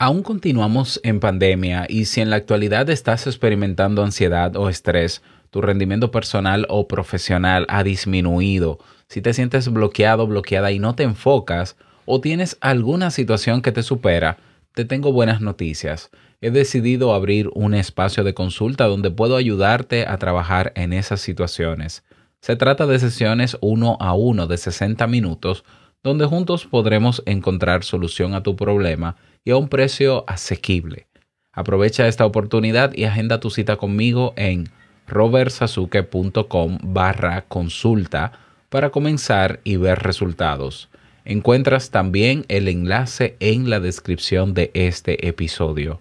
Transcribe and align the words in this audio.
Aún 0.00 0.22
continuamos 0.22 1.00
en 1.02 1.18
pandemia 1.18 1.86
y 1.88 2.04
si 2.04 2.20
en 2.20 2.30
la 2.30 2.36
actualidad 2.36 2.88
estás 2.88 3.26
experimentando 3.26 4.04
ansiedad 4.04 4.54
o 4.54 4.68
estrés, 4.68 5.22
tu 5.50 5.60
rendimiento 5.60 6.12
personal 6.12 6.66
o 6.68 6.86
profesional 6.86 7.66
ha 7.68 7.82
disminuido, 7.82 8.78
si 9.08 9.22
te 9.22 9.34
sientes 9.34 9.68
bloqueado, 9.72 10.28
bloqueada 10.28 10.70
y 10.70 10.78
no 10.78 10.94
te 10.94 11.02
enfocas, 11.02 11.76
o 12.06 12.20
tienes 12.20 12.58
alguna 12.60 13.10
situación 13.10 13.60
que 13.60 13.72
te 13.72 13.82
supera, 13.82 14.38
te 14.72 14.84
tengo 14.84 15.10
buenas 15.10 15.40
noticias. 15.40 16.10
He 16.40 16.52
decidido 16.52 17.12
abrir 17.12 17.50
un 17.54 17.74
espacio 17.74 18.22
de 18.22 18.34
consulta 18.34 18.84
donde 18.84 19.10
puedo 19.10 19.34
ayudarte 19.34 20.06
a 20.06 20.16
trabajar 20.18 20.72
en 20.76 20.92
esas 20.92 21.20
situaciones. 21.20 22.04
Se 22.40 22.54
trata 22.54 22.86
de 22.86 23.00
sesiones 23.00 23.58
uno 23.60 23.96
a 23.98 24.14
uno 24.14 24.46
de 24.46 24.58
60 24.58 25.08
minutos 25.08 25.64
donde 26.02 26.26
juntos 26.26 26.66
podremos 26.66 27.22
encontrar 27.26 27.84
solución 27.84 28.34
a 28.34 28.42
tu 28.42 28.56
problema 28.56 29.16
y 29.44 29.50
a 29.50 29.56
un 29.56 29.68
precio 29.68 30.24
asequible. 30.26 31.06
Aprovecha 31.52 32.06
esta 32.06 32.24
oportunidad 32.24 32.94
y 32.94 33.04
agenda 33.04 33.40
tu 33.40 33.50
cita 33.50 33.76
conmigo 33.76 34.32
en 34.36 34.68
robertsazuke.com 35.08 36.78
barra 36.82 37.42
consulta 37.48 38.32
para 38.68 38.90
comenzar 38.90 39.60
y 39.64 39.76
ver 39.76 39.98
resultados. 40.00 40.88
Encuentras 41.24 41.90
también 41.90 42.44
el 42.48 42.68
enlace 42.68 43.36
en 43.40 43.68
la 43.68 43.80
descripción 43.80 44.54
de 44.54 44.70
este 44.74 45.26
episodio. 45.28 46.00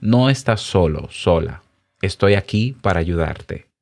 No 0.00 0.30
estás 0.30 0.60
solo, 0.60 1.08
sola. 1.10 1.62
Estoy 2.02 2.34
aquí 2.34 2.76
para 2.80 3.00
ayudarte. 3.00 3.73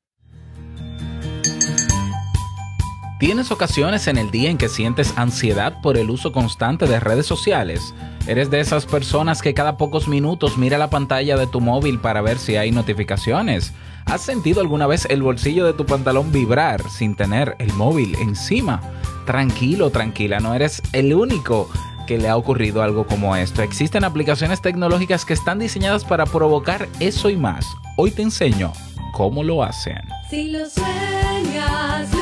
¿Tienes 3.22 3.52
ocasiones 3.52 4.08
en 4.08 4.18
el 4.18 4.32
día 4.32 4.50
en 4.50 4.58
que 4.58 4.68
sientes 4.68 5.14
ansiedad 5.16 5.80
por 5.80 5.96
el 5.96 6.10
uso 6.10 6.32
constante 6.32 6.88
de 6.88 6.98
redes 6.98 7.24
sociales? 7.24 7.94
¿Eres 8.26 8.50
de 8.50 8.58
esas 8.58 8.84
personas 8.84 9.42
que 9.42 9.54
cada 9.54 9.76
pocos 9.76 10.08
minutos 10.08 10.58
mira 10.58 10.76
la 10.76 10.90
pantalla 10.90 11.36
de 11.36 11.46
tu 11.46 11.60
móvil 11.60 12.00
para 12.00 12.20
ver 12.20 12.40
si 12.40 12.56
hay 12.56 12.72
notificaciones? 12.72 13.74
¿Has 14.06 14.22
sentido 14.22 14.60
alguna 14.60 14.88
vez 14.88 15.06
el 15.08 15.22
bolsillo 15.22 15.64
de 15.64 15.72
tu 15.72 15.86
pantalón 15.86 16.32
vibrar 16.32 16.82
sin 16.90 17.14
tener 17.14 17.54
el 17.60 17.72
móvil 17.74 18.16
encima? 18.16 18.80
Tranquilo, 19.24 19.90
tranquila, 19.90 20.40
no 20.40 20.52
eres 20.52 20.82
el 20.92 21.14
único 21.14 21.70
que 22.08 22.18
le 22.18 22.28
ha 22.28 22.36
ocurrido 22.36 22.82
algo 22.82 23.06
como 23.06 23.36
esto. 23.36 23.62
Existen 23.62 24.02
aplicaciones 24.02 24.60
tecnológicas 24.60 25.24
que 25.24 25.34
están 25.34 25.60
diseñadas 25.60 26.04
para 26.04 26.26
provocar 26.26 26.88
eso 26.98 27.30
y 27.30 27.36
más. 27.36 27.64
Hoy 27.96 28.10
te 28.10 28.22
enseño 28.22 28.72
cómo 29.12 29.44
lo 29.44 29.62
hacen. 29.62 30.02
Si 30.28 30.50
lo 30.50 30.68
sueñas, 30.68 32.21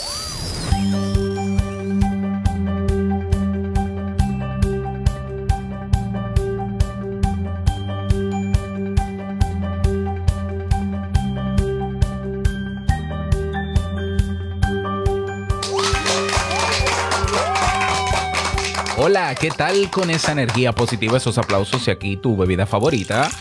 Hola, 19.03 19.33
¿qué 19.33 19.49
tal 19.49 19.89
con 19.89 20.11
esa 20.11 20.31
energía 20.31 20.73
positiva, 20.73 21.17
esos 21.17 21.39
aplausos 21.39 21.87
y 21.87 21.89
aquí 21.89 22.17
tu 22.17 22.37
bebida 22.37 22.67
favorita? 22.67 23.31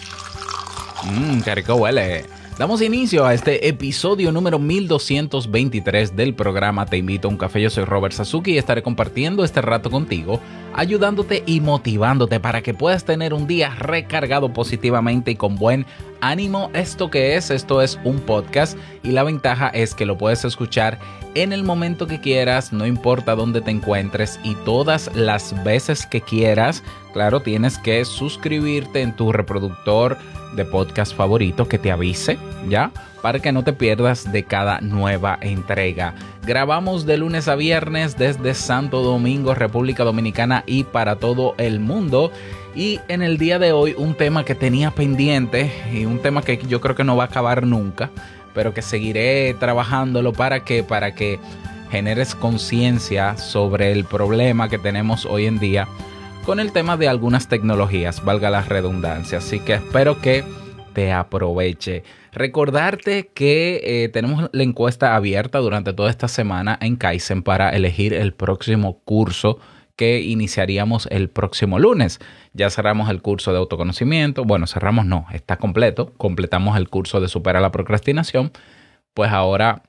Mmm, 1.04 1.42
qué 1.42 1.54
rico 1.54 1.74
huele. 1.74 2.24
Damos 2.58 2.80
inicio 2.80 3.26
a 3.26 3.34
este 3.34 3.68
episodio 3.68 4.32
número 4.32 4.58
1223 4.58 6.16
del 6.16 6.32
programa 6.32 6.86
Te 6.86 6.96
invito 6.96 7.28
a 7.28 7.30
un 7.30 7.36
café. 7.36 7.60
Yo 7.60 7.68
soy 7.68 7.84
Robert 7.84 8.14
Sasuki 8.14 8.52
y 8.52 8.58
estaré 8.58 8.82
compartiendo 8.82 9.44
este 9.44 9.60
rato 9.60 9.90
contigo, 9.90 10.40
ayudándote 10.74 11.42
y 11.46 11.60
motivándote 11.60 12.40
para 12.40 12.62
que 12.62 12.74
puedas 12.74 13.04
tener 13.04 13.34
un 13.34 13.46
día 13.46 13.74
recargado 13.74 14.52
positivamente 14.52 15.32
y 15.32 15.36
con 15.36 15.56
buen 15.56 15.86
ánimo. 16.20 16.70
¿Esto 16.74 17.10
que 17.10 17.36
es? 17.36 17.50
Esto 17.50 17.82
es 17.82 17.98
un 18.04 18.20
podcast 18.20 18.76
y 19.02 19.12
la 19.12 19.22
ventaja 19.22 19.68
es 19.68 19.94
que 19.94 20.06
lo 20.06 20.18
puedes 20.18 20.44
escuchar 20.44 20.98
en 21.34 21.52
el 21.52 21.62
momento 21.62 22.06
que 22.06 22.20
quieras, 22.20 22.72
no 22.72 22.86
importa 22.86 23.36
dónde 23.36 23.60
te 23.60 23.70
encuentres 23.70 24.40
y 24.42 24.54
todas 24.64 25.14
las 25.14 25.62
veces 25.62 26.06
que 26.06 26.20
quieras. 26.20 26.82
Claro, 27.12 27.40
tienes 27.40 27.78
que 27.78 28.04
suscribirte 28.04 29.00
en 29.00 29.14
tu 29.14 29.32
reproductor 29.32 30.18
de 30.56 30.64
podcast 30.64 31.14
favorito 31.14 31.68
que 31.68 31.78
te 31.78 31.92
avise, 31.92 32.36
¿ya? 32.68 32.90
Para 33.22 33.40
que 33.40 33.52
no 33.52 33.64
te 33.64 33.72
pierdas 33.72 34.32
de 34.32 34.44
cada 34.44 34.80
nueva 34.80 35.38
entrega. 35.40 36.14
Grabamos 36.46 37.06
de 37.06 37.18
lunes 37.18 37.48
a 37.48 37.54
viernes 37.54 38.16
desde 38.16 38.54
Santo 38.54 39.02
Domingo, 39.02 39.54
República 39.54 40.04
Dominicana 40.04 40.64
y 40.66 40.84
para 40.84 41.16
todo 41.16 41.54
el 41.58 41.80
mundo. 41.80 42.32
Y 42.74 43.00
en 43.08 43.22
el 43.22 43.36
día 43.36 43.58
de 43.58 43.72
hoy 43.72 43.94
un 43.98 44.14
tema 44.14 44.44
que 44.44 44.54
tenía 44.54 44.90
pendiente 44.90 45.70
y 45.92 46.06
un 46.06 46.20
tema 46.20 46.42
que 46.42 46.56
yo 46.56 46.80
creo 46.80 46.94
que 46.94 47.04
no 47.04 47.16
va 47.16 47.24
a 47.24 47.26
acabar 47.26 47.66
nunca 47.66 48.10
pero 48.54 48.74
que 48.74 48.82
seguiré 48.82 49.54
trabajándolo 49.54 50.32
para 50.32 50.64
que, 50.64 50.82
para 50.82 51.14
que 51.14 51.38
generes 51.90 52.34
conciencia 52.34 53.36
sobre 53.36 53.92
el 53.92 54.04
problema 54.04 54.68
que 54.68 54.78
tenemos 54.78 55.26
hoy 55.26 55.46
en 55.46 55.58
día 55.58 55.88
con 56.44 56.58
el 56.58 56.72
tema 56.72 56.96
de 56.96 57.08
algunas 57.08 57.48
tecnologías, 57.48 58.24
valga 58.24 58.48
la 58.48 58.62
redundancia. 58.62 59.38
Así 59.38 59.60
que 59.60 59.74
espero 59.74 60.20
que 60.20 60.44
te 60.92 61.12
aproveche. 61.12 62.04
Recordarte 62.32 63.28
que 63.28 63.80
eh, 63.82 64.08
tenemos 64.08 64.48
la 64.52 64.62
encuesta 64.62 65.16
abierta 65.16 65.58
durante 65.58 65.92
toda 65.92 66.10
esta 66.10 66.28
semana 66.28 66.78
en 66.80 66.96
Kaizen 66.96 67.42
para 67.42 67.70
elegir 67.70 68.14
el 68.14 68.32
próximo 68.32 69.00
curso 69.04 69.58
que 69.96 70.20
iniciaríamos 70.20 71.06
el 71.10 71.28
próximo 71.28 71.78
lunes. 71.78 72.20
Ya 72.54 72.70
cerramos 72.70 73.10
el 73.10 73.20
curso 73.20 73.52
de 73.52 73.58
autoconocimiento. 73.58 74.44
Bueno, 74.44 74.66
cerramos 74.66 75.04
no, 75.04 75.26
está 75.32 75.58
completo. 75.58 76.14
Completamos 76.16 76.78
el 76.78 76.88
curso 76.88 77.20
de 77.20 77.28
Supera 77.28 77.60
la 77.60 77.70
Procrastinación. 77.70 78.50
Pues 79.12 79.30
ahora 79.30 79.82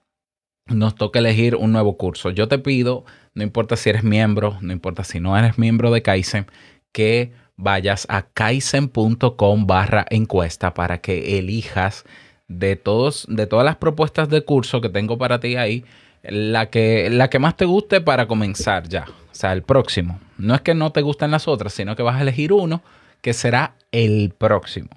nos 0.67 0.95
toca 0.95 1.19
elegir 1.19 1.55
un 1.55 1.71
nuevo 1.71 1.97
curso. 1.97 2.29
Yo 2.29 2.47
te 2.47 2.59
pido, 2.59 3.05
no 3.33 3.43
importa 3.43 3.75
si 3.75 3.89
eres 3.89 4.03
miembro, 4.03 4.57
no 4.61 4.73
importa 4.73 5.03
si 5.03 5.19
no 5.19 5.37
eres 5.37 5.57
miembro 5.57 5.91
de 5.91 6.01
Kaizen, 6.01 6.45
que 6.91 7.31
vayas 7.61 8.07
a 8.09 8.23
kaizen.com 8.23 9.67
barra 9.67 10.05
encuesta 10.09 10.73
para 10.73 10.99
que 10.99 11.37
elijas 11.37 12.05
de, 12.47 12.75
todos, 12.75 13.25
de 13.29 13.47
todas 13.47 13.63
las 13.63 13.75
propuestas 13.77 14.29
de 14.29 14.43
curso 14.43 14.81
que 14.81 14.89
tengo 14.89 15.17
para 15.17 15.39
ti 15.39 15.55
ahí, 15.55 15.85
la 16.23 16.69
que, 16.69 17.09
la 17.09 17.29
que 17.29 17.39
más 17.39 17.55
te 17.55 17.65
guste 17.65 18.01
para 18.01 18.27
comenzar 18.27 18.89
ya. 18.89 19.05
O 19.31 19.35
sea, 19.35 19.53
el 19.53 19.61
próximo. 19.61 20.19
No 20.37 20.55
es 20.55 20.61
que 20.61 20.73
no 20.73 20.91
te 20.91 21.01
gusten 21.01 21.31
las 21.31 21.47
otras, 21.47 21.73
sino 21.73 21.95
que 21.95 22.03
vas 22.03 22.17
a 22.17 22.21
elegir 22.21 22.51
uno 22.51 22.81
que 23.21 23.33
será 23.33 23.75
el 23.91 24.33
próximo. 24.37 24.89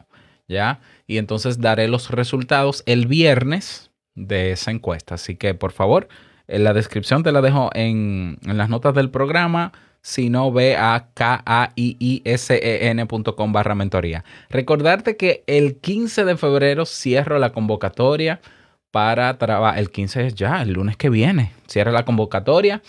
¿Ya? 0.49 0.81
Y 1.07 1.19
entonces 1.19 1.61
daré 1.61 1.89
los 1.89 2.11
resultados 2.11 2.83
el 2.87 3.07
viernes 3.07 3.91
de 4.15 4.53
esa 4.53 4.71
encuesta. 4.71 5.15
Así 5.15 5.37
que, 5.37 5.55
por 5.55 5.73
favor, 5.73 6.09
en 6.49 6.65
la 6.65 6.73
descripción 6.73 7.23
te 7.23 7.33
la 7.33 7.41
dejo 7.41 7.71
en, 7.75 8.39
en 8.45 8.59
las 8.59 8.69
notas 8.69 8.95
del 8.95 9.11
programa. 9.11 9.73
Si 10.07 10.29
no, 10.29 10.53
ve 10.53 10.77
a 10.77 11.09
k-a-i-i-s-e-n.com 11.15 11.53
barra 13.55 13.75
mentoría. 13.75 14.23
Recordarte 14.51 15.17
que 15.17 15.45
el 15.47 15.79
15 15.79 16.27
de 16.27 16.37
febrero 16.37 16.85
cierro 16.85 17.39
la 17.39 17.53
convocatoria 17.53 18.43
para 18.91 19.39
trabajar. 19.39 19.79
El 19.79 19.91
15 19.91 20.27
es 20.27 20.35
ya, 20.35 20.61
el 20.61 20.75
lunes 20.75 20.99
que 20.99 21.09
viene. 21.09 21.53
Cierra 21.69 21.91
la 21.91 22.05
convocatoria 22.05 22.83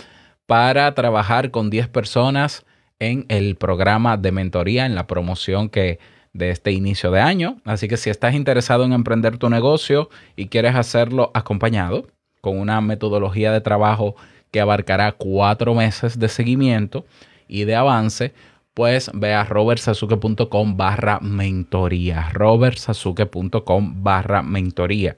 para 0.45 0.93
trabajar 0.93 1.51
con 1.51 1.69
10 1.69 1.87
personas 1.87 2.65
en 2.99 3.25
el 3.29 3.55
programa 3.55 4.17
de 4.17 4.33
mentoría, 4.33 4.85
en 4.85 4.93
la 4.93 5.07
promoción 5.07 5.69
que 5.69 5.99
de 6.33 6.49
este 6.49 6.73
inicio 6.73 7.11
de 7.11 7.21
año. 7.21 7.61
Así 7.63 7.87
que 7.87 7.95
si 7.95 8.09
estás 8.09 8.33
interesado 8.33 8.83
en 8.83 8.91
emprender 8.91 9.37
tu 9.37 9.49
negocio 9.49 10.09
y 10.35 10.47
quieres 10.47 10.75
hacerlo 10.75 11.31
acompañado 11.33 12.07
con 12.41 12.59
una 12.59 12.81
metodología 12.81 13.53
de 13.53 13.61
trabajo 13.61 14.17
que 14.55 14.61
abarcará 14.61 15.11
cuatro 15.11 15.75
meses 15.75 16.17
de 16.17 16.29
seguimiento 16.29 17.05
y 17.45 17.65
de 17.65 17.75
avance, 17.75 18.33
pues 18.73 19.11
ve 19.13 19.33
a 19.33 19.43
robertsazuke.com 19.43 20.77
barra 20.77 21.19
mentoría. 21.19 22.29
robertsazuke.com 22.31 24.01
barra 24.01 24.41
mentoría. 24.41 25.17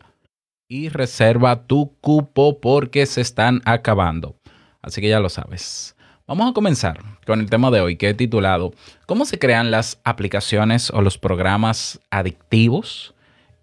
y 0.68 0.90
reserva 0.90 1.68
tu 1.68 1.94
cupo 2.02 2.60
porque 2.60 3.06
se 3.06 3.22
están 3.22 3.62
acabando. 3.66 4.38
Así 4.82 5.02
que 5.02 5.10
ya 5.10 5.20
lo 5.20 5.30
sabes. 5.30 5.96
Vamos 6.26 6.50
a 6.50 6.54
comenzar 6.54 7.00
con 7.28 7.40
el 7.40 7.52
tema 7.52 7.70
de 7.70 7.82
hoy 7.82 7.96
que 7.96 8.10
he 8.10 8.14
titulado 8.16 8.74
¿Cómo 9.06 9.24
se 9.26 9.38
crean 9.38 9.70
las 9.70 10.02
aplicaciones 10.04 10.90
o 10.90 11.04
los 11.04 11.20
programas 11.20 12.00
adictivos 12.10 13.14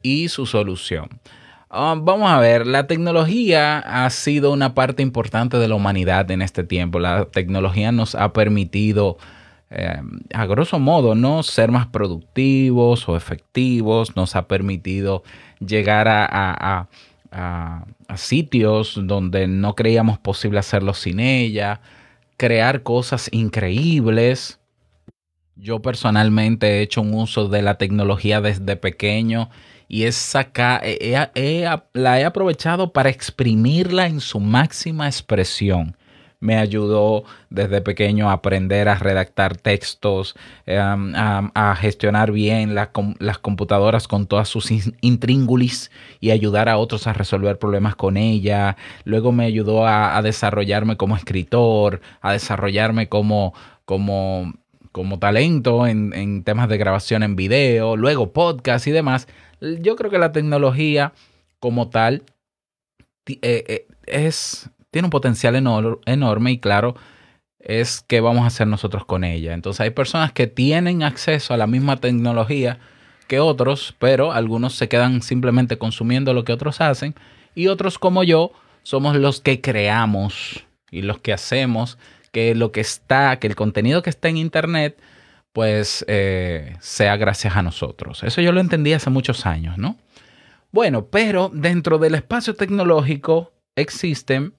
y 0.03 0.29
su 0.29 0.47
solución? 0.47 1.21
Ah, 1.77 1.97
vamos 2.01 2.31
a 2.31 2.39
ver, 2.39 2.69
la 2.69 2.87
tecnología 2.87 3.81
ha 3.81 4.09
sido 4.11 4.53
una 4.53 4.75
parte 4.77 5.03
importante 5.03 5.57
de 5.57 5.67
la 5.67 5.75
humanidad 5.75 6.31
en 6.31 6.41
este 6.41 6.63
tiempo. 6.63 7.01
La 7.01 7.25
tecnología 7.25 7.91
nos 7.91 8.15
ha 8.15 8.33
permitido, 8.33 9.19
eh, 9.71 9.97
a 10.33 10.47
grosso 10.47 10.79
modo, 10.79 11.17
no 11.17 11.43
ser 11.43 11.73
más 11.73 11.89
productivos 11.89 13.09
o 13.09 13.17
efectivos, 13.17 14.15
nos 14.15 14.37
ha 14.37 14.47
permitido 14.47 15.25
llegar 15.59 16.07
a, 16.07 16.87
a 17.33 18.17
sitios 18.17 19.01
donde 19.03 19.49
no 19.49 19.75
creíamos 19.75 20.19
posible 20.21 20.61
hacerlo 20.61 20.95
sin 20.95 21.19
ella 21.19 21.81
crear 22.37 22.85
cosas 22.85 23.29
increíbles. 23.33 24.61
Yo 25.57 25.83
personalmente 25.83 26.69
he 26.69 26.83
hecho 26.83 27.01
un 27.01 27.15
uso 27.15 27.49
de 27.49 27.63
la 27.63 27.79
tecnología 27.79 28.41
desde 28.41 28.77
pequeño 28.77 29.51
y 29.89 30.05
esa 30.05 30.51
la 31.93 32.21
he 32.21 32.25
aprovechado 32.25 32.93
para 32.93 33.11
exprimirla 33.11 34.07
en 34.07 34.21
su 34.21 34.41
máxima 34.41 35.07
expresión 35.07 35.97
me 36.45 36.59
ayudó 36.59 37.25
desde 37.49 37.81
pequeño 37.81 38.29
a 38.29 38.35
aprender 38.35 38.87
a 38.91 38.97
redactar 38.97 39.57
textos, 39.57 40.37
em, 40.67 41.15
a, 41.17 41.75
gestionar 41.77 42.33
bien 42.33 42.75
las 42.75 43.39
computadoras 43.39 44.07
con 44.07 44.27
todas 44.27 44.49
sus 44.49 44.71
intríngulis 45.01 45.91
y 46.21 46.33
ayudar 46.33 46.69
a 46.69 46.77
otros 46.77 47.07
a 47.07 47.15
resolver 47.15 47.59
problemas 47.59 47.97
con 47.97 48.19
ella. 48.19 48.77
Luego 49.05 49.33
me 49.33 49.47
ayudó 49.47 49.87
a, 49.87 50.21
desarrollarme 50.21 50.99
como 50.99 51.17
escritor, 51.17 52.03
a 52.21 52.33
desarrollarme 52.33 53.09
como, 53.09 53.55
como, 53.87 54.53
como 54.93 55.19
talento 55.19 55.87
en, 55.87 56.45
temas 56.45 56.69
de 56.69 56.77
grabación 56.77 57.23
en 57.23 57.37
video, 57.37 57.97
luego 57.97 58.35
podcast 58.35 58.87
y 58.87 58.91
demás. 58.91 59.29
Yo 59.81 59.97
creo 59.97 60.11
que 60.11 60.19
la 60.19 60.33
tecnología 60.33 61.13
como 61.61 61.89
tal 61.89 62.23
eh, 63.27 63.39
eh, 63.43 63.87
es 64.07 64.71
tiene 64.91 65.07
un 65.07 65.11
potencial 65.11 65.57
enorme 65.57 66.53
y 66.53 66.59
claro, 66.59 66.95
es 67.59 68.05
qué 68.07 68.21
vamos 68.21 68.45
a 68.45 68.47
hacer 68.47 68.69
nosotros 68.69 69.05
con 69.05 69.25
ella. 69.25 69.53
Entonces 69.53 69.81
hay 69.81 69.91
personas 69.91 70.33
que 70.33 70.47
tienen 70.47 71.03
acceso 71.03 71.53
a 71.53 71.57
la 71.57 71.67
misma 71.67 71.97
tecnología 71.97 72.79
que 73.27 73.41
otros, 73.41 73.97
pero 73.99 74.33
algunos 74.33 74.75
se 74.75 74.89
quedan 74.89 75.21
simplemente 75.23 75.79
consumiendo 75.79 76.33
lo 76.33 76.45
que 76.45 76.53
otros 76.53 76.81
hacen 76.81 77.15
y 77.57 77.67
otros 77.67 77.99
como 77.99 78.23
yo 78.23 78.53
somos 78.85 79.17
los 79.17 79.41
que 79.41 79.61
creamos 79.61 80.65
y 80.91 81.03
los 81.03 81.19
que 81.19 81.33
hacemos 81.33 81.99
que 82.31 82.55
lo 82.55 82.73
que 82.73 82.81
está, 82.81 83.39
que 83.39 83.47
el 83.47 83.57
contenido 83.57 84.03
que 84.03 84.11
está 84.11 84.29
en 84.29 84.37
internet, 84.37 85.01
pues 85.55 86.05
eh, 86.09 86.77
sea 86.81 87.17
gracias 87.17 87.57
a 87.57 87.63
nosotros. 87.63 88.25
Eso 88.25 88.41
yo 88.41 88.51
lo 88.51 88.61
entendí 88.61 88.93
hace 88.93 89.09
muchos 89.09 89.47
años, 89.47 89.79
¿no? 89.79 89.97
Bueno, 90.73 91.07
pero 91.07 91.49
dentro 91.55 91.99
del 91.99 92.17
espacio 92.17 92.57
tecnológico 92.57 93.53
existen 93.77 94.55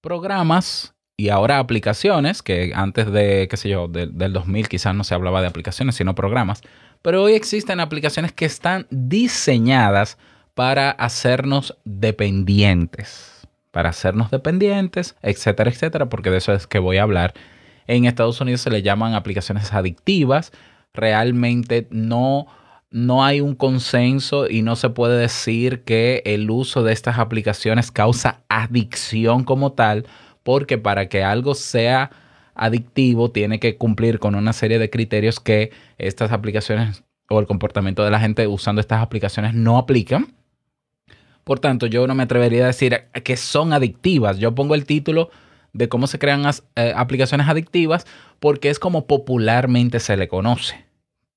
programas 0.00 0.96
y 1.16 1.28
ahora 1.28 1.60
aplicaciones, 1.60 2.42
que 2.42 2.72
antes 2.74 3.12
de, 3.12 3.46
qué 3.48 3.56
sé 3.56 3.68
yo, 3.68 3.86
del 3.86 4.32
2000 4.32 4.68
quizás 4.68 4.96
no 4.96 5.04
se 5.04 5.14
hablaba 5.14 5.42
de 5.42 5.46
aplicaciones, 5.46 5.94
sino 5.94 6.16
programas, 6.16 6.62
pero 7.02 7.22
hoy 7.22 7.34
existen 7.34 7.78
aplicaciones 7.78 8.32
que 8.32 8.46
están 8.46 8.88
diseñadas 8.90 10.18
para 10.54 10.90
hacernos 10.90 11.76
dependientes, 11.84 13.46
para 13.70 13.90
hacernos 13.90 14.32
dependientes, 14.32 15.14
etcétera, 15.22 15.70
etcétera, 15.70 16.08
porque 16.08 16.30
de 16.30 16.38
eso 16.38 16.52
es 16.52 16.66
que 16.66 16.80
voy 16.80 16.96
a 16.96 17.04
hablar. 17.04 17.32
En 17.90 18.04
Estados 18.04 18.40
Unidos 18.40 18.60
se 18.60 18.70
le 18.70 18.82
llaman 18.82 19.14
aplicaciones 19.14 19.72
adictivas, 19.72 20.52
realmente 20.94 21.88
no 21.90 22.46
no 22.92 23.24
hay 23.24 23.40
un 23.40 23.56
consenso 23.56 24.48
y 24.48 24.62
no 24.62 24.76
se 24.76 24.90
puede 24.90 25.18
decir 25.18 25.82
que 25.82 26.22
el 26.24 26.50
uso 26.50 26.84
de 26.84 26.92
estas 26.92 27.18
aplicaciones 27.18 27.90
causa 27.90 28.42
adicción 28.48 29.42
como 29.42 29.72
tal, 29.72 30.06
porque 30.44 30.78
para 30.78 31.08
que 31.08 31.24
algo 31.24 31.56
sea 31.56 32.12
adictivo 32.54 33.32
tiene 33.32 33.58
que 33.58 33.76
cumplir 33.76 34.20
con 34.20 34.36
una 34.36 34.52
serie 34.52 34.78
de 34.78 34.90
criterios 34.90 35.40
que 35.40 35.72
estas 35.98 36.30
aplicaciones 36.30 37.02
o 37.28 37.40
el 37.40 37.46
comportamiento 37.48 38.04
de 38.04 38.12
la 38.12 38.20
gente 38.20 38.46
usando 38.46 38.80
estas 38.80 39.02
aplicaciones 39.02 39.52
no 39.52 39.78
aplican. 39.78 40.32
Por 41.42 41.58
tanto, 41.58 41.86
yo 41.86 42.06
no 42.06 42.14
me 42.14 42.22
atrevería 42.22 42.64
a 42.64 42.68
decir 42.68 43.02
que 43.24 43.36
son 43.36 43.72
adictivas. 43.72 44.38
Yo 44.38 44.54
pongo 44.54 44.76
el 44.76 44.84
título 44.84 45.30
de 45.72 45.88
cómo 45.88 46.06
se 46.06 46.18
crean 46.18 46.42
eh, 46.76 46.92
aplicaciones 46.96 47.48
adictivas 47.48 48.06
porque 48.38 48.70
es 48.70 48.78
como 48.78 49.06
popularmente 49.06 50.00
se 50.00 50.16
le 50.16 50.28
conoce 50.28 50.90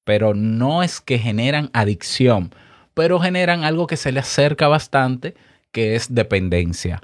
pero 0.03 0.33
no 0.33 0.83
es 0.83 1.01
que 1.01 1.17
generan 1.17 1.69
adicción, 1.73 2.53
pero 2.93 3.19
generan 3.19 3.63
algo 3.63 3.87
que 3.87 3.97
se 3.97 4.11
le 4.11 4.19
acerca 4.19 4.67
bastante, 4.67 5.35
que 5.71 5.95
es 5.95 6.13
dependencia. 6.13 7.01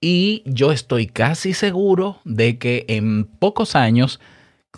Y 0.00 0.42
yo 0.46 0.72
estoy 0.72 1.06
casi 1.06 1.54
seguro 1.54 2.20
de 2.24 2.58
que 2.58 2.84
en 2.88 3.24
pocos 3.24 3.74
años 3.74 4.20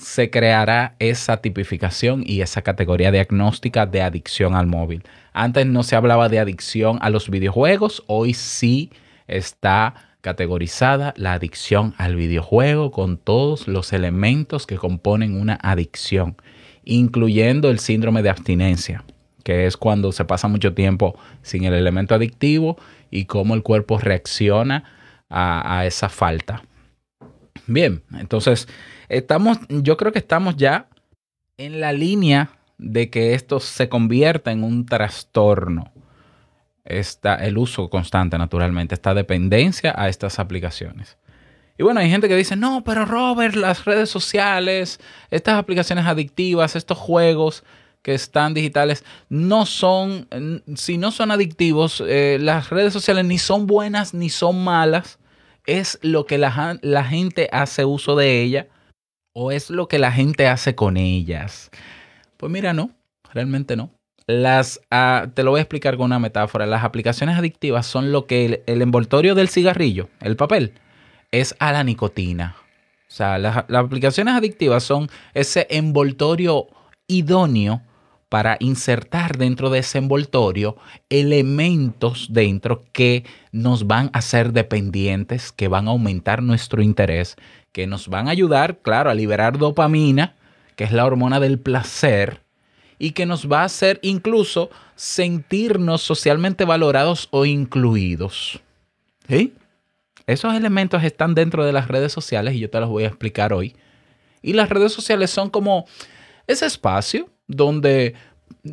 se 0.01 0.31
creará 0.31 0.95
esa 0.99 1.39
tipificación 1.39 2.23
y 2.25 2.41
esa 2.41 2.63
categoría 2.63 3.11
diagnóstica 3.11 3.87
de 3.87 4.03
adicción 4.03 4.55
al 4.55 4.67
móvil. 4.67 5.03
Antes 5.33 5.67
no 5.67 5.83
se 5.83 5.97
hablaba 5.97 6.29
de 6.29 6.39
adicción 6.39 6.99
a 7.03 7.11
los 7.11 7.29
videojuegos, 7.29 8.03
hoy 8.07 8.33
sí 8.33 8.91
está 9.27 10.10
categorizada 10.21 11.15
la 11.17 11.33
adicción 11.33 11.95
al 11.99 12.17
videojuego 12.17 12.91
con 12.91 13.17
todos 13.17 13.69
los 13.69 13.93
elementos 13.93 14.67
que 14.67 14.77
componen 14.77 15.41
una 15.41 15.59
adicción 15.63 16.37
incluyendo 16.85 17.71
el 17.71 17.79
síndrome 17.79 18.23
de 18.23 18.31
abstinencia, 18.31 19.05
que 19.45 19.67
es 19.67 19.77
cuando 19.77 20.13
se 20.13 20.25
pasa 20.25 20.49
mucho 20.49 20.75
tiempo 20.75 21.19
sin 21.43 21.65
el 21.65 21.75
elemento 21.75 22.15
adictivo 22.15 22.77
y 23.11 23.27
cómo 23.27 23.55
el 23.55 23.63
cuerpo 23.63 23.99
reacciona 23.99 24.85
a, 25.29 25.87
esa 25.87 26.09
falta. 26.09 26.65
Bien, 27.67 28.03
entonces 28.19 28.67
estamos, 29.09 29.59
yo 29.69 29.97
creo 29.97 30.13
que 30.13 30.19
estamos 30.19 30.57
ya 30.57 30.89
en 31.57 31.81
la 31.81 31.93
línea 31.93 32.51
de 32.79 33.11
que 33.11 33.35
esto 33.35 33.61
se 33.61 33.89
convierta 33.89 34.51
en 34.51 34.65
un 34.65 34.87
trastorno. 34.87 35.93
Está 36.85 37.37
el 37.37 37.59
uso 37.59 37.91
constante, 37.91 38.39
naturalmente, 38.39 38.95
esta 38.95 39.15
dependencia 39.15 39.95
a 39.97 40.09
estas 40.09 40.39
aplicaciones. 40.39 41.19
Y 41.79 41.83
bueno, 41.83 42.01
hay 42.01 42.11
gente 42.11 42.29
que 42.29 42.37
dice, 42.37 42.57
no, 42.57 42.85
pero 42.85 43.07
Robert, 43.07 43.55
las 43.55 43.87
redes 43.87 44.11
sociales, 44.11 45.01
estas 45.31 45.55
aplicaciones 45.55 46.05
adictivas, 46.05 46.77
estos 46.77 46.99
juegos 46.99 47.65
que 48.03 48.15
están 48.15 48.55
digitales, 48.55 49.05
no 49.29 49.67
son, 49.67 50.29
si 50.77 50.99
no 50.99 51.11
son 51.11 51.31
adictivos, 51.31 52.03
eh, 52.07 52.39
las 52.41 52.71
redes 52.71 52.93
sociales 52.93 53.25
ni 53.25 53.39
son 53.39 53.67
buenas 53.67 54.13
ni 54.15 54.29
son 54.29 54.63
malas, 54.63 55.19
es 55.67 55.99
lo 56.03 56.27
que 56.27 56.39
la, 56.39 56.79
la 56.83 57.05
gente 57.05 57.49
hace 57.53 57.85
uso 57.85 58.17
de 58.17 58.43
ella 58.43 58.69
o 59.33 59.53
es 59.53 59.71
lo 59.71 59.89
que 59.89 59.99
la 59.99 60.13
gente 60.13 60.49
hace 60.49 60.75
con 60.75 60.97
ellas. 60.97 61.71
Pues 62.37 62.51
mira, 62.51 62.73
no, 62.73 62.91
realmente 63.33 63.77
no. 63.77 63.91
Las, 64.31 64.81
ah, 64.91 65.29
te 65.35 65.43
lo 65.43 65.51
voy 65.51 65.59
a 65.59 65.63
explicar 65.63 65.97
con 65.97 66.07
una 66.07 66.19
metáfora. 66.19 66.67
Las 66.67 66.85
aplicaciones 66.85 67.37
adictivas 67.37 67.87
son 67.87 68.13
lo 68.13 68.27
que 68.27 68.63
el 68.67 68.83
envoltorio 68.83 69.35
del 69.35 69.49
cigarrillo, 69.49 70.09
el 70.21 70.37
papel, 70.37 70.73
es 71.33 71.57
a 71.59 71.73
la 71.73 71.85
nicotina. 71.85 72.57
O 73.11 73.13
sea, 73.13 73.39
las, 73.39 73.65
aplicaciones 73.69 74.35
adictivas 74.35 74.85
son 74.85 75.09
ese 75.35 75.67
envoltorio 75.71 76.69
idóneo 77.09 77.83
para 78.29 78.57
insertar 78.61 79.37
dentro 79.37 79.69
de 79.69 79.81
ese 79.81 79.99
envoltorio 79.99 80.77
elementos 81.09 82.29
dentro 82.31 82.85
que 82.93 83.25
nos 83.51 83.89
van 83.89 84.11
a 84.13 84.19
hacer 84.19 84.53
dependientes, 84.53 85.51
que 85.51 85.67
van 85.67 85.89
a 85.89 85.91
aumentar 85.91 86.41
nuestro 86.41 86.83
interés, 86.83 87.35
que 87.73 87.89
nos 87.89 88.07
van 88.07 88.29
a 88.29 88.31
ayudar, 88.31 88.79
claro, 88.79 89.11
a 89.11 89.15
liberar 89.15 89.59
dopamina, 89.59 90.37
que 90.77 90.85
es 90.85 90.93
la 90.93 91.05
hormona 91.05 91.41
del 91.41 91.59
placer, 91.59 92.43
y 93.01 93.13
que 93.13 93.27
nos 93.27 93.51
va 93.51 93.63
a 93.63 93.65
hacer 93.65 93.99
incluso 94.03 94.71
sentirnos 94.95 96.03
socialmente 96.03 96.65
valorados 96.67 97.29
o 97.33 97.47
incluidos. 97.47 98.61
¿Sí? 99.27 99.55
Esos 100.27 100.55
elementos 100.55 101.03
están 101.03 101.35
dentro 101.35 101.65
de 101.65 101.73
las 101.73 101.89
redes 101.89 102.13
sociales 102.13 102.55
y 102.55 102.61
yo 102.61 102.71
te 102.71 102.79
los 102.79 102.91
voy 102.91 103.05
a 103.05 103.09
explicar 103.09 103.53
hoy. 103.53 103.75
Y 104.43 104.53
las 104.53 104.69
redes 104.69 104.93
sociales 104.93 105.31
son 105.31 105.49
como 105.49 105.87
ese 106.47 106.67
espacio 106.67 107.31
donde 107.49 108.15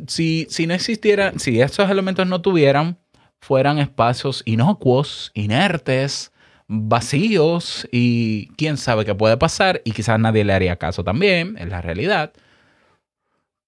si, 0.06 0.46
si 0.50 0.66
no 0.66 0.74
existieran, 0.74 1.40
si 1.40 1.60
esos 1.60 1.90
elementos 1.90 2.26
no 2.26 2.42
tuvieran, 2.42 2.98
fueran 3.40 3.78
espacios 3.78 4.42
inocuos, 4.44 5.30
inertes, 5.32 6.32
vacíos 6.66 7.88
y 7.90 8.48
quién 8.56 8.76
sabe 8.76 9.06
qué 9.06 9.14
puede 9.14 9.38
pasar 9.38 9.80
y 9.84 9.92
quizás 9.92 10.20
nadie 10.20 10.44
le 10.44 10.52
haría 10.52 10.76
caso 10.76 11.02
también, 11.02 11.56
en 11.58 11.70
la 11.70 11.80
realidad. 11.80 12.32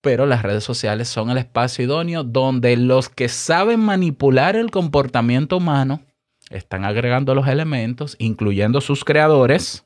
Pero 0.00 0.26
las 0.26 0.42
redes 0.42 0.64
sociales 0.64 1.09
son 1.09 1.30
el 1.30 1.38
espacio 1.38 1.85
idóneo 1.85 2.25
donde 2.25 2.76
los 2.76 3.09
que 3.09 3.28
saben 3.28 3.80
manipular 3.80 4.57
el 4.57 4.71
comportamiento 4.71 5.59
humano 5.59 6.02
están 6.50 6.85
agregando 6.85 7.35
los 7.35 7.47
elementos, 7.47 8.16
incluyendo 8.19 8.80
sus 8.80 9.04
creadores, 9.04 9.85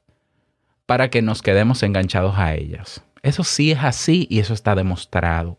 para 0.87 1.11
que 1.11 1.23
nos 1.23 1.43
quedemos 1.43 1.83
enganchados 1.83 2.37
a 2.37 2.55
ellas. 2.55 3.03
Eso 3.23 3.45
sí 3.45 3.73
es 3.73 3.83
así 3.83 4.27
y 4.31 4.41
eso 4.41 4.55
está 4.55 4.75
demostrado. 4.75 5.59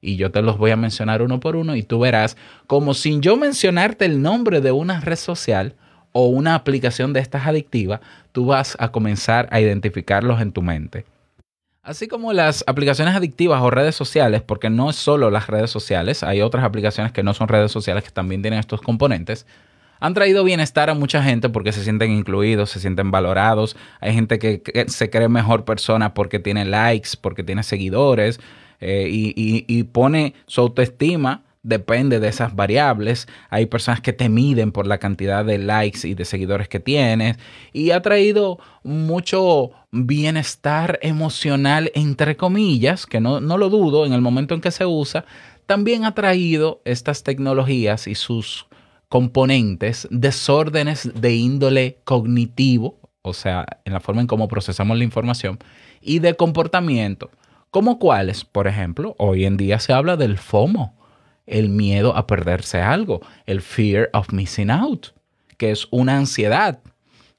Y 0.00 0.16
yo 0.16 0.30
te 0.30 0.42
los 0.42 0.58
voy 0.58 0.72
a 0.72 0.76
mencionar 0.76 1.22
uno 1.22 1.40
por 1.40 1.56
uno 1.56 1.74
y 1.74 1.82
tú 1.82 1.98
verás 2.00 2.36
como 2.66 2.94
sin 2.94 3.22
yo 3.22 3.36
mencionarte 3.36 4.04
el 4.04 4.22
nombre 4.22 4.60
de 4.60 4.72
una 4.72 5.00
red 5.00 5.16
social 5.16 5.74
o 6.12 6.28
una 6.28 6.54
aplicación 6.54 7.12
de 7.12 7.20
estas 7.20 7.46
adictivas, 7.46 8.00
tú 8.32 8.46
vas 8.46 8.76
a 8.80 8.90
comenzar 8.90 9.48
a 9.50 9.60
identificarlos 9.60 10.40
en 10.40 10.52
tu 10.52 10.62
mente. 10.62 11.04
Así 11.86 12.08
como 12.08 12.32
las 12.32 12.64
aplicaciones 12.66 13.14
adictivas 13.14 13.62
o 13.62 13.70
redes 13.70 13.94
sociales, 13.94 14.42
porque 14.42 14.70
no 14.70 14.90
es 14.90 14.96
solo 14.96 15.30
las 15.30 15.46
redes 15.46 15.70
sociales, 15.70 16.24
hay 16.24 16.42
otras 16.42 16.64
aplicaciones 16.64 17.12
que 17.12 17.22
no 17.22 17.32
son 17.32 17.46
redes 17.46 17.70
sociales 17.70 18.02
que 18.02 18.10
también 18.10 18.42
tienen 18.42 18.58
estos 18.58 18.80
componentes, 18.80 19.46
han 20.00 20.12
traído 20.12 20.42
bienestar 20.42 20.90
a 20.90 20.94
mucha 20.94 21.22
gente 21.22 21.48
porque 21.48 21.70
se 21.70 21.84
sienten 21.84 22.10
incluidos, 22.10 22.70
se 22.70 22.80
sienten 22.80 23.12
valorados. 23.12 23.76
Hay 24.00 24.14
gente 24.14 24.40
que, 24.40 24.62
se 24.88 25.10
cree 25.10 25.28
mejor 25.28 25.64
persona 25.64 26.12
porque 26.12 26.40
tiene 26.40 26.64
likes, 26.64 27.10
porque 27.20 27.44
tiene 27.44 27.62
seguidores 27.62 28.40
eh, 28.80 29.06
y, 29.08 29.82
pone 29.84 30.34
su 30.46 30.62
autoestima 30.62 31.42
depende 31.66 32.20
de 32.20 32.28
esas 32.28 32.54
variables. 32.54 33.26
Hay 33.50 33.66
personas 33.66 34.00
que 34.00 34.12
te 34.12 34.28
miden 34.28 34.72
por 34.72 34.86
la 34.86 34.98
cantidad 34.98 35.44
de 35.44 35.58
likes 35.58 36.06
y 36.06 36.14
de 36.14 36.24
seguidores 36.24 36.68
que 36.68 36.80
tienes. 36.80 37.36
Y 37.72 37.90
ha 37.90 38.00
traído 38.02 38.58
mucho 38.84 39.72
bienestar 39.90 40.98
emocional, 41.02 41.90
entre 41.94 42.36
comillas, 42.36 43.06
que 43.06 43.20
no, 43.20 43.40
no 43.40 43.58
lo 43.58 43.68
dudo 43.68 44.06
en 44.06 44.12
el 44.12 44.20
momento 44.20 44.54
en 44.54 44.60
que 44.60 44.70
se 44.70 44.86
usa. 44.86 45.24
También 45.66 46.04
ha 46.04 46.14
traído 46.14 46.80
estas 46.84 47.24
tecnologías 47.24 48.06
y 48.06 48.14
sus 48.14 48.66
componentes, 49.08 50.06
desórdenes 50.10 51.10
de 51.14 51.34
índole 51.34 51.98
cognitivo, 52.04 53.00
o 53.22 53.34
sea, 53.34 53.66
en 53.84 53.92
la 53.92 54.00
forma 54.00 54.20
en 54.20 54.26
cómo 54.28 54.46
procesamos 54.46 54.96
la 54.96 55.04
información, 55.04 55.58
y 56.00 56.20
de 56.20 56.34
comportamiento. 56.34 57.30
¿Como 57.70 57.98
cuáles? 57.98 58.44
Por 58.44 58.68
ejemplo, 58.68 59.16
hoy 59.18 59.44
en 59.44 59.56
día 59.56 59.80
se 59.80 59.92
habla 59.92 60.16
del 60.16 60.38
FOMO, 60.38 60.94
el 61.46 61.68
miedo 61.68 62.16
a 62.16 62.26
perderse 62.26 62.80
algo, 62.80 63.20
el 63.46 63.62
fear 63.62 64.10
of 64.12 64.32
missing 64.32 64.70
out, 64.70 65.08
que 65.56 65.70
es 65.70 65.86
una 65.90 66.16
ansiedad 66.16 66.80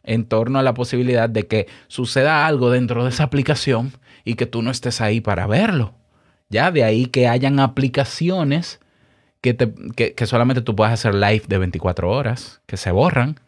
en 0.03 0.25
torno 0.25 0.57
a 0.59 0.63
la 0.63 0.73
posibilidad 0.73 1.29
de 1.29 1.47
que 1.47 1.67
suceda 1.87 2.47
algo 2.47 2.71
dentro 2.71 3.03
de 3.03 3.09
esa 3.09 3.23
aplicación 3.23 3.91
y 4.23 4.35
que 4.35 4.45
tú 4.45 4.61
no 4.61 4.71
estés 4.71 5.01
ahí 5.01 5.21
para 5.21 5.45
verlo. 5.47 5.93
Ya 6.49 6.71
de 6.71 6.83
ahí 6.85 7.07
que 7.07 7.27
hayan 7.27 7.59
aplicaciones 7.59 8.79
que, 9.41 9.53
te, 9.53 10.25
solamente 10.25 10.61
tú 10.61 10.75
puedes 10.75 10.93
hacer 10.93 11.13
live 11.13 11.43
de 11.47 11.57
24 11.57 12.09
horas, 12.09 12.61
que 12.65 12.77
se 12.77 12.91
borran, 12.91 13.39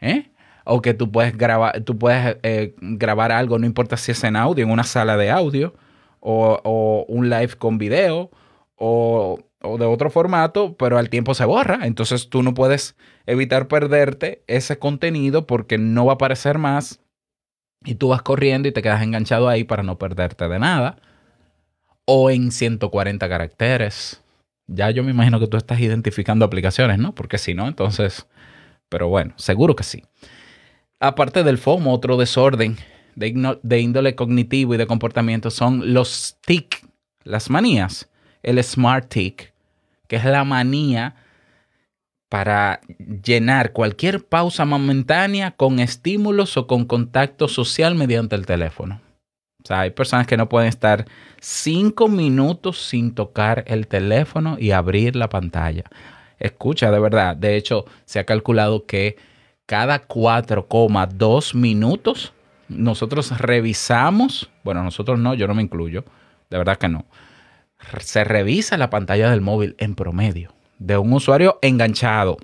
¿eh? 0.00 0.30
o 0.64 0.82
que 0.82 0.94
tú 0.94 1.12
puedes 1.12 1.36
grabar, 1.36 1.80
tú 1.82 1.98
puedes 1.98 2.38
eh, 2.42 2.74
grabar 2.80 3.30
algo, 3.30 3.58
no 3.58 3.66
importa 3.66 3.96
si 3.96 4.12
es 4.12 4.24
en 4.24 4.36
audio, 4.36 4.64
en 4.64 4.70
una 4.70 4.84
sala 4.84 5.16
de 5.16 5.30
audio, 5.30 5.74
o, 6.20 6.60
o 6.64 7.04
un 7.08 7.28
live 7.28 7.54
con 7.56 7.78
video, 7.78 8.30
o 8.74 9.38
o 9.68 9.78
de 9.78 9.86
otro 9.86 10.10
formato, 10.10 10.76
pero 10.76 10.98
al 10.98 11.10
tiempo 11.10 11.34
se 11.34 11.44
borra. 11.44 11.80
Entonces 11.86 12.28
tú 12.28 12.42
no 12.42 12.54
puedes 12.54 12.96
evitar 13.26 13.68
perderte 13.68 14.42
ese 14.46 14.78
contenido 14.78 15.46
porque 15.46 15.78
no 15.78 16.06
va 16.06 16.12
a 16.12 16.14
aparecer 16.14 16.58
más 16.58 17.00
y 17.84 17.94
tú 17.94 18.08
vas 18.08 18.22
corriendo 18.22 18.68
y 18.68 18.72
te 18.72 18.82
quedas 18.82 19.02
enganchado 19.02 19.48
ahí 19.48 19.64
para 19.64 19.82
no 19.82 19.98
perderte 19.98 20.48
de 20.48 20.58
nada. 20.58 20.96
O 22.04 22.30
en 22.30 22.52
140 22.52 23.28
caracteres. 23.28 24.22
Ya 24.66 24.90
yo 24.90 25.04
me 25.04 25.12
imagino 25.12 25.38
que 25.38 25.46
tú 25.46 25.56
estás 25.56 25.80
identificando 25.80 26.44
aplicaciones, 26.44 26.98
¿no? 26.98 27.14
Porque 27.14 27.38
si 27.38 27.54
no, 27.54 27.68
entonces... 27.68 28.26
Pero 28.88 29.08
bueno, 29.08 29.34
seguro 29.36 29.74
que 29.74 29.82
sí. 29.84 30.04
Aparte 31.00 31.42
del 31.42 31.58
FOMO, 31.58 31.92
otro 31.92 32.16
desorden 32.16 32.76
de, 33.16 33.58
de 33.62 33.80
índole 33.80 34.14
cognitivo 34.14 34.74
y 34.74 34.76
de 34.76 34.86
comportamiento 34.86 35.50
son 35.50 35.92
los 35.92 36.38
TIC, 36.46 36.86
las 37.24 37.50
manías. 37.50 38.08
El 38.42 38.62
Smart 38.62 39.08
TIC, 39.08 39.52
que 40.08 40.16
es 40.16 40.24
la 40.24 40.44
manía 40.44 41.14
para 42.28 42.80
llenar 43.24 43.72
cualquier 43.72 44.24
pausa 44.24 44.64
momentánea 44.64 45.52
con 45.52 45.78
estímulos 45.78 46.56
o 46.56 46.66
con 46.66 46.84
contacto 46.84 47.48
social 47.48 47.94
mediante 47.94 48.34
el 48.36 48.46
teléfono. 48.46 49.00
O 49.62 49.66
sea, 49.66 49.80
hay 49.80 49.90
personas 49.90 50.26
que 50.26 50.36
no 50.36 50.48
pueden 50.48 50.68
estar 50.68 51.06
cinco 51.40 52.08
minutos 52.08 52.78
sin 52.78 53.14
tocar 53.14 53.64
el 53.66 53.88
teléfono 53.88 54.56
y 54.60 54.70
abrir 54.70 55.16
la 55.16 55.28
pantalla. 55.28 55.84
Escucha, 56.38 56.90
de 56.90 57.00
verdad, 57.00 57.36
de 57.36 57.56
hecho, 57.56 57.84
se 58.04 58.18
ha 58.18 58.24
calculado 58.24 58.86
que 58.86 59.16
cada 59.66 60.06
4,2 60.06 61.54
minutos 61.54 62.32
nosotros 62.68 63.36
revisamos, 63.38 64.50
bueno, 64.62 64.82
nosotros 64.82 65.18
no, 65.18 65.34
yo 65.34 65.46
no 65.46 65.54
me 65.54 65.62
incluyo, 65.62 66.04
de 66.50 66.58
verdad 66.58 66.76
que 66.76 66.88
no, 66.88 67.06
se 68.00 68.24
revisa 68.24 68.76
la 68.76 68.90
pantalla 68.90 69.30
del 69.30 69.40
móvil 69.40 69.76
en 69.78 69.94
promedio 69.94 70.56
de 70.78 70.98
un 70.98 71.12
usuario 71.12 71.58
enganchado. 71.62 72.36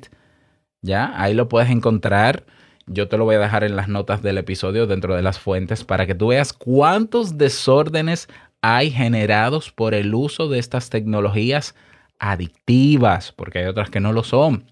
Ya, 0.81 1.19
ahí 1.19 1.33
lo 1.33 1.49
puedes 1.49 1.71
encontrar. 1.71 2.45
Yo 2.85 3.07
te 3.07 3.17
lo 3.17 3.25
voy 3.25 3.33
a 3.35 3.39
dejar 3.39 3.63
en 3.63 3.75
las 3.75 3.87
notas 3.87 4.21
del 4.21 4.37
episodio 4.37 4.85
dentro 4.85 5.15
de 5.15 5.23
las 5.23 5.39
fuentes 5.39 5.85
para 5.85 6.05
que 6.05 6.13
tú 6.13 6.27
veas 6.27 6.53
cuántos 6.53 7.37
desórdenes 7.37 8.27
hay 8.61 8.91
generados 8.91 9.71
por 9.71 9.93
el 9.93 10.13
uso 10.13 10.49
de 10.49 10.59
estas 10.59 10.89
tecnologías 10.89 11.75
adictivas, 12.19 13.31
porque 13.31 13.59
hay 13.59 13.65
otras 13.65 13.89
que 13.89 13.99
no 13.99 14.13
lo 14.13 14.23
son. 14.23 14.71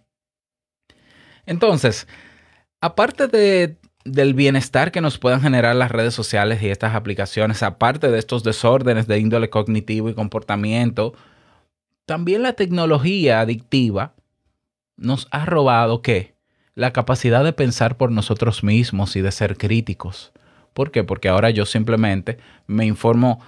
Entonces, 1.45 2.07
aparte 2.81 3.27
de, 3.27 3.77
del 4.05 4.33
bienestar 4.33 4.91
que 4.91 5.01
nos 5.01 5.17
puedan 5.17 5.41
generar 5.41 5.75
las 5.75 5.91
redes 5.91 6.13
sociales 6.13 6.61
y 6.61 6.69
estas 6.69 6.95
aplicaciones, 6.95 7.63
aparte 7.63 8.11
de 8.11 8.19
estos 8.19 8.43
desórdenes 8.43 9.07
de 9.07 9.19
índole 9.19 9.49
cognitivo 9.49 10.09
y 10.09 10.13
comportamiento, 10.13 11.13
también 12.11 12.43
la 12.43 12.51
tecnología 12.51 13.39
adictiva 13.39 14.15
nos 14.97 15.29
ha 15.31 15.45
robado 15.45 16.01
qué? 16.01 16.35
La 16.75 16.91
capacidad 16.91 17.41
de 17.41 17.53
pensar 17.53 17.95
por 17.95 18.11
nosotros 18.11 18.65
mismos 18.65 19.15
y 19.15 19.21
de 19.21 19.31
ser 19.31 19.55
críticos. 19.55 20.33
¿Por 20.73 20.91
qué? 20.91 21.05
Porque 21.05 21.29
ahora 21.29 21.51
yo 21.51 21.65
simplemente 21.65 22.37
me 22.67 22.85
informo 22.85 23.39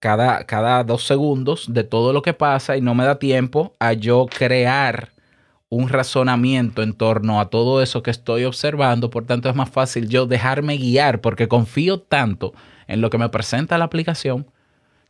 cada, 0.00 0.42
cada 0.46 0.82
dos 0.82 1.04
segundos 1.04 1.72
de 1.72 1.84
todo 1.84 2.12
lo 2.12 2.22
que 2.22 2.34
pasa 2.34 2.76
y 2.76 2.80
no 2.80 2.92
me 2.96 3.04
da 3.04 3.20
tiempo 3.20 3.76
a 3.78 3.92
yo 3.92 4.26
crear 4.26 5.10
un 5.68 5.88
razonamiento 5.88 6.82
en 6.82 6.94
torno 6.94 7.40
a 7.40 7.50
todo 7.50 7.80
eso 7.82 8.02
que 8.02 8.10
estoy 8.10 8.42
observando. 8.42 9.10
Por 9.10 9.26
tanto, 9.26 9.48
es 9.48 9.54
más 9.54 9.70
fácil 9.70 10.08
yo 10.08 10.26
dejarme 10.26 10.76
guiar 10.76 11.20
porque 11.20 11.46
confío 11.46 12.00
tanto 12.00 12.52
en 12.88 13.00
lo 13.00 13.10
que 13.10 13.18
me 13.18 13.28
presenta 13.28 13.78
la 13.78 13.84
aplicación 13.84 14.50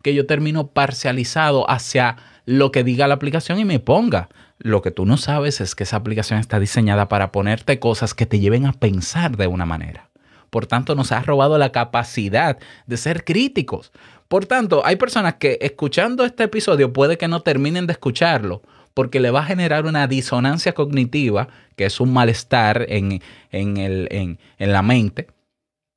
que 0.02 0.14
yo 0.14 0.26
termino 0.26 0.68
parcializado 0.68 1.68
hacia 1.70 2.16
lo 2.48 2.72
que 2.72 2.82
diga 2.82 3.06
la 3.06 3.14
aplicación 3.14 3.58
y 3.58 3.66
me 3.66 3.78
ponga. 3.78 4.30
Lo 4.56 4.80
que 4.80 4.90
tú 4.90 5.04
no 5.04 5.18
sabes 5.18 5.60
es 5.60 5.74
que 5.74 5.84
esa 5.84 5.98
aplicación 5.98 6.40
está 6.40 6.58
diseñada 6.58 7.06
para 7.06 7.30
ponerte 7.30 7.78
cosas 7.78 8.14
que 8.14 8.24
te 8.24 8.40
lleven 8.40 8.64
a 8.64 8.72
pensar 8.72 9.36
de 9.36 9.46
una 9.46 9.66
manera. 9.66 10.08
Por 10.48 10.64
tanto, 10.64 10.94
nos 10.94 11.12
ha 11.12 11.20
robado 11.20 11.58
la 11.58 11.72
capacidad 11.72 12.56
de 12.86 12.96
ser 12.96 13.24
críticos. 13.24 13.92
Por 14.28 14.46
tanto, 14.46 14.80
hay 14.86 14.96
personas 14.96 15.34
que 15.34 15.58
escuchando 15.60 16.24
este 16.24 16.44
episodio 16.44 16.90
puede 16.90 17.18
que 17.18 17.28
no 17.28 17.42
terminen 17.42 17.86
de 17.86 17.92
escucharlo 17.92 18.62
porque 18.94 19.20
le 19.20 19.30
va 19.30 19.40
a 19.40 19.44
generar 19.44 19.84
una 19.84 20.06
disonancia 20.06 20.72
cognitiva, 20.72 21.48
que 21.76 21.84
es 21.84 22.00
un 22.00 22.14
malestar 22.14 22.86
en, 22.88 23.20
el, 23.50 24.08
en, 24.10 24.38
en 24.56 24.72
la 24.72 24.80
mente. 24.80 25.26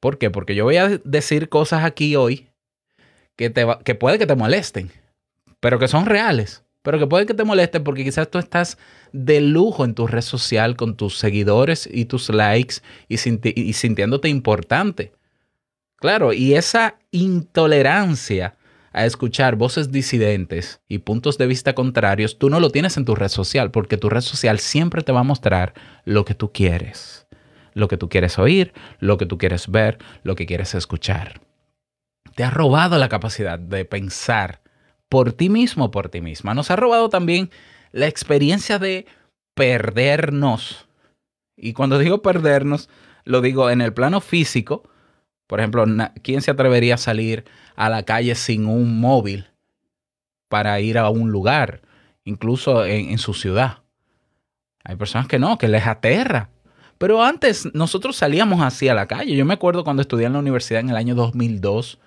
¿Por 0.02 0.18
qué? 0.18 0.30
Porque 0.30 0.54
yo 0.54 0.66
voy 0.66 0.76
a 0.76 1.00
decir 1.06 1.48
cosas 1.48 1.86
aquí 1.86 2.18
hoy 2.18 2.50
que, 3.38 3.50
te 3.50 3.66
que 3.86 3.96
puede 3.96 4.20
que 4.20 4.28
te 4.28 4.36
molesten 4.36 4.92
pero 5.62 5.80
que 5.80 5.88
son 5.88 6.06
reales, 6.06 6.64
pero 6.82 7.00
que 7.00 7.08
puede 7.08 7.26
que 7.26 7.34
te 7.34 7.46
moleste 7.46 7.80
porque 7.80 8.04
quizás 8.04 8.30
tú 8.30 8.40
estás 8.40 8.78
de 9.14 9.40
lujo 9.40 9.86
en 9.86 9.94
tu 9.94 10.08
red 10.08 10.22
social 10.22 10.76
con 10.76 10.98
tus 10.98 11.18
seguidores 11.18 11.88
y 11.90 12.06
tus 12.06 12.30
likes 12.30 12.78
y, 13.08 13.18
sintiéndote 13.18 14.28
importante. 14.28 15.14
Claro, 15.98 16.34
y 16.34 16.56
esa 16.56 16.98
intolerancia 17.12 18.58
a 18.92 19.06
escuchar 19.06 19.56
voces 19.56 19.92
disidentes 19.92 20.82
y 20.90 20.98
puntos 20.98 21.38
de 21.38 21.48
vista 21.48 21.74
contrarios, 21.74 22.40
tú 22.40 22.50
no 22.50 22.60
lo 22.60 22.72
tienes 22.72 22.98
en 22.98 23.06
tu 23.06 23.16
red 23.16 23.30
social, 23.30 23.72
porque 23.72 23.98
tu 23.98 24.10
red 24.10 24.22
social 24.22 24.60
siempre 24.60 25.04
te 25.04 25.12
va 25.12 25.22
a 25.22 25.24
mostrar 25.24 25.74
lo 26.04 26.26
que 26.26 26.34
tú 26.34 26.52
quieres, 26.52 27.28
lo 27.74 27.88
que 27.88 27.98
tú 27.98 28.10
quieres 28.10 28.40
oír, 28.40 28.74
lo 29.00 29.18
que 29.18 29.28
tú 29.28 29.38
quieres 29.38 29.70
ver, 29.70 30.00
lo 30.24 30.36
que 30.36 30.48
quieres 30.48 30.74
escuchar. 30.74 31.40
Te 32.36 32.44
ha 32.44 32.50
robado 32.50 32.98
la 32.98 33.08
capacidad 33.08 33.60
de 33.60 33.86
pensar 33.86 34.61
por 35.12 35.34
ti 35.34 35.50
mismo, 35.50 35.92
por 35.92 36.08
ti 36.08 36.22
misma. 36.22 36.54
Nos 36.54 36.72
ha 36.72 36.78
robado 36.78 37.10
también 37.10 37.52
la 37.92 38.08
experiencia 38.08 38.80
de 38.80 39.06
perdernos. 39.54 40.88
Y 41.58 41.74
cuando 41.74 42.00
digo 42.00 42.22
perdernos, 42.22 42.88
lo 43.26 43.42
digo 43.42 43.70
en 43.70 43.82
el 43.82 43.94
plano 43.94 44.22
físico. 44.22 44.84
Por 45.48 45.60
ejemplo, 45.60 45.84
¿quién 46.24 46.42
se 46.42 46.52
atrevería 46.52 46.96
a 46.96 46.98
salir 46.98 47.44
a 47.76 47.90
la 47.90 48.04
calle 48.04 48.36
sin 48.36 48.66
un 48.66 49.02
móvil 49.02 49.50
para 50.48 50.80
ir 50.80 50.98
a 50.98 51.10
un 51.10 51.30
lugar, 51.30 51.82
incluso 52.24 52.86
en, 52.86 53.18
su 53.18 53.34
ciudad? 53.34 53.80
Hay 54.86 54.96
personas 54.96 55.28
que 55.28 55.40
no, 55.40 55.58
que 55.58 55.68
les 55.68 55.88
aterra. 55.88 56.52
Pero 56.98 57.22
antes 57.22 57.68
nosotros 57.74 58.16
salíamos 58.16 58.62
así 58.62 58.88
a 58.88 58.94
la 58.94 59.08
calle. 59.08 59.36
Yo 59.36 59.44
me 59.44 59.56
acuerdo 59.56 59.84
cuando 59.84 60.04
estudié 60.04 60.28
en 60.28 60.34
la 60.34 60.40
universidad 60.40 60.80
en 60.80 60.90
el 60.90 60.96
año 60.96 61.16
2002 61.16 62.00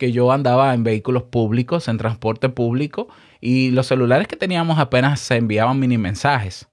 que 0.00 0.12
yo 0.12 0.32
andaba 0.32 0.72
en 0.72 0.82
vehículos 0.82 1.24
públicos, 1.24 1.86
en 1.86 1.98
transporte 1.98 2.48
público, 2.48 3.08
y 3.38 3.70
los 3.70 3.86
celulares 3.86 4.28
que 4.28 4.34
teníamos 4.34 4.78
apenas 4.78 5.20
se 5.20 5.36
enviaban 5.36 5.78
mini 5.78 5.98
mensajes. 5.98 6.66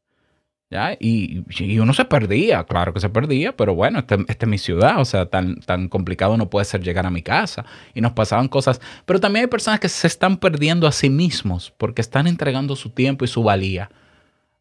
¿ya? 0.70 0.96
Y, 0.98 1.44
uno 1.78 1.94
se 1.94 2.06
perdía, 2.06 2.64
claro 2.64 2.94
que 2.94 3.02
se 3.02 3.10
perdía, 3.10 3.54
pero 3.56 3.76
bueno, 3.76 4.00
esta 4.00 4.16
este 4.30 4.46
es 4.46 4.50
mi 4.50 4.58
ciudad, 4.58 5.02
o 5.02 5.04
sea, 5.04 5.26
tan, 5.26 5.60
tan 5.60 5.90
complicado 5.90 6.38
no 6.38 6.50
puede 6.50 6.64
ser 6.64 6.82
llegar 6.82 7.06
a 7.06 7.10
mi 7.12 7.22
casa. 7.22 7.66
Y 7.94 8.00
nos 8.00 8.14
pasaban 8.14 8.48
cosas, 8.48 8.80
pero 9.06 9.20
también 9.20 9.44
hay 9.44 9.50
personas 9.50 9.82
que 9.82 9.90
se 9.90 10.08
están 10.08 10.38
perdiendo 10.38 10.88
a 10.88 10.94
sí 10.94 11.10
mismos 11.10 11.74
porque 11.78 12.02
están 12.02 12.28
entregando 12.28 12.78
su 12.78 12.92
tiempo 12.92 13.26
y 13.26 13.28
su 13.28 13.44
valía 13.44 13.90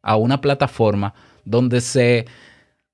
a 0.02 0.16
una 0.16 0.40
plataforma 0.40 1.14
donde 1.44 1.80
se, 1.80 2.26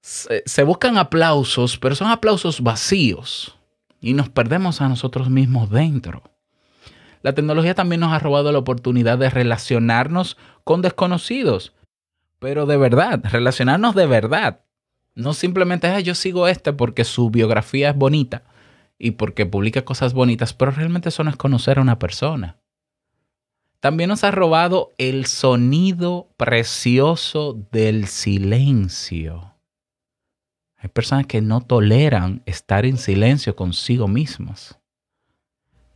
se, 0.03 0.63
buscan 0.65 0.99
aplausos, 0.99 1.79
pero 1.79 1.95
son 1.95 2.11
aplausos 2.11 2.61
vacíos 2.61 3.57
y 4.03 4.13
nos 4.13 4.29
perdemos 4.29 4.83
a 4.83 4.89
nosotros 4.91 5.31
mismos 5.31 5.71
dentro. 5.71 6.23
La 7.23 7.35
tecnología 7.35 7.75
también 7.75 8.01
nos 8.01 8.13
ha 8.13 8.19
robado 8.19 8.53
la 8.53 8.59
oportunidad 8.59 9.17
de 9.17 9.31
relacionarnos 9.31 10.37
con 10.65 10.83
desconocidos 10.83 11.73
pero 12.43 12.67
de 12.67 12.77
verdad, 12.77 13.21
relacionarnos 13.23 13.95
de 13.95 14.07
verdad. 14.07 14.63
No 15.15 15.33
simplemente, 15.33 15.87
ah, 15.87 16.01
yo 16.01 16.17
sigo 16.17 16.49
este 16.49 16.73
porque 16.73 17.05
su 17.05 17.31
biografía 17.31 17.91
es 17.91 17.97
bonita 17.97 18.43
y 18.99 19.13
porque 19.13 19.47
publica 19.47 19.85
cosas 19.85 20.13
bonitas, 20.13 20.53
pero 20.53 20.73
realmente 20.73 21.11
eso 21.11 21.23
no 21.23 21.31
es 21.31 21.37
conocer 21.37 21.79
a 21.79 21.83
una 21.83 22.01
persona. 22.01 22.59
También 23.79 24.09
nos 24.09 24.25
ha 24.25 24.33
robado 24.33 24.91
el 24.99 25.27
sonido 25.27 26.31
precioso 26.37 27.57
del 27.71 28.09
silencio. 28.09 29.52
Hay 30.83 30.89
personas 30.89 31.27
que 31.27 31.41
no 31.41 31.61
toleran 31.61 32.43
estar 32.45 32.85
en 32.85 32.99
silencio 32.99 33.55
consigo 33.55 34.09
mismos. 34.09 34.77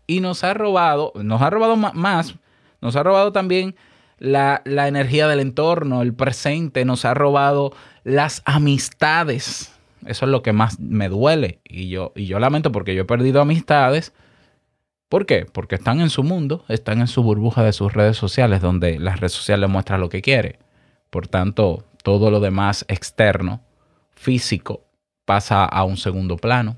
Y 0.06 0.20
nos 0.20 0.44
ha 0.44 0.54
robado, 0.54 1.12
nos 1.16 1.42
ha 1.42 1.50
robado 1.50 1.76
más, 1.76 2.36
nos 2.80 2.94
ha 2.94 3.02
robado 3.02 3.32
también 3.32 3.74
la, 4.18 4.62
energía 4.64 5.26
del 5.26 5.40
entorno, 5.40 6.02
el 6.02 6.14
presente, 6.14 6.84
nos 6.84 7.04
ha 7.04 7.14
robado 7.14 7.72
las 8.04 8.42
amistades. 8.44 9.72
Eso 10.06 10.26
es 10.26 10.30
lo 10.30 10.42
que 10.42 10.52
más 10.52 10.78
me 10.78 11.08
duele. 11.08 11.58
Y 11.64 11.88
yo, 11.88 12.12
y 12.14 12.26
yo 12.26 12.38
lamento 12.38 12.70
porque 12.70 12.94
yo 12.94 13.02
he 13.02 13.06
perdido 13.06 13.40
amistades. 13.40 14.12
¿Por 15.08 15.26
qué? 15.26 15.46
Porque 15.46 15.74
están 15.74 16.00
en 16.00 16.10
su 16.10 16.22
mundo, 16.22 16.64
están 16.68 17.00
en 17.00 17.08
su 17.08 17.24
burbuja 17.24 17.64
de 17.64 17.72
sus 17.72 17.92
redes 17.92 18.16
sociales, 18.16 18.60
donde 18.60 19.00
las 19.00 19.18
redes 19.18 19.32
sociales 19.32 19.68
muestran 19.68 20.00
lo 20.00 20.08
que 20.08 20.22
quiere. 20.22 20.60
Por 21.10 21.26
tanto, 21.26 21.84
todo 22.04 22.30
lo 22.30 22.38
demás 22.38 22.84
externo, 22.86 23.62
físico, 24.16 24.84
pasa 25.24 25.64
a 25.64 25.84
un 25.84 25.96
segundo 25.96 26.36
plano. 26.36 26.76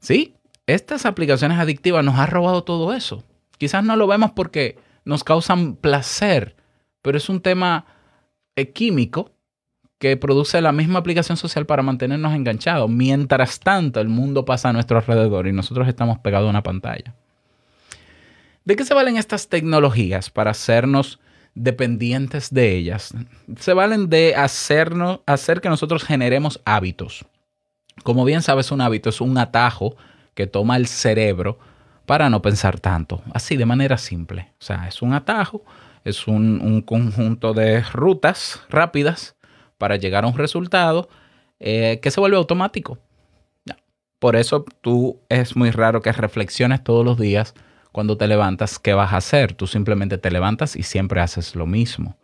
Sí, 0.00 0.34
estas 0.66 1.06
aplicaciones 1.06 1.58
adictivas 1.58 2.04
nos 2.04 2.18
han 2.18 2.28
robado 2.28 2.64
todo 2.64 2.92
eso. 2.92 3.22
Quizás 3.58 3.84
no 3.84 3.94
lo 3.94 4.06
vemos 4.08 4.32
porque 4.32 4.78
nos 5.04 5.22
causan 5.22 5.76
placer, 5.76 6.56
pero 7.02 7.18
es 7.18 7.28
un 7.28 7.40
tema 7.40 7.86
eh, 8.56 8.72
químico 8.72 9.30
que 9.98 10.16
produce 10.16 10.60
la 10.60 10.72
misma 10.72 10.98
aplicación 10.98 11.36
social 11.36 11.64
para 11.64 11.82
mantenernos 11.82 12.34
enganchados. 12.34 12.90
Mientras 12.90 13.60
tanto, 13.60 14.00
el 14.00 14.08
mundo 14.08 14.44
pasa 14.44 14.70
a 14.70 14.72
nuestro 14.72 14.98
alrededor 14.98 15.46
y 15.46 15.52
nosotros 15.52 15.86
estamos 15.86 16.18
pegados 16.18 16.48
a 16.48 16.50
una 16.50 16.64
pantalla. 16.64 17.14
¿De 18.64 18.74
qué 18.74 18.84
se 18.84 18.94
valen 18.94 19.16
estas 19.16 19.48
tecnologías 19.48 20.30
para 20.30 20.52
hacernos 20.52 21.20
dependientes 21.54 22.52
de 22.52 22.76
ellas? 22.76 23.14
Se 23.58 23.72
valen 23.72 24.08
de 24.08 24.34
hacernos, 24.34 25.20
hacer 25.26 25.60
que 25.60 25.68
nosotros 25.68 26.04
generemos 26.04 26.60
hábitos. 26.64 27.24
Como 28.02 28.24
bien 28.24 28.42
sabes, 28.42 28.72
un 28.72 28.80
hábito 28.80 29.10
es 29.10 29.20
un 29.20 29.36
atajo 29.38 29.96
que 30.34 30.46
toma 30.46 30.76
el 30.76 30.86
cerebro 30.86 31.58
para 32.06 32.30
no 32.30 32.42
pensar 32.42 32.80
tanto, 32.80 33.22
así 33.32 33.56
de 33.56 33.66
manera 33.66 33.98
simple. 33.98 34.52
O 34.60 34.64
sea, 34.64 34.88
es 34.88 35.02
un 35.02 35.12
atajo, 35.12 35.62
es 36.04 36.26
un, 36.26 36.82
conjunto 36.82 37.54
de 37.54 37.82
rutas 37.82 38.60
rápidas 38.68 39.36
para 39.78 39.96
llegar 39.96 40.24
a 40.24 40.28
un 40.28 40.36
resultado 40.36 41.08
eh, 41.60 42.00
que 42.02 42.10
se 42.10 42.20
vuelve 42.20 42.36
automático. 42.36 42.98
Por 44.18 44.36
eso 44.36 44.64
tú 44.82 45.20
es 45.28 45.56
muy 45.56 45.72
raro 45.72 46.00
que 46.00 46.12
reflexiones 46.12 46.84
todos 46.84 47.04
los 47.04 47.18
días 47.18 47.54
cuando 47.92 48.16
te 48.16 48.26
levantas 48.26 48.78
qué 48.78 48.94
vas 48.94 49.12
a 49.12 49.18
hacer. 49.18 49.52
Tú 49.54 49.66
simplemente 49.66 50.18
te 50.18 50.30
levantas 50.30 50.76
y 50.76 50.82
siempre 50.82 51.20
haces 51.20 51.54
lo 51.54 51.66
mismo. 51.66 52.16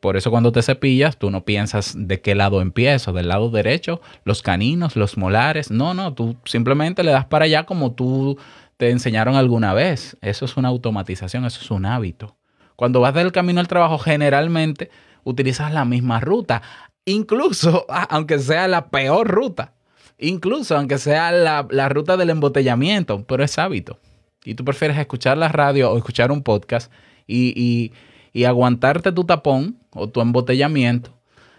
Por 0.00 0.18
eso 0.18 0.30
cuando 0.30 0.52
te 0.52 0.60
cepillas, 0.60 1.16
tú 1.16 1.30
no 1.30 1.46
piensas 1.46 1.94
de 1.96 2.20
qué 2.20 2.34
lado 2.34 2.60
empiezo, 2.60 3.14
del 3.14 3.28
lado 3.28 3.48
derecho, 3.48 4.02
los 4.24 4.42
caninos, 4.42 4.96
los 4.96 5.16
molares. 5.16 5.70
No, 5.70 5.94
no, 5.94 6.12
tú 6.12 6.36
simplemente 6.44 7.02
le 7.02 7.12
das 7.12 7.24
para 7.24 7.46
allá 7.46 7.64
como 7.64 7.92
tú 7.92 8.38
te 8.76 8.90
enseñaron 8.90 9.36
alguna 9.36 9.72
vez. 9.72 10.18
Eso 10.20 10.44
es 10.44 10.58
una 10.58 10.68
automatización, 10.68 11.46
eso 11.46 11.60
es 11.62 11.70
un 11.70 11.86
hábito. 11.86 12.36
Cuando 12.76 13.00
vas 13.00 13.14
del 13.14 13.32
camino 13.32 13.60
al 13.60 13.68
trabajo, 13.68 13.98
generalmente 13.98 14.90
utilizas 15.22 15.72
la 15.72 15.84
misma 15.84 16.20
ruta, 16.20 16.62
incluso 17.04 17.86
aunque 18.10 18.38
sea 18.38 18.68
la 18.68 18.88
peor 18.88 19.28
ruta, 19.28 19.72
incluso 20.18 20.76
aunque 20.76 20.98
sea 20.98 21.32
la, 21.32 21.88
ruta 21.88 22.16
del 22.16 22.30
embotellamiento, 22.30 23.24
pero 23.24 23.44
es 23.44 23.58
hábito. 23.58 23.98
Y 24.44 24.54
tú 24.54 24.64
prefieres 24.64 24.98
escuchar 24.98 25.38
la 25.38 25.48
radio 25.48 25.90
o 25.90 25.96
escuchar 25.96 26.30
un 26.30 26.42
podcast 26.42 26.92
y, 27.26 27.92
y 28.32 28.44
aguantarte 28.44 29.10
tu 29.12 29.24
tapón 29.24 29.78
o 29.90 30.08
tu 30.08 30.20
embotellamiento 30.20 31.10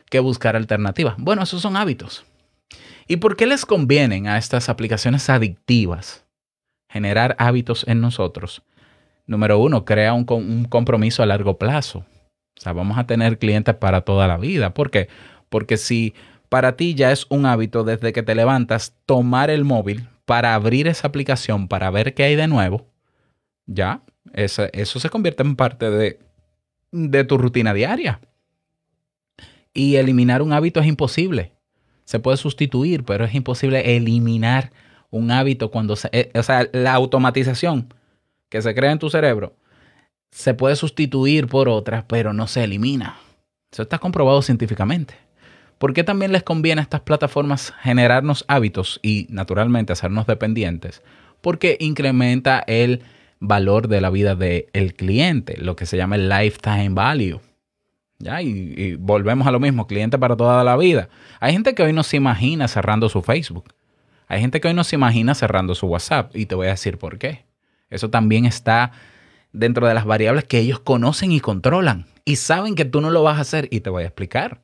que 0.09 0.19
buscar 0.19 0.55
alternativas. 0.55 1.15
Bueno, 1.17 1.43
esos 1.43 1.61
son 1.61 1.75
hábitos. 1.75 2.25
¿Y 3.07 3.17
por 3.17 3.35
qué 3.35 3.47
les 3.47 3.65
convienen 3.65 4.27
a 4.27 4.37
estas 4.37 4.69
aplicaciones 4.69 5.29
adictivas? 5.29 6.25
generar 6.95 7.35
hábitos 7.39 7.85
en 7.89 7.99
nosotros, 7.99 8.61
número 9.27 9.59
uno, 9.59 9.83
crea 9.83 10.13
un, 10.13 10.23
compromiso 10.69 11.23
a 11.23 11.25
largo 11.25 11.57
plazo. 11.57 12.05
O 12.57 12.61
sea, 12.61 12.71
vamos 12.71 12.97
a 12.97 13.05
tener 13.05 13.37
clientes 13.37 13.75
para 13.75 13.99
toda 13.99 14.29
la 14.29 14.37
vida. 14.37 14.73
¿Por 14.73 14.91
qué? 14.91 15.09
Porque 15.49 15.75
si 15.75 16.13
para 16.47 16.77
ti 16.77 16.95
ya 16.95 17.11
es 17.11 17.25
un 17.27 17.45
hábito 17.45 17.83
desde 17.83 18.13
que 18.13 18.23
te 18.23 18.33
levantas 18.33 18.95
tomar 19.05 19.49
el 19.49 19.65
móvil 19.65 20.07
para 20.25 20.55
abrir 20.55 20.87
esa 20.87 21.07
aplicación, 21.07 21.67
para 21.67 21.89
ver 21.89 22.13
qué 22.13 22.23
hay 22.23 22.35
de 22.35 22.47
nuevo, 22.47 22.87
ya, 23.65 24.01
eso, 24.33 24.69
se 24.73 25.09
convierte 25.09 25.43
en 25.43 25.55
parte 25.55 25.89
de, 25.89 26.19
de 26.91 27.23
tu 27.23 27.37
rutina 27.37 27.73
diaria. 27.73 28.19
Y 29.73 29.95
eliminar 29.95 30.41
un 30.41 30.53
hábito 30.53 30.79
es 30.79 30.87
imposible. 30.87 31.53
Se 32.05 32.19
puede 32.19 32.37
sustituir, 32.37 33.03
pero 33.03 33.25
es 33.25 33.33
imposible 33.33 33.95
eliminar 33.95 34.71
un 35.09 35.31
hábito 35.31 35.71
cuando 35.71 35.95
se, 35.95 36.09
eh, 36.11 36.31
o 36.35 36.43
sea, 36.43 36.67
la 36.71 36.93
automatización 36.93 37.93
que 38.49 38.61
se 38.61 38.73
crea 38.75 38.91
en 38.91 38.99
tu 38.99 39.09
cerebro 39.09 39.55
se 40.31 40.53
puede 40.53 40.75
sustituir 40.75 41.47
por 41.47 41.69
otra, 41.69 42.05
pero 42.07 42.33
no 42.33 42.47
se 42.47 42.63
elimina. 42.63 43.17
Eso 43.71 43.83
está 43.83 43.99
comprobado 43.99 44.41
científicamente. 44.41 45.15
¿Por 45.77 45.93
qué 45.93 46.03
también 46.03 46.31
les 46.31 46.43
conviene 46.43 46.81
a 46.81 46.83
estas 46.83 47.01
plataformas 47.01 47.73
generarnos 47.81 48.45
hábitos 48.47 48.99
y 49.03 49.27
naturalmente 49.29 49.93
hacernos 49.93 50.25
dependientes? 50.25 51.01
Porque 51.41 51.77
incrementa 51.79 52.63
el 52.65 53.03
valor 53.39 53.87
de 53.87 54.01
la 54.01 54.09
vida 54.09 54.35
del 54.35 54.93
cliente, 54.95 55.57
lo 55.57 55.75
que 55.75 55.85
se 55.85 55.97
llama 55.97 56.15
el 56.15 56.29
lifetime 56.29 56.89
value. 56.89 57.41
¿Ya? 58.19 58.41
Y, 58.41 58.73
y, 58.77 58.95
volvemos 58.95 59.45
a 59.45 59.51
lo 59.51 59.59
mismo, 59.59 59.87
cliente 59.87 60.17
para 60.17 60.37
toda 60.37 60.63
la 60.63 60.77
vida. 60.77 61.09
Hay 61.41 61.51
gente 61.51 61.75
que 61.75 61.83
hoy 61.83 61.91
no 61.91 62.03
se 62.03 62.15
imagina 62.15 62.67
cerrando 62.69 63.09
su 63.09 63.21
Facebook. 63.21 63.73
Hay 64.27 64.39
gente 64.39 64.61
que 64.61 64.69
hoy 64.69 64.73
no 64.73 64.85
se 64.85 64.95
imagina 64.95 65.35
cerrando 65.35 65.75
su 65.75 65.87
WhatsApp 65.87 66.35
y 66.35 66.45
te 66.45 66.55
voy 66.55 66.67
a 66.67 66.71
decir 66.71 66.97
por 66.97 67.17
qué. 67.17 67.45
Eso 67.89 68.09
también 68.09 68.45
está 68.45 68.91
dentro 69.51 69.87
de 69.87 69.93
las 69.93 70.05
variables 70.05 70.45
que 70.45 70.59
ellos 70.59 70.79
conocen 70.79 71.31
y 71.31 71.41
controlan 71.41 72.05
y 72.23 72.37
saben 72.37 72.75
que 72.75 72.85
tú 72.85 73.01
no 73.01 73.11
lo 73.11 73.23
vas 73.23 73.37
a 73.37 73.41
hacer 73.41 73.67
y 73.69 73.81
te 73.81 73.89
voy 73.89 74.03
a 74.03 74.07
explicar. 74.07 74.61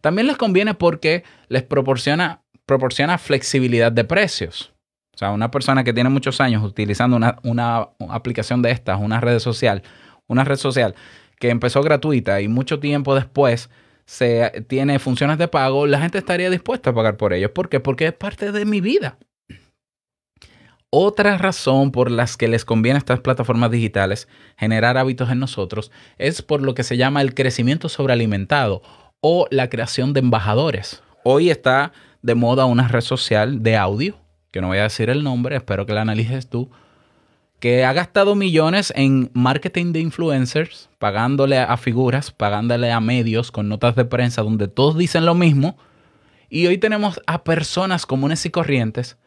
También 0.00 0.26
les 0.26 0.36
conviene 0.36 0.74
porque 0.74 1.24
les 1.48 1.62
proporciona, 1.62 2.42
proporciona 2.66 3.18
flexibilidad 3.18 3.92
de 3.92 4.04
precios. 4.04 4.72
O 5.14 5.18
sea, 5.18 5.30
una 5.32 5.50
persona 5.50 5.84
que 5.84 5.92
tiene 5.92 6.08
muchos 6.08 6.40
años 6.40 6.64
utilizando 6.64 7.16
una, 7.16 7.38
una 7.42 7.88
aplicación 8.08 8.62
de 8.62 8.70
estas, 8.70 8.98
una 9.00 9.20
red 9.20 9.38
social, 9.38 9.82
una 10.26 10.44
red 10.44 10.56
social 10.56 10.94
que 11.38 11.50
empezó 11.50 11.82
gratuita 11.82 12.40
y 12.40 12.48
mucho 12.48 12.80
tiempo 12.80 13.14
después 13.14 13.70
se 14.04 14.64
tiene 14.68 14.98
funciones 14.98 15.38
de 15.38 15.48
pago, 15.48 15.86
la 15.86 16.00
gente 16.00 16.18
estaría 16.18 16.50
dispuesta 16.50 16.90
a 16.90 16.94
pagar 16.94 17.16
por 17.16 17.32
ellos. 17.32 17.50
¿Por 17.52 17.68
qué? 17.68 17.80
Porque 17.80 18.06
es 18.06 18.12
parte 18.12 18.52
de 18.52 18.64
mi 18.64 18.80
vida. 18.80 19.18
Otra 20.92 21.38
razón 21.38 21.92
por 21.92 22.10
las 22.10 22.36
que 22.36 22.48
les 22.48 22.64
conviene 22.64 22.96
a 22.96 22.98
estas 22.98 23.20
plataformas 23.20 23.70
digitales 23.70 24.26
generar 24.56 24.98
hábitos 24.98 25.30
en 25.30 25.38
nosotros 25.38 25.92
es 26.18 26.42
por 26.42 26.62
lo 26.62 26.74
que 26.74 26.82
se 26.82 26.96
llama 26.96 27.22
el 27.22 27.34
crecimiento 27.34 27.88
sobrealimentado 27.88 28.82
o 29.20 29.46
la 29.50 29.68
creación 29.68 30.12
de 30.12 30.20
embajadores. 30.20 31.02
Hoy 31.24 31.50
está 31.50 31.92
de 32.22 32.34
moda 32.34 32.64
una 32.64 32.88
red 32.88 33.00
social 33.00 33.62
de 33.62 33.76
audio, 33.76 34.16
que 34.50 34.60
no 34.60 34.68
voy 34.68 34.78
a 34.78 34.84
decir 34.84 35.10
el 35.10 35.22
nombre, 35.22 35.56
espero 35.56 35.86
que 35.86 35.92
la 35.92 36.02
analices 36.02 36.48
tú, 36.48 36.70
que 37.60 37.84
ha 37.84 37.92
gastado 37.92 38.34
millones 38.34 38.92
en 38.96 39.30
marketing 39.34 39.92
de 39.92 40.00
influencers, 40.00 40.88
pagándole 40.98 41.58
a 41.58 41.76
figuras, 41.76 42.30
pagándole 42.30 42.90
a 42.90 43.00
medios 43.00 43.52
con 43.52 43.68
notas 43.68 43.94
de 43.96 44.06
prensa 44.06 44.42
donde 44.42 44.66
todos 44.66 44.96
dicen 44.96 45.26
lo 45.26 45.34
mismo. 45.34 45.76
Y 46.48 46.66
hoy 46.66 46.78
tenemos 46.78 47.20
a 47.26 47.44
personas 47.44 48.06
comunes 48.06 48.44
y 48.46 48.50
corrientes 48.50 49.18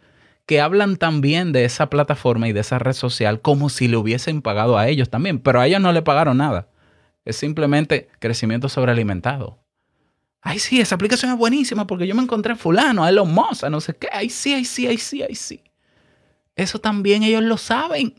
que 0.47 0.59
hablan 0.59 0.97
también 0.97 1.51
de 1.51 1.63
esa 1.63 1.89
plataforma 1.89 2.49
y 2.49 2.53
de 2.53 2.61
esa 2.61 2.79
red 2.79 2.93
social 2.93 3.39
como 3.39 3.69
si 3.69 3.87
le 3.87 3.97
hubiesen 3.97 4.41
pagado 4.41 4.77
a 4.77 4.87
ellos 4.87 5.09
también, 5.09 5.39
pero 5.39 5.61
a 5.61 5.67
ellos 5.67 5.79
no 5.79 5.93
le 5.93 6.01
pagaron 6.01 6.37
nada. 6.37 6.67
Es 7.23 7.37
simplemente 7.37 8.09
crecimiento 8.19 8.67
sobrealimentado. 8.67 9.62
Ay, 10.43 10.59
sí, 10.59 10.81
esa 10.81 10.95
aplicación 10.95 11.31
es 11.31 11.37
buenísima 11.37 11.87
porque 11.87 12.05
yo 12.05 12.13
me 12.13 12.21
encontré 12.21 12.53
a 12.53 12.55
fulano, 12.55 13.03
a 13.03 13.09
Elon 13.09 13.33
Musk, 13.33 13.63
a 13.63 13.69
no 13.69 13.79
sé 13.79 13.95
qué. 13.95 14.09
Ay, 14.11 14.29
sí, 14.29 14.53
ay, 14.53 14.65
sí, 14.65 14.85
ay, 14.85 14.97
sí, 14.97 15.23
ay, 15.23 15.35
sí. 15.35 15.63
Eso 16.55 16.79
también 16.79 17.23
ellos 17.23 17.41
lo 17.41 17.57
saben. 17.57 18.13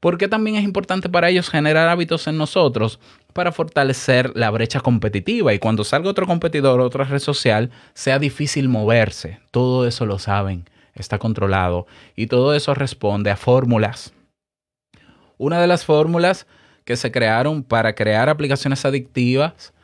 ¿Por 0.00 0.18
qué 0.18 0.26
también 0.26 0.56
es 0.56 0.64
importante 0.64 1.08
para 1.08 1.28
ellos 1.28 1.50
generar 1.50 1.88
hábitos 1.88 2.26
en 2.26 2.38
nosotros? 2.38 2.98
Para 3.34 3.52
fortalecer 3.52 4.32
la 4.34 4.50
brecha 4.50 4.80
competitiva 4.80 5.52
y 5.52 5.58
cuando 5.58 5.84
salga 5.84 6.10
otro 6.10 6.26
competidor, 6.26 6.80
otra 6.80 7.04
red 7.04 7.18
social, 7.18 7.70
sea 7.92 8.18
difícil 8.18 8.68
moverse. 8.68 9.40
Todo 9.50 9.86
eso 9.86 10.06
lo 10.06 10.18
saben 10.18 10.64
está 10.96 11.18
controlado 11.18 11.86
y 12.16 12.26
todo 12.26 12.54
eso 12.54 12.74
responde 12.74 13.30
a 13.30 13.36
fórmulas. 13.36 14.12
Una 15.38 15.60
de 15.60 15.66
las 15.66 15.84
fórmulas 15.84 16.46
que 16.84 16.96
se 16.96 17.12
crearon 17.12 17.62
para 17.62 17.94
crear 17.94 18.28
aplicaciones 18.28 18.84
adictivas, 18.84 19.74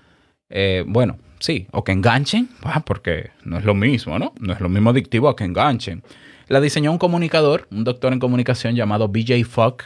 eh, 0.53 0.85
bueno, 0.87 1.17
sí, 1.41 1.67
o 1.73 1.83
que 1.83 1.93
enganchen, 1.93 2.51
ah, 2.63 2.81
porque 2.85 3.31
no 3.43 3.59
es 3.59 3.65
lo 3.65 3.75
mismo, 3.75 4.19
¿no? 4.19 4.35
No 4.39 4.53
es 4.53 4.61
lo 4.61 4.69
mismo 4.69 4.91
adictivo 4.91 5.29
a 5.29 5.35
que 5.35 5.45
enganchen. 5.45 6.03
La 6.49 6.61
diseñó 6.61 6.93
un 6.93 6.99
comunicador, 6.99 7.67
un 7.71 7.85
doctor 7.85 8.13
en 8.13 8.21
comunicación 8.21 8.77
llamado 8.77 9.09
BJ 9.09 9.45
Fogg, 9.45 9.85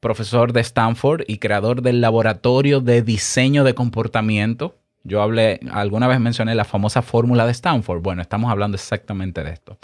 profesor 0.00 0.52
de 0.52 0.60
Stanford 0.60 1.22
y 1.28 1.38
creador 1.38 1.82
del 1.82 2.00
laboratorio 2.00 2.80
de 2.80 3.02
diseño 3.02 3.62
de 3.62 3.74
comportamiento. 3.74 4.76
Yo 5.04 5.22
hablé, 5.22 5.60
alguna 5.70 6.08
vez 6.08 6.18
mencioné 6.18 6.56
la 6.56 6.64
famosa 6.64 7.02
fórmula 7.02 7.46
de 7.46 7.52
Stanford. 7.52 8.02
Bueno, 8.02 8.20
estamos 8.20 8.50
hablando 8.50 8.74
exactamente 8.74 9.44
de 9.44 9.50
esto. 9.52 9.78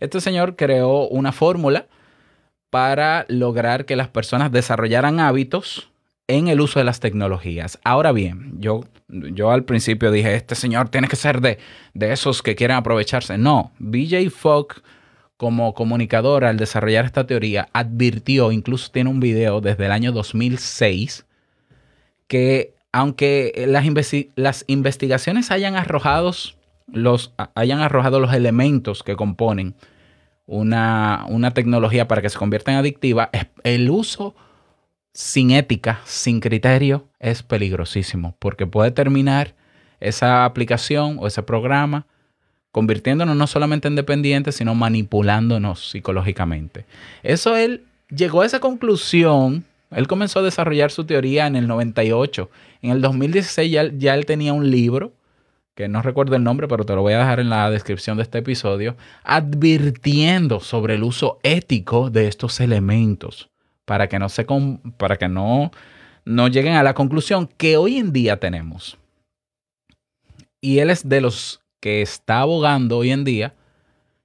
Este 0.00 0.20
señor 0.20 0.56
creó 0.56 1.06
una 1.08 1.32
fórmula 1.32 1.86
para 2.70 3.26
lograr 3.28 3.84
que 3.84 3.96
las 3.96 4.08
personas 4.08 4.50
desarrollaran 4.50 5.20
hábitos 5.20 5.90
en 6.26 6.48
el 6.48 6.60
uso 6.60 6.78
de 6.78 6.84
las 6.84 7.00
tecnologías. 7.00 7.78
Ahora 7.84 8.12
bien, 8.12 8.54
yo, 8.58 8.84
yo 9.08 9.50
al 9.50 9.64
principio 9.64 10.10
dije, 10.10 10.34
este 10.34 10.54
señor 10.54 10.88
tiene 10.88 11.08
que 11.08 11.16
ser 11.16 11.40
de, 11.40 11.58
de 11.92 12.12
esos 12.12 12.42
que 12.42 12.54
quieren 12.54 12.76
aprovecharse. 12.76 13.38
No, 13.38 13.72
BJ 13.78 14.30
Fogg 14.30 14.82
como 15.36 15.74
comunicador 15.74 16.44
al 16.44 16.56
desarrollar 16.56 17.04
esta 17.04 17.26
teoría 17.26 17.68
advirtió, 17.72 18.52
incluso 18.52 18.90
tiene 18.90 19.10
un 19.10 19.20
video 19.20 19.60
desde 19.60 19.86
el 19.86 19.92
año 19.92 20.12
2006, 20.12 21.26
que 22.28 22.74
aunque 22.92 23.64
las, 23.66 23.84
las 24.36 24.64
investigaciones 24.68 25.50
hayan 25.50 25.76
arrojado 25.76 26.32
los, 26.86 27.34
hayan 27.54 27.80
arrojado 27.80 28.20
los 28.20 28.32
elementos 28.32 29.02
que 29.02 29.16
componen 29.16 29.74
una, 30.46 31.26
tecnología 31.54 32.06
para 32.06 32.22
que 32.22 32.28
se 32.28 32.38
convierta 32.38 32.72
en 32.72 32.78
adictiva, 32.78 33.30
el 33.62 33.90
uso 33.90 34.34
sin 35.14 35.52
ética, 35.52 36.00
sin 36.04 36.40
criterio, 36.40 37.06
es 37.20 37.42
peligrosísimo, 37.42 38.36
porque 38.40 38.66
puede 38.66 38.90
terminar 38.90 39.54
esa 40.00 40.44
aplicación 40.44 41.16
o 41.20 41.26
ese 41.26 41.42
programa 41.42 42.06
convirtiéndonos 42.72 43.36
no 43.36 43.46
solamente 43.46 43.86
en 43.86 43.94
dependientes, 43.94 44.56
sino 44.56 44.74
manipulándonos 44.74 45.90
psicológicamente. 45.90 46.84
Eso 47.22 47.56
él 47.56 47.84
llegó 48.10 48.42
a 48.42 48.46
esa 48.46 48.58
conclusión, 48.58 49.64
él 49.92 50.08
comenzó 50.08 50.40
a 50.40 50.42
desarrollar 50.42 50.90
su 50.90 51.04
teoría 51.04 51.46
en 51.46 51.54
el 51.54 51.68
98. 51.68 52.50
En 52.82 52.90
el 52.90 53.00
2016 53.00 53.70
ya, 53.70 53.88
ya 53.96 54.14
él 54.14 54.26
tenía 54.26 54.52
un 54.52 54.68
libro 54.72 55.12
que 55.76 55.86
no 55.86 56.02
recuerdo 56.02 56.34
el 56.34 56.42
nombre, 56.42 56.66
pero 56.66 56.84
te 56.84 56.94
lo 56.96 57.02
voy 57.02 57.12
a 57.12 57.18
dejar 57.18 57.38
en 57.38 57.50
la 57.50 57.70
descripción 57.70 58.16
de 58.16 58.24
este 58.24 58.38
episodio, 58.38 58.96
advirtiendo 59.22 60.58
sobre 60.58 60.96
el 60.96 61.04
uso 61.04 61.38
ético 61.44 62.10
de 62.10 62.26
estos 62.26 62.58
elementos 62.58 63.53
para 63.84 64.08
que 64.08 64.18
no 64.18 64.28
se 64.28 64.46
para 64.96 65.16
que 65.16 65.28
no, 65.28 65.70
no 66.24 66.48
lleguen 66.48 66.74
a 66.74 66.82
la 66.82 66.94
conclusión 66.94 67.46
que 67.46 67.76
hoy 67.76 67.98
en 67.98 68.12
día 68.12 68.38
tenemos. 68.38 68.98
Y 70.60 70.78
él 70.78 70.90
es 70.90 71.08
de 71.08 71.20
los 71.20 71.60
que 71.80 72.00
está 72.00 72.40
abogando 72.40 72.98
hoy 72.98 73.10
en 73.10 73.24
día 73.24 73.54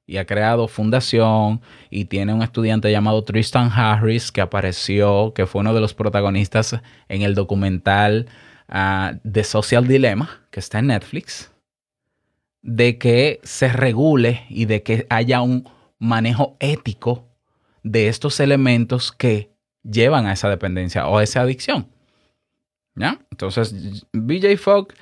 y 0.09 0.17
ha 0.17 0.25
creado 0.25 0.67
fundación 0.67 1.61
y 1.91 2.05
tiene 2.05 2.33
un 2.33 2.41
estudiante 2.41 2.91
llamado 2.91 3.23
Tristan 3.23 3.69
Harris 3.71 4.31
que 4.31 4.41
apareció, 4.41 5.33
que 5.35 5.45
fue 5.45 5.61
uno 5.61 5.73
de 5.73 5.81
los 5.81 5.93
protagonistas 5.93 6.75
en 7.09 7.21
el 7.21 7.35
documental 7.35 8.27
de 9.23 9.43
Social 9.43 9.87
Dilemma, 9.87 10.47
que 10.49 10.59
está 10.59 10.79
en 10.79 10.87
Netflix, 10.87 11.51
de 12.61 12.97
que 12.97 13.39
se 13.43 13.69
regule 13.69 14.45
y 14.49 14.65
de 14.65 14.81
que 14.81 15.05
haya 15.09 15.41
un 15.41 15.69
manejo 15.99 16.55
ético 16.59 17.28
de 17.83 18.07
estos 18.07 18.39
elementos 18.39 19.11
que 19.11 19.51
llevan 19.83 20.25
a 20.25 20.33
esa 20.33 20.49
dependencia 20.49 21.07
o 21.07 21.17
a 21.17 21.23
esa 21.23 21.41
adicción. 21.41 21.89
¿Ya? 22.95 23.19
Entonces, 23.31 24.05
BJ 24.13 24.57
Fogg 24.57 24.93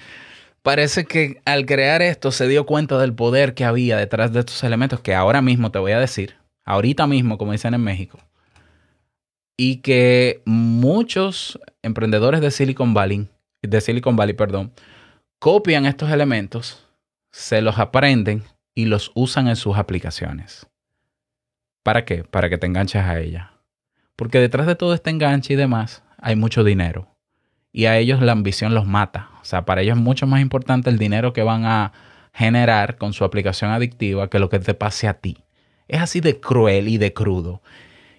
parece 0.62 1.06
que 1.06 1.42
al 1.46 1.66
crear 1.66 2.02
esto 2.02 2.32
se 2.32 2.48
dio 2.48 2.66
cuenta 2.66 3.00
del 3.00 3.13
poder 3.13 3.54
que 3.54 3.66
había 3.66 3.98
detrás 3.98 4.34
de 4.34 4.42
estos 4.42 4.63
elementos 4.63 5.00
que 5.00 5.16
ahora 5.16 5.42
mismo 5.42 5.72
te 5.72 5.80
voy 5.80 5.94
a 5.94 6.00
decir, 6.00 6.36
ahorita 6.66 7.08
mismo, 7.08 7.38
como 7.38 7.54
dicen 7.54 7.74
en 7.74 7.84
México, 7.84 8.20
y 9.58 9.78
que 9.78 10.42
muchos 10.46 11.60
emprendedores 11.82 12.42
de 12.42 12.52
Silicon 12.52 12.94
Valley 12.94 13.28
de 13.62 13.82
Silicon 13.82 14.16
Valley, 14.16 14.34
perdón, 14.34 14.72
copian 15.40 15.86
estos 15.86 16.12
elementos, 16.12 16.88
se 17.32 17.62
los 17.62 17.80
aprenden 17.80 18.44
y 18.76 18.86
los 18.86 19.12
usan 19.16 19.48
en 19.48 19.56
sus 19.56 19.78
aplicaciones. 19.78 20.68
¿Para 21.88 22.04
qué? 22.04 22.26
Para 22.26 22.50
que 22.50 22.58
te 22.58 22.67
enganches 22.67 23.02
a 23.02 23.17
ella. 23.17 23.54
Porque 24.17 24.41
detrás 24.41 24.67
de 24.67 24.76
todo 24.76 24.93
este 24.93 25.10
enganche 25.10 25.54
y 25.54 25.56
demás 25.56 26.04
hay 26.17 26.36
mucho 26.36 26.65
dinero. 26.65 27.15
Y 27.71 27.86
a 27.86 27.97
ellos 27.97 28.21
la 28.21 28.34
ambición 28.34 28.76
los 28.76 28.86
mata. 28.86 29.30
O 29.41 29.45
sea, 29.45 29.63
para 29.63 29.84
ellos 29.84 29.95
es 29.95 30.04
mucho 30.04 30.28
más 30.28 30.41
importante 30.41 30.89
el 30.89 30.97
dinero 30.97 31.32
que 31.32 31.43
van 31.43 31.63
a 31.63 31.93
generar 32.34 32.97
con 32.97 33.13
su 33.13 33.23
aplicación 33.23 33.71
adictiva 33.71 34.30
que 34.30 34.38
lo 34.38 34.50
que 34.50 34.60
te 34.60 34.73
pase 34.73 35.08
a 35.08 35.13
ti. 35.13 35.38
Es 35.88 36.02
así 36.02 36.19
de 36.19 36.41
cruel 36.41 36.89
y 36.89 36.97
de 36.97 37.13
crudo. 37.13 37.62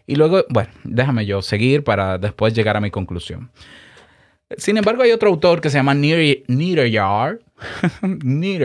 Y 0.06 0.16
luego, 0.16 0.46
bueno, 0.48 0.70
déjame 0.84 1.26
yo 1.26 1.42
seguir 1.42 1.84
para 1.84 2.16
después 2.16 2.54
llegar 2.54 2.78
a 2.78 2.80
mi 2.80 2.90
conclusión. 2.90 3.50
Sin 4.56 4.78
embargo, 4.78 5.02
hay 5.02 5.10
otro 5.10 5.28
autor 5.28 5.60
que 5.60 5.68
se 5.68 5.76
llama 5.76 5.92
Nir, 5.92 6.42
Nireyal, 6.48 7.44
Nir 8.24 8.62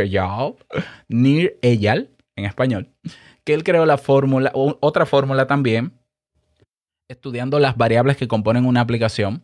Eyal, 1.62 2.10
en 2.38 2.46
español, 2.46 2.90
que 3.44 3.54
él 3.54 3.64
creó 3.64 3.86
la 3.86 3.98
fórmula, 3.98 4.52
otra 4.54 5.06
fórmula 5.06 5.48
también, 5.48 5.94
estudiando 7.08 7.60
las 7.60 7.78
variables 7.78 8.18
que 8.18 8.28
componen 8.28 8.66
una 8.66 8.82
aplicación, 8.82 9.44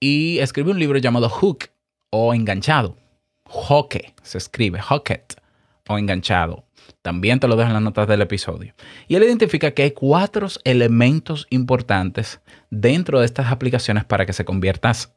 y 0.00 0.38
escribe 0.38 0.70
un 0.70 0.78
libro 0.78 0.98
llamado 0.98 1.28
Hook 1.28 1.70
o 2.10 2.34
Enganchado. 2.34 2.96
Hoke 3.44 4.14
se 4.22 4.38
escribe, 4.38 4.80
Hocket 4.88 5.40
o 5.88 5.98
Enganchado. 5.98 6.64
También 7.02 7.40
te 7.40 7.48
lo 7.48 7.56
dejo 7.56 7.68
en 7.68 7.74
las 7.74 7.82
notas 7.82 8.06
del 8.08 8.20
episodio. 8.20 8.74
Y 9.08 9.14
él 9.14 9.22
identifica 9.22 9.70
que 9.70 9.82
hay 9.82 9.90
cuatro 9.92 10.48
elementos 10.64 11.46
importantes 11.50 12.40
dentro 12.70 13.20
de 13.20 13.26
estas 13.26 13.50
aplicaciones 13.50 14.04
para 14.04 14.26
que 14.26 14.32
se, 14.32 14.44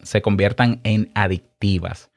se 0.02 0.22
conviertan 0.22 0.80
en 0.84 1.12
adictivas. 1.14 2.10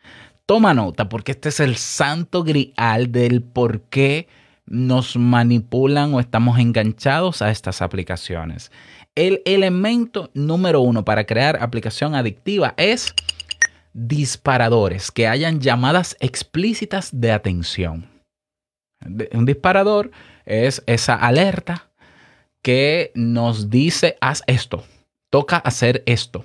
Toma 0.47 0.75
nota 0.75 1.09
porque 1.09 1.33
este 1.33 1.49
es 1.49 1.61
el 1.61 1.77
santo 1.77 2.45
grial 2.45 3.13
del 3.13 3.43
por 3.43 3.83
qué 3.83 4.29
nos 4.67 5.17
manipulan 5.17 6.15
o 6.15 6.21
estamos 6.21 6.59
enganchados 6.59 7.43
a 7.43 7.51
estas 7.51 7.83
aplicaciones. 7.83 8.71
El 9.15 9.43
elemento 9.45 10.31
número 10.35 10.81
uno 10.81 11.05
para 11.05 11.25
crear 11.25 11.63
aplicación 11.63 12.15
adictiva 12.15 12.75
es 12.77 13.15
disparadores, 13.93 15.11
que 15.11 15.29
hayan 15.29 15.61
llamadas 15.61 16.17
explícitas 16.21 17.11
de 17.13 17.33
atención. 17.33 18.09
Un 19.33 19.45
disparador 19.45 20.11
es 20.47 20.83
esa 20.87 21.15
alerta 21.15 21.91
que 22.63 23.11
nos 23.15 23.69
dice, 23.69 24.17
haz 24.21 24.43
esto, 24.47 24.85
toca 25.31 25.57
hacer 25.57 26.03
esto. 26.07 26.45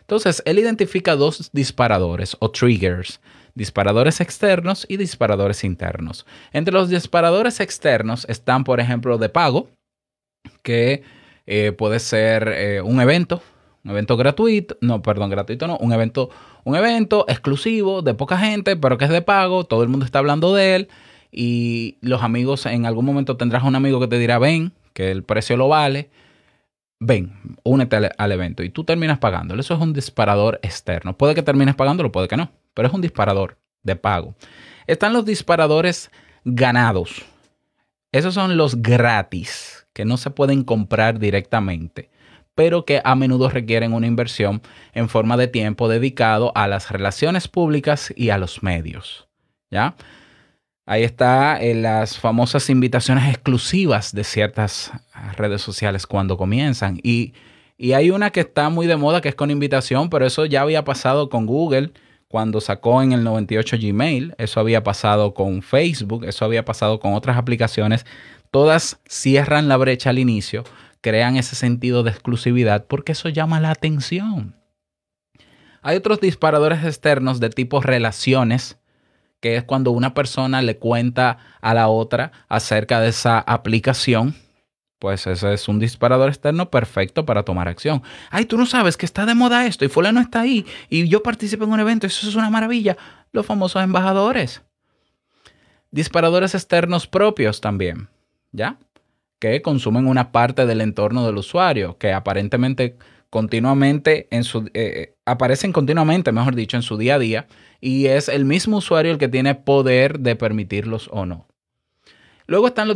Entonces, 0.00 0.42
él 0.46 0.58
identifica 0.58 1.16
dos 1.16 1.50
disparadores 1.52 2.36
o 2.40 2.50
triggers, 2.50 3.20
disparadores 3.60 4.22
externos 4.22 4.86
y 4.88 4.96
disparadores 4.96 5.64
internos. 5.64 6.24
Entre 6.54 6.72
los 6.72 6.88
disparadores 6.88 7.60
externos 7.60 8.24
están, 8.30 8.64
por 8.64 8.80
ejemplo, 8.80 9.18
de 9.18 9.28
pago, 9.28 9.68
que 10.62 11.02
eh, 11.46 11.72
puede 11.72 11.98
ser 11.98 12.48
eh, 12.48 12.80
un 12.80 13.02
evento, 13.02 13.42
un 13.84 13.90
evento 13.90 14.16
gratuito, 14.16 14.78
no, 14.80 15.02
perdón, 15.02 15.28
gratuito 15.28 15.66
no, 15.66 15.76
un 15.76 15.92
evento, 15.92 16.30
un 16.64 16.74
evento 16.74 17.26
exclusivo 17.28 18.00
de 18.00 18.14
poca 18.14 18.38
gente, 18.38 18.76
pero 18.76 18.96
que 18.96 19.04
es 19.04 19.10
de 19.10 19.20
pago, 19.20 19.64
todo 19.64 19.82
el 19.82 19.90
mundo 19.90 20.06
está 20.06 20.20
hablando 20.20 20.54
de 20.54 20.76
él 20.76 20.88
y 21.30 21.98
los 22.00 22.22
amigos, 22.22 22.64
en 22.64 22.86
algún 22.86 23.04
momento 23.04 23.36
tendrás 23.36 23.62
un 23.62 23.76
amigo 23.76 24.00
que 24.00 24.08
te 24.08 24.18
dirá, 24.18 24.38
ven, 24.38 24.72
que 24.94 25.10
el 25.10 25.22
precio 25.22 25.58
lo 25.58 25.68
vale, 25.68 26.08
ven, 26.98 27.34
únete 27.62 27.96
al, 28.16 28.32
evento 28.32 28.62
y 28.62 28.70
tú 28.70 28.84
terminas 28.84 29.18
pagándolo. 29.18 29.60
Eso 29.60 29.74
es 29.74 29.80
un 29.80 29.92
disparador 29.92 30.60
externo. 30.62 31.18
Puede 31.18 31.34
que 31.34 31.42
termines 31.42 31.74
pagándolo, 31.74 32.10
puede 32.10 32.26
que 32.26 32.38
no, 32.38 32.50
pero 32.74 32.88
es 32.88 32.94
un 32.94 33.00
disparador 33.00 33.58
de 33.82 33.96
pago. 33.96 34.34
Están 34.86 35.12
los 35.12 35.24
disparadores 35.24 36.10
ganados. 36.44 37.24
Esos 38.12 38.34
son 38.34 38.56
los 38.56 38.82
gratis, 38.82 39.86
que 39.92 40.04
no 40.04 40.16
se 40.16 40.30
pueden 40.30 40.64
comprar 40.64 41.18
directamente, 41.18 42.10
pero 42.54 42.84
que 42.84 43.00
a 43.04 43.14
menudo 43.14 43.48
requieren 43.48 43.92
una 43.92 44.06
inversión 44.06 44.62
en 44.92 45.08
forma 45.08 45.36
de 45.36 45.46
tiempo 45.46 45.88
dedicado 45.88 46.52
a 46.54 46.66
las 46.66 46.90
relaciones 46.90 47.48
públicas 47.48 48.12
y 48.16 48.30
a 48.30 48.38
los 48.38 48.62
medios. 48.62 49.28
¿Ya? 49.70 49.94
Ahí 50.86 51.04
está 51.04 51.62
eh, 51.62 51.76
las 51.76 52.18
famosas 52.18 52.68
invitaciones 52.68 53.28
exclusivas 53.28 54.12
de 54.12 54.24
ciertas 54.24 54.90
redes 55.36 55.62
sociales 55.62 56.04
cuando 56.04 56.36
comienzan. 56.36 56.98
Y, 57.04 57.32
y, 57.78 57.92
hay 57.92 58.10
una 58.10 58.30
que 58.30 58.40
está 58.40 58.70
muy 58.70 58.88
de 58.88 58.96
moda 58.96 59.20
que 59.20 59.28
es 59.28 59.36
con 59.36 59.52
invitación, 59.52 60.10
pero 60.10 60.26
eso 60.26 60.46
ya 60.46 60.62
había 60.62 60.82
pasado 60.84 61.28
con 61.28 61.46
Google 61.46 61.92
cuando 62.30 62.60
sacó 62.60 63.02
en 63.02 63.10
el 63.10 63.24
98 63.24 63.76
Gmail, 63.82 64.36
eso 64.38 64.60
había 64.60 64.84
pasado 64.84 65.34
con 65.34 65.62
Facebook, 65.62 66.24
eso 66.24 66.44
había 66.44 66.64
pasado 66.64 67.00
con 67.00 67.14
otras 67.14 67.36
aplicaciones. 67.36 68.06
Todas 68.52 69.00
cierran 69.08 69.66
la 69.66 69.76
brecha 69.76 70.10
al 70.10 70.20
inicio, 70.20 70.62
crean 71.00 71.36
ese 71.36 71.56
sentido 71.56 72.04
de 72.04 72.12
exclusividad 72.12 72.86
porque 72.86 73.12
eso 73.12 73.28
llama 73.30 73.58
la 73.58 73.72
atención. 73.72 74.54
Hay 75.82 75.96
otros 75.96 76.20
disparadores 76.20 76.84
externos 76.84 77.40
de 77.40 77.50
tipo 77.50 77.80
relaciones 77.80 78.78
que 79.40 79.56
es 79.56 79.64
cuando 79.64 79.90
una 79.90 80.14
persona 80.14 80.62
le 80.62 80.78
cuenta 80.78 81.38
a 81.60 81.74
la 81.74 81.88
otra 81.88 82.30
acerca 82.48 83.00
de 83.00 83.08
esa 83.08 83.40
aplicación, 83.40 84.36
pues 85.00 85.26
ese 85.26 85.54
es 85.54 85.66
un 85.66 85.78
disparador 85.80 86.28
externo 86.28 86.70
perfecto 86.70 87.24
para 87.24 87.42
tomar 87.42 87.66
acción. 87.68 88.02
Ay, 88.30 88.44
tú 88.44 88.58
no 88.58 88.66
sabes 88.66 88.98
que 88.98 89.06
está 89.06 89.24
de 89.24 89.34
moda 89.34 89.66
esto 89.66 89.84
y 89.84 89.88
fulano 89.88 90.20
está 90.20 90.42
ahí 90.42 90.66
y 90.90 91.08
yo 91.08 91.22
participo 91.22 91.64
en 91.64 91.72
un 91.72 91.80
evento, 91.80 92.06
eso 92.06 92.28
es 92.28 92.34
una 92.36 92.50
maravilla. 92.50 92.96
Los 93.32 93.46
famosos 93.46 93.82
embajadores. 93.82 94.62
Disparadores 95.90 96.54
externos 96.54 97.06
propios 97.06 97.62
también, 97.62 98.08
¿ya? 98.52 98.76
Que 99.38 99.62
consumen 99.62 100.06
una 100.06 100.32
parte 100.32 100.66
del 100.66 100.82
entorno 100.82 101.24
del 101.24 101.38
usuario, 101.38 101.96
que 101.96 102.12
aparentemente 102.12 102.98
continuamente 103.30 104.28
en 104.30 104.44
su, 104.44 104.66
eh, 104.66 104.70
eh, 104.74 105.14
aparecen 105.24 105.72
continuamente, 105.72 106.30
mejor 106.30 106.54
dicho, 106.54 106.76
en 106.76 106.82
su 106.82 106.98
día 106.98 107.14
a 107.14 107.18
día 107.18 107.46
y 107.80 108.06
es 108.06 108.28
el 108.28 108.44
mismo 108.44 108.76
usuario 108.76 109.12
el 109.12 109.18
que 109.18 109.28
tiene 109.28 109.54
poder 109.54 110.20
de 110.20 110.36
permitirlos 110.36 111.08
o 111.10 111.24
no. 111.24 111.49
Luego 112.50 112.66
están 112.66 112.88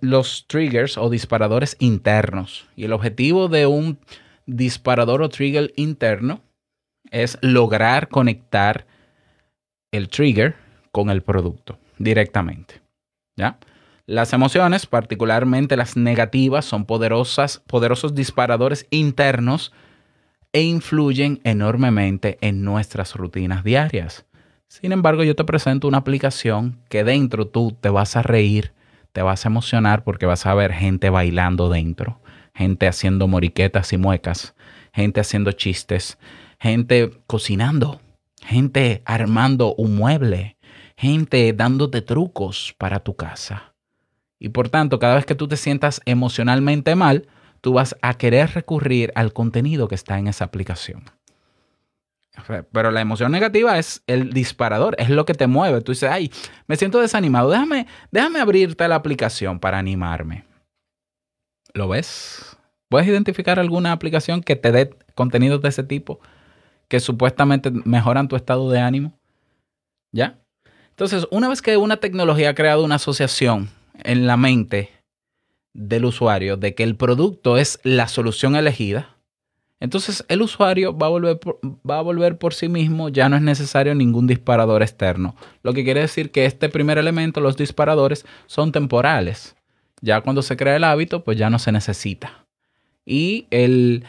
los, 0.00 0.46
triggers 0.46 0.96
o 0.96 1.10
disparadores 1.10 1.76
internos 1.78 2.66
y 2.74 2.84
el 2.84 2.94
objetivo 2.94 3.48
de 3.48 3.66
un 3.66 3.98
disparador 4.46 5.20
o 5.20 5.28
trigger 5.28 5.74
interno 5.76 6.40
es 7.10 7.36
lograr 7.42 8.08
conectar 8.08 8.86
el 9.92 10.08
trigger 10.08 10.56
con 10.90 11.10
el 11.10 11.20
producto 11.20 11.78
directamente. 11.98 12.80
¿Ya? 13.36 13.58
Las 14.06 14.32
emociones, 14.32 14.86
particularmente 14.86 15.76
las 15.76 15.98
negativas, 15.98 16.64
son 16.64 16.86
poderosas, 16.86 17.58
poderosos 17.66 18.14
disparadores 18.14 18.86
internos 18.88 19.74
e 20.54 20.62
influyen 20.62 21.42
enormemente 21.44 22.38
en 22.40 22.64
nuestras 22.64 23.14
rutinas 23.16 23.64
diarias. 23.64 24.24
Sin 24.66 24.92
embargo, 24.92 25.24
yo 25.24 25.36
te 25.36 25.44
presento 25.44 25.88
una 25.88 25.98
aplicación 25.98 26.80
que 26.88 27.04
dentro 27.04 27.46
tú 27.46 27.76
te 27.78 27.90
vas 27.90 28.16
a 28.16 28.22
reír, 28.22 28.72
te 29.14 29.22
vas 29.22 29.46
a 29.46 29.48
emocionar 29.48 30.02
porque 30.02 30.26
vas 30.26 30.44
a 30.44 30.54
ver 30.54 30.72
gente 30.72 31.08
bailando 31.08 31.70
dentro, 31.70 32.20
gente 32.52 32.88
haciendo 32.88 33.28
moriquetas 33.28 33.92
y 33.92 33.96
muecas, 33.96 34.56
gente 34.92 35.20
haciendo 35.20 35.52
chistes, 35.52 36.18
gente 36.58 37.12
cocinando, 37.28 38.00
gente 38.42 39.02
armando 39.04 39.72
un 39.76 39.94
mueble, 39.94 40.56
gente 40.96 41.52
dándote 41.52 42.02
trucos 42.02 42.74
para 42.76 43.04
tu 43.04 43.14
casa. 43.14 43.76
Y 44.40 44.48
por 44.48 44.68
tanto, 44.68 44.98
cada 44.98 45.14
vez 45.14 45.26
que 45.26 45.36
tú 45.36 45.46
te 45.46 45.56
sientas 45.56 46.00
emocionalmente 46.06 46.96
mal, 46.96 47.28
tú 47.60 47.72
vas 47.72 47.96
a 48.02 48.14
querer 48.14 48.50
recurrir 48.50 49.12
al 49.14 49.32
contenido 49.32 49.86
que 49.86 49.94
está 49.94 50.18
en 50.18 50.26
esa 50.26 50.44
aplicación. 50.44 51.04
Pero 52.72 52.90
la 52.90 53.00
emoción 53.00 53.30
negativa 53.30 53.78
es 53.78 54.02
el 54.06 54.32
disparador, 54.32 54.96
es 54.98 55.08
lo 55.08 55.24
que 55.24 55.34
te 55.34 55.46
mueve. 55.46 55.80
Tú 55.80 55.92
dices, 55.92 56.10
ay, 56.10 56.30
me 56.66 56.76
siento 56.76 57.00
desanimado, 57.00 57.50
déjame, 57.50 57.86
déjame 58.10 58.40
abrirte 58.40 58.86
la 58.88 58.96
aplicación 58.96 59.60
para 59.60 59.78
animarme. 59.78 60.44
¿Lo 61.72 61.88
ves? 61.88 62.56
¿Puedes 62.88 63.08
identificar 63.08 63.58
alguna 63.58 63.92
aplicación 63.92 64.42
que 64.42 64.56
te 64.56 64.72
dé 64.72 64.90
contenidos 65.14 65.62
de 65.62 65.68
ese 65.68 65.84
tipo 65.84 66.20
que 66.88 67.00
supuestamente 67.00 67.70
mejoran 67.70 68.28
tu 68.28 68.36
estado 68.36 68.70
de 68.70 68.80
ánimo? 68.80 69.18
¿Ya? 70.12 70.38
Entonces, 70.90 71.26
una 71.30 71.48
vez 71.48 71.62
que 71.62 71.76
una 71.76 71.96
tecnología 71.96 72.50
ha 72.50 72.54
creado 72.54 72.84
una 72.84 72.96
asociación 72.96 73.70
en 74.02 74.26
la 74.26 74.36
mente 74.36 74.90
del 75.72 76.04
usuario 76.04 76.56
de 76.56 76.74
que 76.74 76.84
el 76.84 76.96
producto 76.96 77.58
es 77.58 77.80
la 77.82 78.06
solución 78.06 78.54
elegida, 78.54 79.13
entonces 79.84 80.24
el 80.28 80.40
usuario 80.40 80.96
va 80.96 81.08
a, 81.08 81.10
volver 81.10 81.38
por, 81.38 81.60
va 81.62 81.98
a 81.98 82.00
volver 82.00 82.38
por 82.38 82.54
sí 82.54 82.70
mismo, 82.70 83.10
ya 83.10 83.28
no 83.28 83.36
es 83.36 83.42
necesario 83.42 83.94
ningún 83.94 84.26
disparador 84.26 84.80
externo. 84.80 85.36
Lo 85.62 85.74
que 85.74 85.84
quiere 85.84 86.00
decir 86.00 86.30
que 86.30 86.46
este 86.46 86.70
primer 86.70 86.96
elemento, 86.96 87.42
los 87.42 87.58
disparadores, 87.58 88.24
son 88.46 88.72
temporales. 88.72 89.56
Ya 90.00 90.22
cuando 90.22 90.40
se 90.40 90.56
crea 90.56 90.76
el 90.76 90.84
hábito, 90.84 91.22
pues 91.22 91.36
ya 91.36 91.50
no 91.50 91.58
se 91.58 91.70
necesita. 91.70 92.46
Y 93.04 93.46
el, 93.50 94.04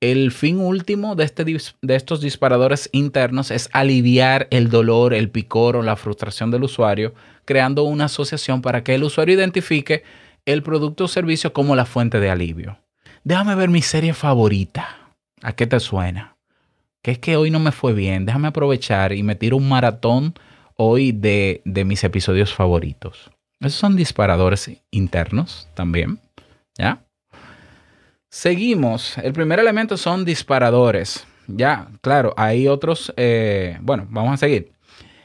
el 0.00 0.32
fin 0.32 0.58
último 0.58 1.14
de, 1.14 1.22
este, 1.22 1.44
de 1.44 1.94
estos 1.94 2.20
disparadores 2.20 2.88
internos 2.90 3.52
es 3.52 3.70
aliviar 3.72 4.48
el 4.50 4.70
dolor, 4.70 5.14
el 5.14 5.30
picor 5.30 5.76
o 5.76 5.82
la 5.82 5.94
frustración 5.94 6.50
del 6.50 6.64
usuario, 6.64 7.14
creando 7.44 7.84
una 7.84 8.06
asociación 8.06 8.60
para 8.60 8.82
que 8.82 8.96
el 8.96 9.04
usuario 9.04 9.36
identifique 9.36 10.02
el 10.46 10.64
producto 10.64 11.04
o 11.04 11.08
servicio 11.08 11.52
como 11.52 11.76
la 11.76 11.84
fuente 11.84 12.18
de 12.18 12.28
alivio. 12.28 12.78
Déjame 13.22 13.54
ver 13.54 13.68
mi 13.68 13.82
serie 13.82 14.14
favorita. 14.14 15.01
¿A 15.42 15.52
qué 15.54 15.66
te 15.66 15.80
suena? 15.80 16.36
Que 17.02 17.12
es 17.12 17.18
que 17.18 17.36
hoy 17.36 17.50
no 17.50 17.58
me 17.58 17.72
fue 17.72 17.92
bien. 17.92 18.26
Déjame 18.26 18.48
aprovechar 18.48 19.12
y 19.12 19.22
me 19.22 19.34
tiro 19.34 19.56
un 19.56 19.68
maratón 19.68 20.34
hoy 20.76 21.12
de, 21.12 21.62
de 21.64 21.84
mis 21.84 22.04
episodios 22.04 22.54
favoritos. 22.54 23.30
Esos 23.60 23.78
son 23.78 23.96
disparadores 23.96 24.70
internos 24.90 25.68
también. 25.74 26.18
¿Ya? 26.78 27.04
Seguimos. 28.28 29.18
El 29.18 29.32
primer 29.32 29.58
elemento 29.58 29.96
son 29.96 30.24
disparadores. 30.24 31.26
Ya, 31.46 31.88
claro, 32.00 32.32
hay 32.36 32.68
otros. 32.68 33.12
Eh, 33.16 33.76
bueno, 33.82 34.06
vamos 34.08 34.34
a 34.34 34.36
seguir. 34.36 34.72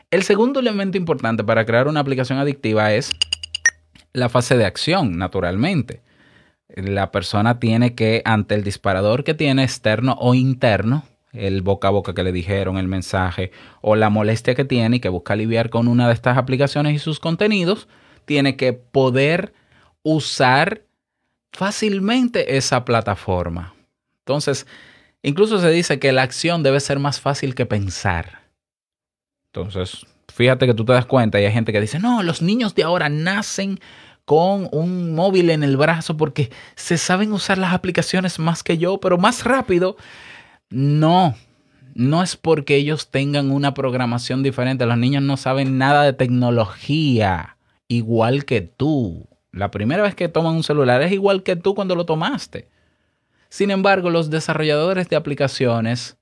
El 0.10 0.24
segundo 0.24 0.60
elemento 0.60 0.98
importante 0.98 1.44
para 1.44 1.66
crear 1.66 1.88
una 1.88 2.00
aplicación 2.00 2.40
adictiva 2.40 2.94
es 2.94 3.12
la 4.14 4.30
fase 4.30 4.58
de 4.58 4.66
acción, 4.66 5.18
naturalmente. 5.18 6.02
La 6.70 7.12
persona 7.12 7.60
tiene 7.60 7.96
que, 7.96 8.22
ante 8.26 8.56
el 8.56 8.64
disparador 8.64 9.24
que 9.24 9.34
tiene 9.34 9.64
externo 9.64 10.18
o 10.20 10.34
interno, 10.34 11.04
el 11.32 11.62
boca 11.62 11.88
a 11.88 11.92
boca 11.92 12.14
que 12.14 12.24
le 12.24 12.32
dijeron, 12.32 12.78
el 12.78 12.88
mensaje 12.88 13.52
o 13.82 13.96
la 13.96 14.10
molestia 14.10 14.56
que 14.56 14.66
tiene 14.66 14.98
y 14.98 15.00
que 15.00 15.10
busca 15.10 15.34
aliviar 15.34 15.70
con 15.70 15.88
una 15.88 16.08
de 16.08 16.14
estas 16.14 16.38
aplicaciones 16.38 16.94
y 16.94 17.00
sus 17.00 17.20
contenidos, 17.20 17.88
tiene 18.26 18.58
que 18.58 18.74
poder 18.74 19.54
usar 20.04 20.84
fácilmente 21.54 22.58
esa 22.58 22.86
plataforma. 22.86 23.74
Entonces, 24.20 24.68
incluso 25.24 25.60
se 25.60 25.70
dice 25.70 26.00
que 26.00 26.12
la 26.12 26.24
acción 26.24 26.64
debe 26.64 26.80
ser 26.80 27.00
más 27.00 27.22
fácil 27.22 27.56
que 27.56 27.66
pensar. 27.66 28.42
Entonces, 29.54 30.06
fíjate 30.34 30.68
que 30.68 30.74
tú 30.74 30.86
te 30.86 30.94
das 30.94 31.06
cuenta 31.06 31.40
y 31.40 31.46
hay 31.46 31.52
gente 31.52 31.72
que 31.72 31.82
dice, 31.82 32.00
no, 32.00 32.22
los 32.24 32.42
niños 32.42 32.76
de 32.76 32.84
ahora 32.84 33.10
nacen 33.10 33.80
con 34.28 34.68
un 34.74 35.16
móvil 35.16 35.50
en 35.52 35.64
el 35.64 35.78
brazo 35.78 36.18
porque 36.18 36.52
se 36.76 36.98
saben 36.98 37.32
usar 37.32 37.58
las 37.58 37.74
aplicaciones 37.74 38.40
más 38.40 38.62
que 38.62 38.78
yo, 38.78 39.00
pero 39.00 39.18
más 39.18 39.46
rápido. 39.46 39.96
No, 40.70 41.34
no 41.96 42.22
es 42.22 42.36
porque 42.36 42.76
ellos 42.76 43.10
tengan 43.10 43.52
una 43.52 43.74
programación 43.74 44.44
diferente. 44.44 44.86
Los 44.86 44.98
niños 44.98 45.24
no 45.24 45.38
saben 45.38 45.78
nada 45.78 46.04
de 46.04 46.12
tecnología 46.12 47.56
igual 47.88 48.44
que 48.44 48.60
tú. 48.60 49.30
La 49.54 49.72
primera 49.72 50.04
vez 50.04 50.14
que 50.14 50.28
toman 50.28 50.56
un 50.56 50.64
celular 50.64 51.02
es 51.04 51.14
igual 51.14 51.42
que 51.42 51.56
tú 51.56 51.74
cuando 51.74 51.96
lo 51.96 52.06
tomaste. 52.06 52.68
Sin 53.48 53.72
embargo, 53.72 54.10
los 54.10 54.30
desarrolladores 54.30 55.08
de 55.08 55.16
aplicaciones 55.16 56.18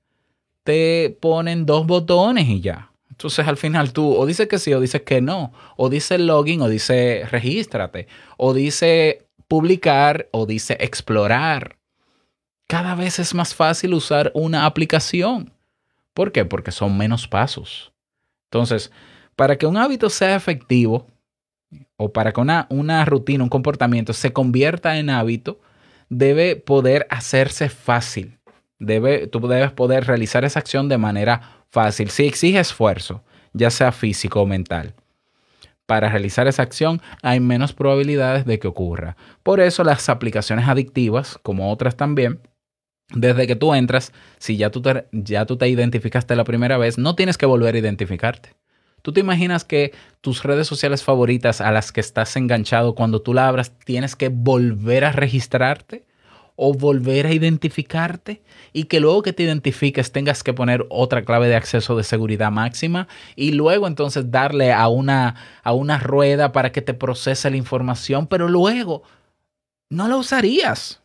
te 0.62 1.18
ponen 1.20 1.66
dos 1.66 1.88
botones 1.88 2.46
y 2.46 2.60
ya. 2.60 2.92
Entonces 3.16 3.48
al 3.48 3.56
final 3.56 3.94
tú 3.94 4.14
o 4.14 4.26
dices 4.26 4.46
que 4.46 4.58
sí 4.58 4.74
o 4.74 4.80
dices 4.80 5.00
que 5.00 5.22
no, 5.22 5.50
o 5.76 5.88
dice 5.88 6.18
login 6.18 6.60
o 6.60 6.68
dice 6.68 7.24
regístrate, 7.30 8.08
o 8.36 8.52
dice 8.52 9.26
publicar 9.48 10.28
o 10.32 10.44
dice 10.44 10.76
explorar. 10.80 11.78
Cada 12.68 12.94
vez 12.94 13.18
es 13.18 13.34
más 13.34 13.54
fácil 13.54 13.94
usar 13.94 14.32
una 14.34 14.66
aplicación. 14.66 15.50
¿Por 16.12 16.30
qué? 16.30 16.44
Porque 16.44 16.72
son 16.72 16.98
menos 16.98 17.26
pasos. 17.26 17.92
Entonces, 18.50 18.92
para 19.34 19.56
que 19.56 19.66
un 19.66 19.78
hábito 19.78 20.10
sea 20.10 20.36
efectivo 20.36 21.06
o 21.96 22.12
para 22.12 22.32
que 22.32 22.40
una, 22.40 22.66
una 22.68 23.02
rutina, 23.06 23.44
un 23.44 23.50
comportamiento 23.50 24.12
se 24.12 24.34
convierta 24.34 24.98
en 24.98 25.08
hábito, 25.08 25.58
debe 26.10 26.56
poder 26.56 27.06
hacerse 27.08 27.70
fácil. 27.70 28.38
Debe, 28.78 29.26
tú 29.26 29.40
debes 29.48 29.72
poder 29.72 30.04
realizar 30.04 30.44
esa 30.44 30.58
acción 30.58 30.90
de 30.90 30.98
manera 30.98 31.55
fácil. 31.70 32.10
Si 32.10 32.26
exige 32.26 32.60
esfuerzo, 32.60 33.22
ya 33.52 33.70
sea 33.70 33.92
físico 33.92 34.42
o 34.42 34.46
mental. 34.46 34.94
Para 35.86 36.08
realizar 36.08 36.48
esa 36.48 36.62
acción 36.62 37.00
hay 37.22 37.40
menos 37.40 37.72
probabilidades 37.72 38.44
de 38.44 38.58
que 38.58 38.68
ocurra. 38.68 39.16
Por 39.42 39.60
eso 39.60 39.84
las 39.84 40.08
aplicaciones 40.08 40.68
adictivas, 40.68 41.38
como 41.42 41.70
otras 41.70 41.96
también, 41.96 42.40
desde 43.14 43.46
que 43.46 43.54
tú 43.54 43.72
entras, 43.72 44.12
si 44.38 44.56
ya 44.56 44.70
tú 44.70 44.82
te, 44.82 45.06
ya 45.12 45.46
tú 45.46 45.56
te 45.56 45.68
identificaste 45.68 46.34
la 46.34 46.44
primera 46.44 46.76
vez, 46.76 46.98
no 46.98 47.14
tienes 47.14 47.38
que 47.38 47.46
volver 47.46 47.76
a 47.76 47.78
identificarte. 47.78 48.54
¿Tú 49.02 49.12
te 49.12 49.20
imaginas 49.20 49.62
que 49.62 49.92
tus 50.20 50.42
redes 50.42 50.66
sociales 50.66 51.04
favoritas 51.04 51.60
a 51.60 51.70
las 51.70 51.92
que 51.92 52.00
estás 52.00 52.34
enganchado, 52.34 52.96
cuando 52.96 53.22
tú 53.22 53.34
la 53.34 53.46
abras, 53.46 53.78
tienes 53.84 54.16
que 54.16 54.28
volver 54.28 55.04
a 55.04 55.12
registrarte 55.12 56.05
o 56.56 56.72
volver 56.74 57.26
a 57.26 57.32
identificarte? 57.32 58.42
Y 58.72 58.84
que 58.84 59.00
luego 59.00 59.22
que 59.22 59.32
te 59.32 59.44
identifiques 59.44 60.12
tengas 60.12 60.42
que 60.42 60.52
poner 60.52 60.86
otra 60.90 61.24
clave 61.24 61.48
de 61.48 61.56
acceso 61.56 61.96
de 61.96 62.02
seguridad 62.02 62.50
máxima 62.50 63.08
y 63.36 63.52
luego 63.52 63.86
entonces 63.86 64.30
darle 64.30 64.72
a 64.72 64.88
una, 64.88 65.36
a 65.62 65.72
una 65.72 65.98
rueda 65.98 66.52
para 66.52 66.72
que 66.72 66.82
te 66.82 66.94
procese 66.94 67.50
la 67.50 67.56
información, 67.56 68.26
pero 68.26 68.48
luego 68.48 69.02
no 69.90 70.08
la 70.08 70.16
usarías. 70.16 71.00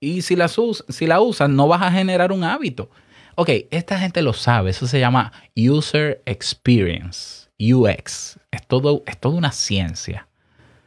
Y 0.00 0.22
si 0.22 0.36
la, 0.36 0.48
si 0.48 1.06
la 1.06 1.20
usas, 1.20 1.48
no 1.48 1.68
vas 1.68 1.82
a 1.82 1.92
generar 1.92 2.32
un 2.32 2.44
hábito. 2.44 2.90
Ok, 3.34 3.48
esta 3.70 3.98
gente 3.98 4.20
lo 4.20 4.34
sabe, 4.34 4.70
eso 4.70 4.86
se 4.86 5.00
llama 5.00 5.32
User 5.56 6.20
Experience, 6.26 7.48
UX. 7.58 8.38
Es 8.50 8.66
todo, 8.66 9.02
es 9.06 9.18
toda 9.18 9.36
una 9.36 9.52
ciencia. 9.52 10.28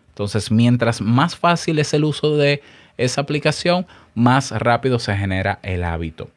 Entonces, 0.09 0.51
mientras 0.51 1.01
más 1.01 1.35
fácil 1.35 1.79
es 1.79 1.93
el 1.93 2.03
uso 2.03 2.37
de 2.37 2.61
esa 2.97 3.21
aplicación, 3.21 3.85
más 4.13 4.51
rápido 4.51 4.99
se 4.99 5.15
genera 5.15 5.59
el 5.63 5.83
hábito. 5.83 6.29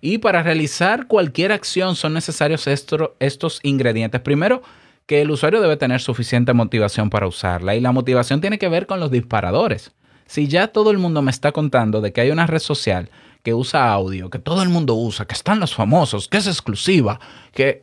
Y 0.00 0.18
para 0.18 0.42
realizar 0.42 1.06
cualquier 1.06 1.52
acción 1.52 1.94
son 1.94 2.14
necesarios 2.14 2.66
estos 2.66 3.60
ingredientes. 3.62 4.20
Primero, 4.20 4.62
que 5.06 5.22
el 5.22 5.30
usuario 5.30 5.60
debe 5.60 5.76
tener 5.76 6.00
suficiente 6.00 6.52
motivación 6.52 7.10
para 7.10 7.26
usarla. 7.26 7.76
Y 7.76 7.80
la 7.80 7.92
motivación 7.92 8.40
tiene 8.40 8.58
que 8.58 8.68
ver 8.68 8.86
con 8.86 8.98
los 8.98 9.10
disparadores. 9.10 9.92
Si 10.26 10.48
ya 10.48 10.68
todo 10.68 10.90
el 10.90 10.98
mundo 10.98 11.22
me 11.22 11.30
está 11.30 11.52
contando 11.52 12.00
de 12.00 12.12
que 12.12 12.20
hay 12.20 12.30
una 12.30 12.46
red 12.46 12.60
social 12.60 13.10
que 13.42 13.54
usa 13.54 13.92
audio, 13.92 14.30
que 14.30 14.38
todo 14.38 14.62
el 14.62 14.68
mundo 14.68 14.94
usa, 14.94 15.26
que 15.26 15.34
están 15.34 15.60
los 15.60 15.74
famosos, 15.74 16.28
que 16.28 16.38
es 16.38 16.46
exclusiva, 16.46 17.20
que 17.52 17.82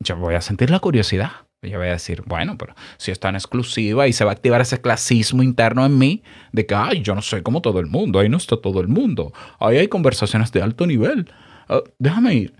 yo 0.00 0.16
voy 0.16 0.34
a 0.34 0.40
sentir 0.40 0.70
la 0.70 0.80
curiosidad. 0.80 1.30
Yo 1.62 1.76
voy 1.78 1.88
a 1.88 1.92
decir, 1.92 2.22
bueno, 2.24 2.56
pero 2.56 2.74
si 2.96 3.10
es 3.10 3.20
tan 3.20 3.34
exclusiva 3.34 4.08
y 4.08 4.14
se 4.14 4.24
va 4.24 4.30
a 4.30 4.34
activar 4.34 4.62
ese 4.62 4.80
clasismo 4.80 5.42
interno 5.42 5.84
en 5.84 5.98
mí 5.98 6.22
de 6.52 6.64
que, 6.64 6.74
ay, 6.74 7.02
yo 7.02 7.14
no 7.14 7.20
soy 7.20 7.42
como 7.42 7.60
todo 7.60 7.80
el 7.80 7.86
mundo, 7.86 8.18
ahí 8.18 8.30
no 8.30 8.38
está 8.38 8.56
todo 8.56 8.80
el 8.80 8.88
mundo, 8.88 9.32
ahí 9.58 9.76
hay 9.76 9.88
conversaciones 9.88 10.52
de 10.52 10.62
alto 10.62 10.86
nivel, 10.86 11.30
ah, 11.68 11.82
déjame 11.98 12.34
ir. 12.34 12.54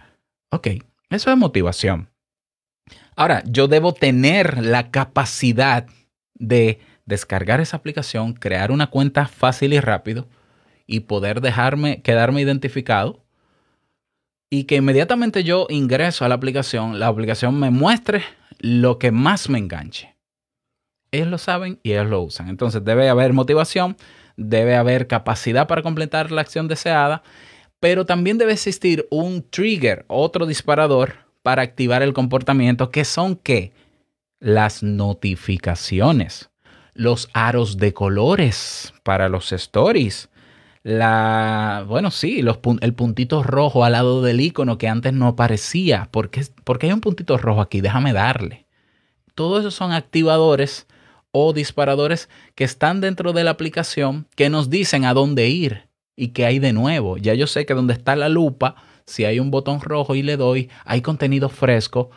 Ok, 0.51 0.69
eso 1.09 1.31
es 1.31 1.37
motivación. 1.39 2.11
Ahora, 3.17 3.43
yo 3.47 3.69
debo 3.69 3.95
tener 3.95 4.63
la 4.63 4.91
capacidad 4.91 5.87
de 6.35 6.81
descargar 7.07 7.61
esa 7.61 7.79
aplicación, 7.79 8.35
crear 8.35 8.71
una 8.71 8.89
cuenta 8.89 9.27
fácil 9.27 9.73
y 9.73 9.81
rápido, 9.81 10.29
y 10.87 11.01
poder 11.01 11.41
dejarme, 11.41 12.03
quedarme 12.03 12.43
identificado 12.43 13.25
y 14.51 14.65
que 14.65 14.77
inmediatamente 14.77 15.45
yo 15.45 15.67
ingreso 15.71 16.25
a 16.25 16.29
la 16.29 16.35
aplicación, 16.35 16.99
la 16.99 17.07
aplicación 17.07 17.59
me 17.59 17.71
muestre 17.71 18.25
lo 18.61 18.99
que 18.99 19.11
más 19.11 19.49
me 19.49 19.59
enganche. 19.59 20.17
Ellos 21.11 21.29
lo 21.29 21.39
saben 21.39 21.81
y 21.83 21.93
ellos 21.93 22.09
lo 22.09 22.23
usan. 22.23 22.49
Entonces 22.49 22.85
debe 22.85 23.09
haber 23.09 23.33
motivación, 23.33 23.97
debe 24.37 24.77
haber 24.77 25.07
capacidad 25.07 25.67
para 25.67 25.83
completar 25.83 26.31
la 26.31 26.41
acción 26.41 26.69
deseada, 26.69 27.23
pero 27.81 28.07
también 28.07 28.39
debe 28.39 28.53
existir 28.53 29.07
un 29.11 29.43
trigger, 29.43 30.05
otro 30.07 30.47
disparador 30.47 31.15
para 31.43 31.63
activar 31.63 32.03
el 32.03 32.13
comportamiento, 32.13 32.91
que 32.91 33.05
son 33.05 33.37
qué? 33.37 33.73
Las 34.39 34.83
notificaciones, 34.83 36.51
los 36.95 37.29
aros 37.33 37.79
de 37.79 37.93
colores 37.93 38.95
para 39.03 39.29
los 39.29 39.53
stories, 39.53 40.30
la, 40.83 41.85
bueno, 41.87 42.11
sí, 42.11 42.43
los, 42.43 42.59
el 42.81 42.95
puntito 42.95 43.43
rojo 43.43 43.85
al 43.85 43.93
lado 43.93 44.23
del 44.23 44.41
icono 44.41 44.79
que 44.79 44.89
antes 44.89 45.13
no 45.13 45.27
aparecía. 45.27 46.09
¿Por 46.11 46.31
qué, 46.31 46.43
hay 46.83 46.93
un 46.93 47.01
puntito 47.01 47.37
rojo 47.37 47.61
aquí? 47.61 47.81
Déjame 47.81 48.13
darle. 48.13 48.67
Todos 49.35 49.61
esos 49.61 49.75
son 49.75 49.93
activadores 49.93 50.87
o 51.33 51.53
disparadores 51.53 52.29
que 52.55 52.65
están 52.65 53.01
dentro 53.01 53.33
de 53.33 53.45
la 53.45 53.53
aplicación 53.53 54.27
que 54.37 54.49
nos 54.49 54.71
dicen 54.71 55.05
a 55.05 55.15
dónde 55.15 55.49
ir 55.49 55.89
y 56.17 56.29
qué 56.29 56.47
hay 56.47 56.59
de 56.59 56.73
nuevo. 56.73 57.19
Ya 57.19 57.35
yo 57.35 57.47
sé 57.47 57.67
que 57.67 57.75
donde 57.75 57.93
está 57.93 58.17
la 58.17 58.29
lupa, 58.29 58.77
si 59.05 59.25
hay 59.25 59.39
un 59.39 59.51
botón 59.51 59.81
rojo 59.81 60.15
y 60.15 60.23
le 60.23 60.37
doy, 60.37 60.71
hay 60.85 61.03
contenido 61.03 61.49
fresco 61.49 62.11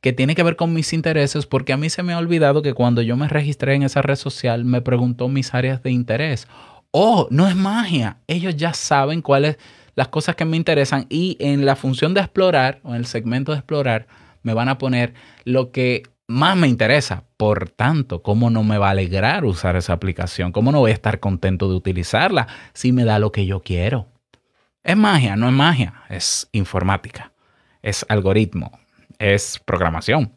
que 0.00 0.12
tiene 0.12 0.34
que 0.34 0.42
ver 0.42 0.56
con 0.56 0.74
mis 0.74 0.92
intereses, 0.92 1.46
porque 1.46 1.72
a 1.72 1.78
mí 1.78 1.88
se 1.88 2.02
me 2.02 2.12
ha 2.12 2.18
olvidado 2.18 2.60
que 2.60 2.74
cuando 2.74 3.00
yo 3.00 3.16
me 3.16 3.26
registré 3.26 3.74
en 3.74 3.84
esa 3.84 4.02
red 4.02 4.16
social 4.16 4.64
me 4.64 4.82
preguntó 4.82 5.28
mis 5.28 5.54
áreas 5.54 5.82
de 5.82 5.92
interés 5.92 6.46
oh, 6.96 7.26
no 7.30 7.48
es 7.48 7.56
magia. 7.56 8.18
Ellos 8.28 8.56
ya 8.56 8.72
saben 8.72 9.20
cuáles 9.20 9.58
las 9.96 10.08
cosas 10.08 10.36
que 10.36 10.44
me 10.44 10.56
interesan 10.56 11.06
y 11.10 11.36
en 11.40 11.66
la 11.66 11.74
función 11.74 12.14
de 12.14 12.20
explorar 12.20 12.80
o 12.84 12.90
en 12.90 12.96
el 12.96 13.06
segmento 13.06 13.52
de 13.52 13.58
explorar 13.58 14.06
me 14.42 14.54
van 14.54 14.68
a 14.68 14.78
poner 14.78 15.12
lo 15.44 15.72
que 15.72 16.04
más 16.28 16.56
me 16.56 16.68
interesa. 16.68 17.24
Por 17.36 17.68
tanto, 17.68 18.22
¿cómo 18.22 18.48
no 18.48 18.62
me 18.62 18.78
va 18.78 18.88
a 18.88 18.90
alegrar 18.90 19.44
usar 19.44 19.74
esa 19.74 19.92
aplicación? 19.92 20.52
¿Cómo 20.52 20.70
no 20.70 20.78
voy 20.78 20.92
a 20.92 20.94
estar 20.94 21.18
contento 21.18 21.68
de 21.68 21.74
utilizarla 21.74 22.46
si 22.74 22.92
me 22.92 23.04
da 23.04 23.18
lo 23.18 23.32
que 23.32 23.44
yo 23.44 23.60
quiero? 23.60 24.06
Es 24.84 24.96
magia, 24.96 25.34
no 25.34 25.48
es 25.48 25.52
magia, 25.52 25.94
es 26.08 26.48
informática, 26.52 27.32
es 27.82 28.06
algoritmo, 28.08 28.70
es 29.18 29.60
programación. 29.64 30.32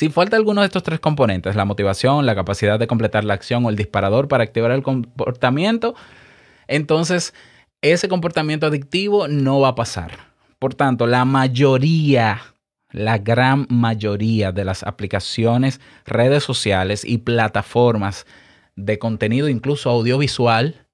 Si 0.00 0.08
falta 0.08 0.34
alguno 0.38 0.62
de 0.62 0.66
estos 0.66 0.82
tres 0.82 0.98
componentes, 0.98 1.56
la 1.56 1.66
motivación, 1.66 2.24
la 2.24 2.34
capacidad 2.34 2.78
de 2.78 2.86
completar 2.86 3.22
la 3.22 3.34
acción 3.34 3.66
o 3.66 3.68
el 3.68 3.76
disparador 3.76 4.28
para 4.28 4.42
activar 4.42 4.70
el 4.70 4.82
comportamiento, 4.82 5.94
entonces 6.68 7.34
ese 7.82 8.08
comportamiento 8.08 8.66
adictivo 8.66 9.28
no 9.28 9.60
va 9.60 9.68
a 9.68 9.74
pasar. 9.74 10.32
Por 10.58 10.72
tanto, 10.72 11.06
la 11.06 11.26
mayoría, 11.26 12.40
la 12.90 13.18
gran 13.18 13.66
mayoría 13.68 14.52
de 14.52 14.64
las 14.64 14.84
aplicaciones, 14.84 15.82
redes 16.06 16.44
sociales 16.44 17.04
y 17.04 17.18
plataformas 17.18 18.24
de 18.76 18.98
contenido, 18.98 19.50
incluso 19.50 19.90
audiovisual, 19.90 20.86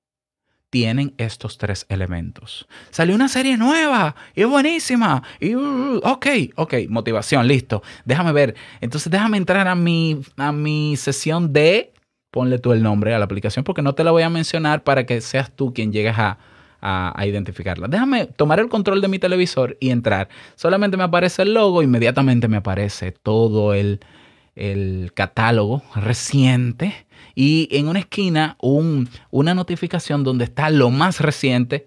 tienen 0.71 1.15
estos 1.19 1.59
tres 1.59 1.87
elementos. 1.89 2.67
Salió 2.91 3.15
una 3.15 3.29
serie 3.29 3.57
nueva 3.57 4.15
y 4.35 4.45
buenísima. 4.45 5.23
Y, 5.41 5.55
uh, 5.55 6.01
ok, 6.03 6.27
ok, 6.57 6.75
motivación, 6.89 7.47
listo. 7.47 7.83
Déjame 8.05 8.33
ver. 8.33 8.55
Entonces 8.81 9.11
déjame 9.11 9.37
entrar 9.37 9.69
a 9.69 9.75
mi, 9.75 10.21
a 10.37 10.53
mi 10.53 10.97
sesión 10.97 11.53
de... 11.53 11.93
Ponle 12.31 12.59
tú 12.59 12.73
el 12.73 12.83
nombre 12.83 13.15
a 13.15 13.19
la 13.19 13.25
aplicación 13.25 13.65
porque 13.65 13.81
no 13.81 13.95
te 13.95 14.05
la 14.05 14.11
voy 14.11 14.23
a 14.23 14.29
mencionar 14.29 14.83
para 14.83 15.07
que 15.07 15.23
seas 15.23 15.51
tú 15.55 15.73
quien 15.73 15.91
llegues 15.91 16.19
a, 16.19 16.39
a, 16.81 17.27
identificarla. 17.27 17.89
Déjame 17.89 18.27
tomar 18.27 18.61
el 18.61 18.69
control 18.69 19.01
de 19.01 19.09
mi 19.09 19.19
televisor 19.19 19.77
y 19.81 19.91
entrar. 19.91 20.29
Solamente 20.55 20.97
me 20.97 21.05
aparece 21.05 21.43
el 21.43 21.55
logo, 21.55 21.83
inmediatamente 21.83 22.49
me 22.49 22.59
aparece 22.59 23.13
todo 23.13 23.73
el, 23.73 24.01
el 24.55 25.13
catálogo 25.15 25.83
reciente 25.95 27.06
y 27.37 27.69
en 27.71 27.87
una 27.87 28.01
esquina 28.01 28.57
un, 28.61 29.09
una 29.31 29.55
notificación 29.55 30.25
donde 30.25 30.45
está 30.45 30.71
lo 30.71 30.91
más 30.91 31.21
reciente 31.21 31.87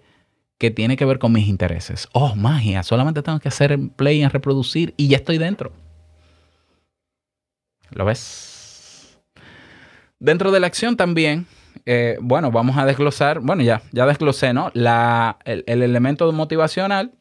que 0.56 0.70
tiene 0.70 0.96
que 0.96 1.04
ver 1.04 1.18
con 1.18 1.32
mis 1.32 1.48
intereses. 1.48 2.08
Oh, 2.12 2.36
magia, 2.36 2.82
solamente 2.84 3.22
tengo 3.22 3.40
que 3.40 3.48
hacer 3.48 3.76
play 3.96 4.22
en 4.22 4.30
reproducir 4.30 4.94
y 4.96 5.08
ya 5.08 5.16
estoy 5.16 5.38
dentro. 5.38 5.72
¿Lo 7.90 8.04
ves? 8.04 9.18
Dentro 10.20 10.52
de 10.52 10.60
la 10.60 10.68
acción 10.68 10.96
también, 10.96 11.46
eh, 11.84 12.16
bueno, 12.20 12.52
vamos 12.52 12.76
a 12.76 12.86
desglosar, 12.86 13.40
bueno, 13.40 13.62
ya, 13.62 13.82
ya 13.90 14.06
desglosé, 14.06 14.52
¿no? 14.52 14.70
La, 14.74 15.38
el, 15.44 15.64
elemento 15.66 16.30
motivacional, 16.30 17.12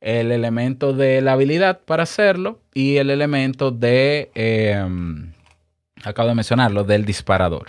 el 0.00 0.32
elemento 0.32 0.92
de 0.94 1.20
la 1.20 1.34
habilidad 1.34 1.82
para 1.84 2.02
hacerlo 2.02 2.60
y 2.74 2.96
el 2.96 3.10
elemento 3.10 3.70
de... 3.70 4.32
Em, 4.34 5.35
acabo 6.06 6.28
de 6.28 6.34
mencionarlo, 6.34 6.84
del 6.84 7.04
disparador. 7.04 7.68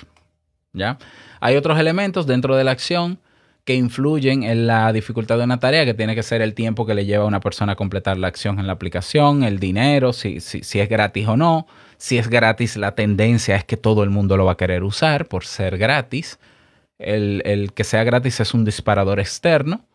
¿Ya? 0.73 0.97
Hay 1.39 1.55
otros 1.55 1.79
elementos 1.79 2.27
dentro 2.27 2.55
de 2.55 2.63
la 2.63 2.71
acción 2.71 3.19
que 3.63 3.75
influyen 3.75 4.43
en 4.43 4.65
la 4.65 4.93
dificultad 4.93 5.37
de 5.37 5.43
una 5.43 5.59
tarea, 5.59 5.83
que 5.83 5.93
tiene 5.93 6.15
que 6.15 6.23
ser 6.23 6.41
el 6.41 6.53
tiempo 6.53 6.85
que 6.85 6.93
le 6.93 7.05
lleva 7.05 7.25
a 7.25 7.27
una 7.27 7.41
persona 7.41 7.73
a 7.73 7.75
completar 7.75 8.17
la 8.17 8.27
acción 8.27 8.59
en 8.59 8.67
la 8.67 8.73
aplicación, 8.73 9.43
el 9.43 9.59
dinero, 9.59 10.13
si, 10.13 10.39
si, 10.39 10.79
es 10.79 10.87
gratis 10.87 11.27
o 11.27 11.35
no. 11.35 11.67
Si 11.97 12.17
es 12.17 12.29
gratis, 12.29 12.77
la 12.77 12.95
tendencia 12.95 13.55
es 13.55 13.65
que 13.65 13.75
todo 13.75 14.03
el 14.03 14.09
mundo 14.09 14.37
lo 14.37 14.45
va 14.45 14.53
a 14.53 14.57
querer 14.57 14.83
usar 14.83 15.27
por 15.27 15.43
ser 15.43 15.77
gratis. 15.77 16.39
El, 16.97 17.41
el 17.43 17.73
que 17.73 17.83
sea 17.83 18.03
gratis 18.03 18.39
es 18.39 18.53
un 18.53 18.63
disparador 18.63 19.19
externo. 19.19 19.85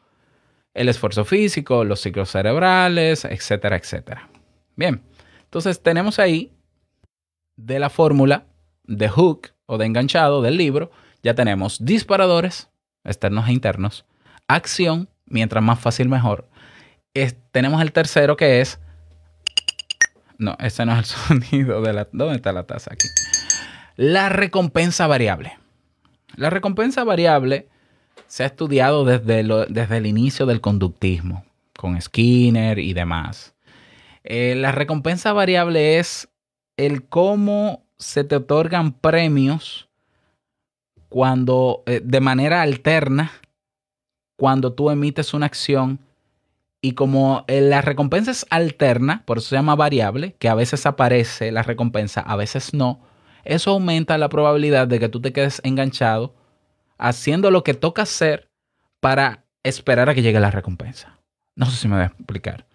El 0.74 0.88
esfuerzo 0.88 1.24
físico, 1.24 1.84
los 1.84 2.00
ciclos 2.00 2.30
cerebrales, 2.30 3.24
etcétera, 3.24 3.76
etcétera. 3.76 4.28
Bien, 4.76 5.00
entonces 5.44 5.82
tenemos 5.82 6.18
ahí 6.18 6.52
de 7.56 7.78
la 7.78 7.90
fórmula 7.90 8.46
de 8.84 9.08
hook 9.08 9.50
o 9.66 9.78
de 9.78 9.86
enganchado 9.86 10.42
del 10.42 10.56
libro, 10.56 10.90
ya 11.22 11.34
tenemos 11.34 11.84
disparadores, 11.84 12.70
externos 13.04 13.48
e 13.48 13.52
internos, 13.52 14.04
acción, 14.48 15.08
mientras 15.26 15.62
más 15.62 15.78
fácil 15.78 16.08
mejor. 16.08 16.48
tenemos 17.52 17.80
el 17.82 17.92
tercero 17.92 18.36
que 18.36 18.60
es... 18.60 18.80
No, 20.38 20.56
ese 20.58 20.84
no 20.84 20.92
es 20.92 20.98
el 20.98 21.04
sonido 21.44 21.82
de 21.82 21.92
la... 21.92 22.08
¿Dónde 22.12 22.36
está 22.36 22.52
la 22.52 22.64
taza 22.64 22.92
aquí? 22.92 23.06
La 23.96 24.28
recompensa 24.28 25.06
variable. 25.06 25.58
La 26.34 26.50
recompensa 26.50 27.04
variable 27.04 27.68
se 28.26 28.42
ha 28.42 28.46
estudiado 28.46 29.04
desde, 29.04 29.44
desde 29.68 29.96
el 29.96 30.06
inicio 30.06 30.46
del 30.46 30.60
conductismo, 30.60 31.44
con 31.76 32.00
Skinner 32.00 32.78
y 32.78 32.94
demás. 32.94 33.54
Eh, 34.24 34.54
la 34.56 34.72
recompensa 34.72 35.32
variable 35.32 35.98
es 35.98 36.28
el 36.76 37.06
cómo 37.08 37.84
se 37.98 38.24
te 38.24 38.36
otorgan 38.36 38.92
premios 38.92 39.88
cuando 41.08 41.82
eh, 41.86 42.00
de 42.02 42.20
manera 42.20 42.62
alterna 42.62 43.32
cuando 44.36 44.72
tú 44.72 44.90
emites 44.90 45.34
una 45.34 45.46
acción 45.46 46.00
y 46.80 46.94
como 46.94 47.44
eh, 47.46 47.60
la 47.60 47.80
recompensa 47.80 48.32
es 48.32 48.44
alterna, 48.50 49.22
por 49.24 49.38
eso 49.38 49.50
se 49.50 49.54
llama 49.54 49.76
variable, 49.76 50.34
que 50.40 50.48
a 50.48 50.54
veces 50.56 50.84
aparece 50.84 51.52
la 51.52 51.62
recompensa, 51.62 52.22
a 52.22 52.34
veces 52.34 52.74
no, 52.74 53.00
eso 53.44 53.70
aumenta 53.70 54.18
la 54.18 54.28
probabilidad 54.28 54.88
de 54.88 54.98
que 54.98 55.08
tú 55.08 55.20
te 55.20 55.32
quedes 55.32 55.60
enganchado 55.64 56.34
haciendo 56.98 57.50
lo 57.50 57.62
que 57.62 57.74
toca 57.74 58.02
hacer 58.02 58.50
para 59.00 59.44
esperar 59.62 60.08
a 60.08 60.14
que 60.14 60.22
llegue 60.22 60.40
la 60.40 60.50
recompensa. 60.50 61.20
No 61.54 61.66
sé 61.66 61.76
si 61.76 61.88
me 61.88 61.94
voy 61.96 62.04
a 62.04 62.06
explicar. 62.06 62.66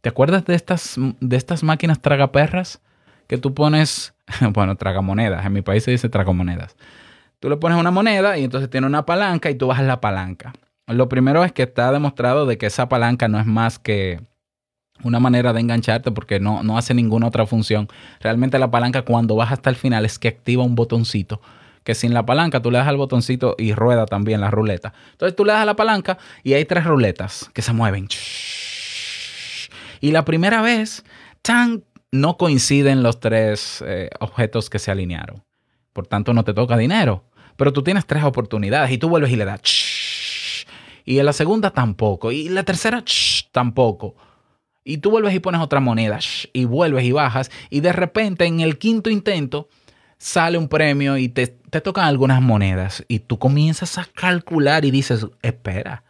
¿Te 0.00 0.08
acuerdas 0.08 0.44
de 0.44 0.54
estas, 0.54 0.96
de 0.98 1.36
estas 1.36 1.64
máquinas 1.64 2.00
tragaperras 2.00 2.80
que 3.28 3.38
tú 3.38 3.54
pones, 3.54 4.14
bueno, 4.52 4.76
tragamonedas, 4.76 5.46
en 5.46 5.52
mi 5.52 5.62
país 5.62 5.84
se 5.84 5.92
dice 5.92 6.08
tragamonedas 6.08 6.76
Tú 7.40 7.48
le 7.48 7.56
pones 7.56 7.78
una 7.78 7.92
moneda 7.92 8.36
y 8.36 8.42
entonces 8.42 8.68
tiene 8.68 8.88
una 8.88 9.06
palanca 9.06 9.48
y 9.48 9.54
tú 9.54 9.68
bajas 9.68 9.86
la 9.86 10.00
palanca. 10.00 10.52
Lo 10.88 11.08
primero 11.08 11.44
es 11.44 11.52
que 11.52 11.62
está 11.62 11.92
demostrado 11.92 12.46
de 12.46 12.58
que 12.58 12.66
esa 12.66 12.88
palanca 12.88 13.28
no 13.28 13.38
es 13.38 13.46
más 13.46 13.78
que 13.78 14.20
una 15.04 15.20
manera 15.20 15.52
de 15.52 15.60
engancharte 15.60 16.10
porque 16.10 16.40
no, 16.40 16.64
no 16.64 16.76
hace 16.76 16.94
ninguna 16.94 17.28
otra 17.28 17.46
función. 17.46 17.86
Realmente 18.18 18.58
la 18.58 18.72
palanca 18.72 19.02
cuando 19.02 19.36
baja 19.36 19.54
hasta 19.54 19.70
el 19.70 19.76
final 19.76 20.04
es 20.04 20.18
que 20.18 20.26
activa 20.26 20.64
un 20.64 20.74
botoncito 20.74 21.40
que 21.88 21.94
sin 21.94 22.12
la 22.12 22.26
palanca 22.26 22.60
tú 22.60 22.70
le 22.70 22.76
das 22.76 22.86
al 22.86 22.98
botoncito 22.98 23.54
y 23.56 23.72
rueda 23.72 24.04
también 24.04 24.42
la 24.42 24.50
ruleta. 24.50 24.92
Entonces 25.12 25.34
tú 25.34 25.46
le 25.46 25.52
das 25.52 25.62
a 25.62 25.64
la 25.64 25.74
palanca 25.74 26.18
y 26.42 26.52
hay 26.52 26.66
tres 26.66 26.84
ruletas 26.84 27.50
que 27.54 27.62
se 27.62 27.72
mueven. 27.72 28.08
Y 30.00 30.12
la 30.12 30.26
primera 30.26 30.60
vez, 30.60 31.02
tan, 31.40 31.82
no 32.12 32.36
coinciden 32.36 33.02
los 33.02 33.20
tres 33.20 33.82
eh, 33.86 34.10
objetos 34.20 34.70
que 34.70 34.78
se 34.78 34.90
alinearon. 34.90 35.44
Por 35.92 36.06
tanto, 36.06 36.32
no 36.32 36.44
te 36.44 36.54
toca 36.54 36.76
dinero. 36.76 37.24
Pero 37.56 37.72
tú 37.72 37.82
tienes 37.82 38.06
tres 38.06 38.22
oportunidades 38.22 38.90
y 38.92 38.98
tú 38.98 39.08
vuelves 39.08 39.32
y 39.32 39.36
le 39.36 39.44
das. 39.44 39.60
Y 41.04 41.18
en 41.18 41.26
la 41.26 41.32
segunda 41.32 41.70
tampoco. 41.70 42.30
Y 42.30 42.46
en 42.46 42.54
la 42.54 42.62
tercera 42.62 43.02
tampoco. 43.52 44.14
Y 44.84 44.98
tú 44.98 45.10
vuelves 45.10 45.34
y 45.34 45.40
pones 45.40 45.60
otra 45.60 45.80
moneda 45.80 46.18
y 46.52 46.64
vuelves 46.64 47.04
y 47.04 47.12
bajas. 47.12 47.50
Y 47.68 47.80
de 47.80 47.92
repente 47.92 48.46
en 48.46 48.60
el 48.60 48.78
quinto 48.78 49.10
intento 49.10 49.68
sale 50.18 50.56
un 50.56 50.68
premio 50.68 51.16
y 51.16 51.28
te, 51.28 51.46
te 51.46 51.80
tocan 51.80 52.04
algunas 52.04 52.40
monedas. 52.40 53.04
Y 53.08 53.20
tú 53.20 53.38
comienzas 53.38 53.98
a 53.98 54.04
calcular 54.04 54.84
y 54.84 54.90
dices, 54.90 55.26
espera, 55.42 56.04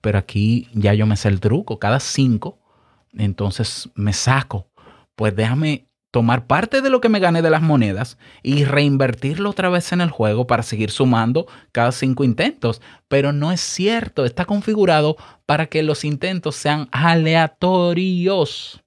pero 0.00 0.18
aquí 0.18 0.68
ya 0.72 0.94
yo 0.94 1.06
me 1.06 1.16
sé 1.16 1.28
el 1.28 1.40
truco. 1.40 1.78
Cada 1.78 1.98
cinco, 1.98 2.58
entonces 3.16 3.88
me 3.94 4.12
saco. 4.12 4.69
Pues 5.20 5.36
déjame 5.36 5.86
tomar 6.10 6.46
parte 6.46 6.80
de 6.80 6.88
lo 6.88 7.02
que 7.02 7.10
me 7.10 7.20
gané 7.20 7.42
de 7.42 7.50
las 7.50 7.60
monedas 7.60 8.16
y 8.42 8.64
reinvertirlo 8.64 9.50
otra 9.50 9.68
vez 9.68 9.92
en 9.92 10.00
el 10.00 10.08
juego 10.08 10.46
para 10.46 10.62
seguir 10.62 10.90
sumando 10.90 11.46
cada 11.72 11.92
cinco 11.92 12.24
intentos. 12.24 12.80
Pero 13.06 13.30
no 13.30 13.52
es 13.52 13.60
cierto, 13.60 14.24
está 14.24 14.46
configurado 14.46 15.18
para 15.44 15.66
que 15.66 15.82
los 15.82 16.06
intentos 16.06 16.56
sean 16.56 16.88
aleatorios. 16.90 18.82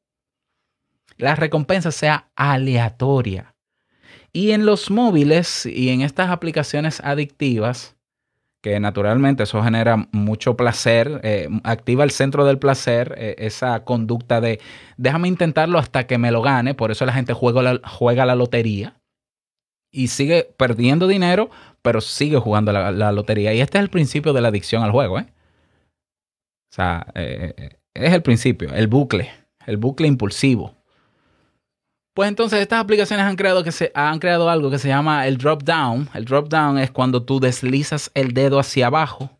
La 1.17 1.35
recompensa 1.35 1.91
sea 1.91 2.31
aleatoria. 2.35 3.53
Y 4.31 4.53
en 4.53 4.65
los 4.65 4.89
móviles 4.89 5.67
y 5.67 5.89
en 5.89 6.01
estas 6.01 6.31
aplicaciones 6.31 6.99
adictivas, 7.01 7.92
que 8.63 8.79
naturalmente 8.79 9.43
eso 9.43 9.61
genera 9.61 10.07
mucho 10.13 10.55
placer, 10.55 11.19
eh, 11.23 11.49
activa 11.65 12.05
el 12.05 12.11
centro 12.11 12.45
del 12.45 12.59
placer, 12.59 13.13
eh, 13.17 13.35
esa 13.39 13.83
conducta 13.83 14.39
de 14.39 14.61
déjame 14.95 15.27
intentarlo 15.27 15.77
hasta 15.77 16.07
que 16.07 16.17
me 16.17 16.31
lo 16.31 16.41
gane, 16.41 16.73
por 16.73 16.89
eso 16.89 17.05
la 17.05 17.11
gente 17.11 17.33
juega 17.33 17.61
la, 17.61 17.81
juega 17.85 18.25
la 18.25 18.35
lotería 18.35 18.95
y 19.91 20.07
sigue 20.07 20.49
perdiendo 20.55 21.07
dinero, 21.07 21.49
pero 21.81 21.99
sigue 21.99 22.37
jugando 22.37 22.71
la, 22.71 23.11
lotería. 23.11 23.53
Y 23.53 23.59
este 23.59 23.79
es 23.79 23.83
el 23.83 23.89
principio 23.89 24.31
de 24.31 24.39
la 24.39 24.47
adicción 24.47 24.81
al 24.81 24.91
juego. 24.91 25.19
¿eh? 25.19 25.27
O 26.71 26.73
sea, 26.73 27.05
es 27.13 28.13
el 28.13 28.21
principio, 28.23 28.73
el 28.73 28.87
bucle, 28.87 29.29
el 29.67 29.75
bucle 29.75 30.07
impulsivo. 30.07 30.73
Pues 32.13 32.29
entonces 32.29 32.59
estas 32.61 32.79
aplicaciones 32.79 33.25
han 33.25 33.35
creado, 33.35 33.63
que 33.63 33.71
se, 33.71 33.91
han 33.95 34.19
creado 34.19 34.47
algo 34.47 34.69
que 34.69 34.77
se 34.77 34.87
llama 34.87 35.25
el 35.27 35.37
drop 35.37 35.63
down. 35.63 36.09
El 36.13 36.25
drop 36.25 36.47
down 36.47 36.77
es 36.77 36.91
cuando 36.91 37.23
tú 37.23 37.39
deslizas 37.39 38.11
el 38.13 38.33
dedo 38.33 38.59
hacia 38.59 38.87
abajo 38.87 39.31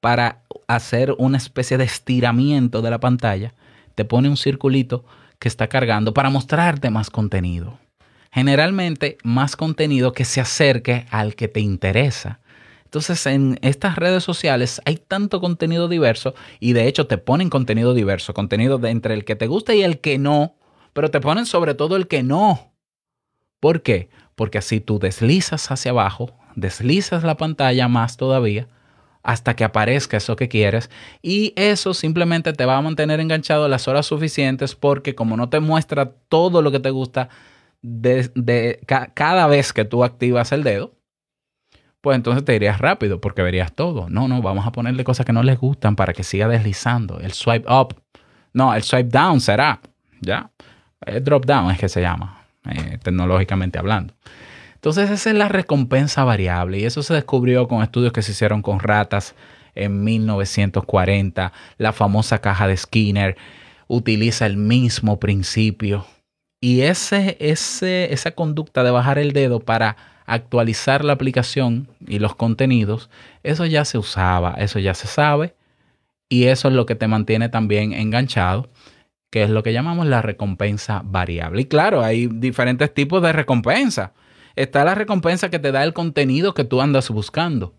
para 0.00 0.42
hacer 0.68 1.12
una 1.18 1.38
especie 1.38 1.76
de 1.76 1.84
estiramiento 1.84 2.82
de 2.82 2.90
la 2.90 3.00
pantalla. 3.00 3.52
Te 3.96 4.04
pone 4.04 4.28
un 4.28 4.36
circulito 4.36 5.04
que 5.40 5.48
está 5.48 5.66
cargando 5.66 6.14
para 6.14 6.30
mostrarte 6.30 6.88
más 6.88 7.10
contenido. 7.10 7.80
Generalmente 8.30 9.18
más 9.24 9.56
contenido 9.56 10.12
que 10.12 10.24
se 10.24 10.40
acerque 10.40 11.06
al 11.10 11.34
que 11.34 11.48
te 11.48 11.60
interesa. 11.60 12.38
Entonces 12.84 13.26
en 13.26 13.58
estas 13.60 13.96
redes 13.96 14.22
sociales 14.22 14.80
hay 14.84 14.98
tanto 14.98 15.40
contenido 15.40 15.88
diverso 15.88 16.36
y 16.60 16.74
de 16.74 16.86
hecho 16.86 17.08
te 17.08 17.18
ponen 17.18 17.50
contenido 17.50 17.92
diverso, 17.92 18.34
contenido 18.34 18.80
entre 18.86 19.14
el 19.14 19.24
que 19.24 19.34
te 19.34 19.48
gusta 19.48 19.74
y 19.74 19.82
el 19.82 19.98
que 19.98 20.18
no 20.18 20.54
pero 20.94 21.10
te 21.10 21.20
ponen 21.20 21.44
sobre 21.44 21.74
todo 21.74 21.96
el 21.96 22.08
que 22.08 22.22
no. 22.22 22.72
¿Por 23.60 23.82
qué? 23.82 24.08
Porque 24.34 24.58
así 24.58 24.80
tú 24.80 24.98
deslizas 24.98 25.70
hacia 25.70 25.90
abajo, 25.90 26.34
deslizas 26.56 27.22
la 27.22 27.36
pantalla 27.36 27.88
más 27.88 28.16
todavía 28.16 28.68
hasta 29.22 29.56
que 29.56 29.64
aparezca 29.64 30.18
eso 30.18 30.36
que 30.36 30.48
quieres 30.48 30.90
y 31.22 31.54
eso 31.56 31.94
simplemente 31.94 32.52
te 32.52 32.66
va 32.66 32.76
a 32.76 32.82
mantener 32.82 33.20
enganchado 33.20 33.68
las 33.68 33.88
horas 33.88 34.06
suficientes 34.06 34.74
porque 34.74 35.14
como 35.14 35.36
no 35.36 35.48
te 35.48 35.60
muestra 35.60 36.12
todo 36.28 36.60
lo 36.62 36.70
que 36.70 36.78
te 36.78 36.90
gusta 36.90 37.30
de, 37.80 38.80
cada 39.14 39.46
vez 39.46 39.72
que 39.72 39.84
tú 39.84 40.04
activas 40.04 40.52
el 40.52 40.62
dedo, 40.62 40.94
pues 42.00 42.16
entonces 42.16 42.44
te 42.44 42.54
irías 42.54 42.80
rápido 42.80 43.20
porque 43.20 43.42
verías 43.42 43.72
todo. 43.72 44.08
No, 44.08 44.28
no, 44.28 44.42
vamos 44.42 44.66
a 44.66 44.72
ponerle 44.72 45.04
cosas 45.04 45.24
que 45.26 45.32
no 45.32 45.42
les 45.42 45.58
gustan 45.58 45.96
para 45.96 46.12
que 46.12 46.22
siga 46.22 46.48
deslizando. 46.48 47.18
El 47.20 47.32
swipe 47.32 47.70
up. 47.70 47.94
No, 48.52 48.74
el 48.74 48.82
swipe 48.82 49.08
down 49.08 49.40
será. 49.40 49.80
¿Ya? 50.20 50.50
Eh, 51.06 51.20
drop 51.20 51.46
down 51.46 51.70
es 51.70 51.78
que 51.78 51.88
se 51.88 52.00
llama, 52.00 52.44
eh, 52.70 52.98
tecnológicamente 53.02 53.78
hablando. 53.78 54.14
Entonces 54.74 55.10
esa 55.10 55.30
es 55.30 55.36
la 55.36 55.48
recompensa 55.48 56.24
variable 56.24 56.78
y 56.78 56.84
eso 56.84 57.02
se 57.02 57.14
descubrió 57.14 57.68
con 57.68 57.82
estudios 57.82 58.12
que 58.12 58.22
se 58.22 58.32
hicieron 58.32 58.60
con 58.60 58.80
ratas 58.80 59.34
en 59.74 60.04
1940. 60.04 61.52
La 61.78 61.92
famosa 61.92 62.40
caja 62.40 62.66
de 62.66 62.76
Skinner 62.76 63.36
utiliza 63.88 64.46
el 64.46 64.56
mismo 64.56 65.18
principio. 65.18 66.06
Y 66.60 66.82
ese, 66.82 67.36
ese, 67.40 68.12
esa 68.12 68.32
conducta 68.32 68.84
de 68.84 68.90
bajar 68.90 69.18
el 69.18 69.32
dedo 69.32 69.60
para 69.60 69.96
actualizar 70.26 71.04
la 71.04 71.12
aplicación 71.12 71.88
y 72.06 72.18
los 72.18 72.34
contenidos, 72.34 73.10
eso 73.42 73.66
ya 73.66 73.84
se 73.84 73.98
usaba, 73.98 74.54
eso 74.58 74.78
ya 74.78 74.94
se 74.94 75.06
sabe. 75.06 75.54
Y 76.28 76.44
eso 76.44 76.68
es 76.68 76.74
lo 76.74 76.86
que 76.86 76.94
te 76.94 77.06
mantiene 77.06 77.48
también 77.48 77.92
enganchado 77.92 78.68
que 79.34 79.42
es 79.42 79.50
lo 79.50 79.64
que 79.64 79.72
llamamos 79.72 80.06
la 80.06 80.22
recompensa 80.22 81.02
variable. 81.04 81.62
Y 81.62 81.64
claro, 81.64 82.02
hay 82.02 82.28
diferentes 82.28 82.94
tipos 82.94 83.20
de 83.20 83.32
recompensa. 83.32 84.12
Está 84.54 84.84
la 84.84 84.94
recompensa 84.94 85.50
que 85.50 85.58
te 85.58 85.72
da 85.72 85.82
el 85.82 85.92
contenido 85.92 86.54
que 86.54 86.62
tú 86.62 86.80
andas 86.80 87.10
buscando. 87.10 87.74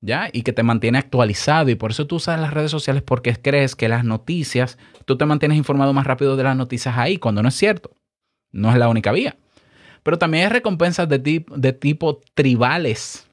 ¿Ya? 0.00 0.30
Y 0.32 0.42
que 0.42 0.52
te 0.52 0.62
mantiene 0.62 0.98
actualizado. 0.98 1.68
Y 1.68 1.74
por 1.74 1.90
eso 1.90 2.06
tú 2.06 2.14
usas 2.14 2.40
las 2.40 2.54
redes 2.54 2.70
sociales 2.70 3.02
porque 3.02 3.34
crees 3.34 3.74
que 3.74 3.88
las 3.88 4.04
noticias, 4.04 4.78
tú 5.04 5.18
te 5.18 5.26
mantienes 5.26 5.58
informado 5.58 5.92
más 5.92 6.06
rápido 6.06 6.36
de 6.36 6.44
las 6.44 6.56
noticias 6.56 6.96
ahí, 6.96 7.18
cuando 7.18 7.42
no 7.42 7.48
es 7.48 7.56
cierto. 7.56 7.90
No 8.52 8.70
es 8.70 8.76
la 8.76 8.88
única 8.88 9.10
vía. 9.10 9.36
Pero 10.04 10.16
también 10.16 10.44
hay 10.44 10.50
recompensas 10.50 11.08
de, 11.08 11.44
de 11.44 11.72
tipo 11.72 12.20
tribales 12.34 13.28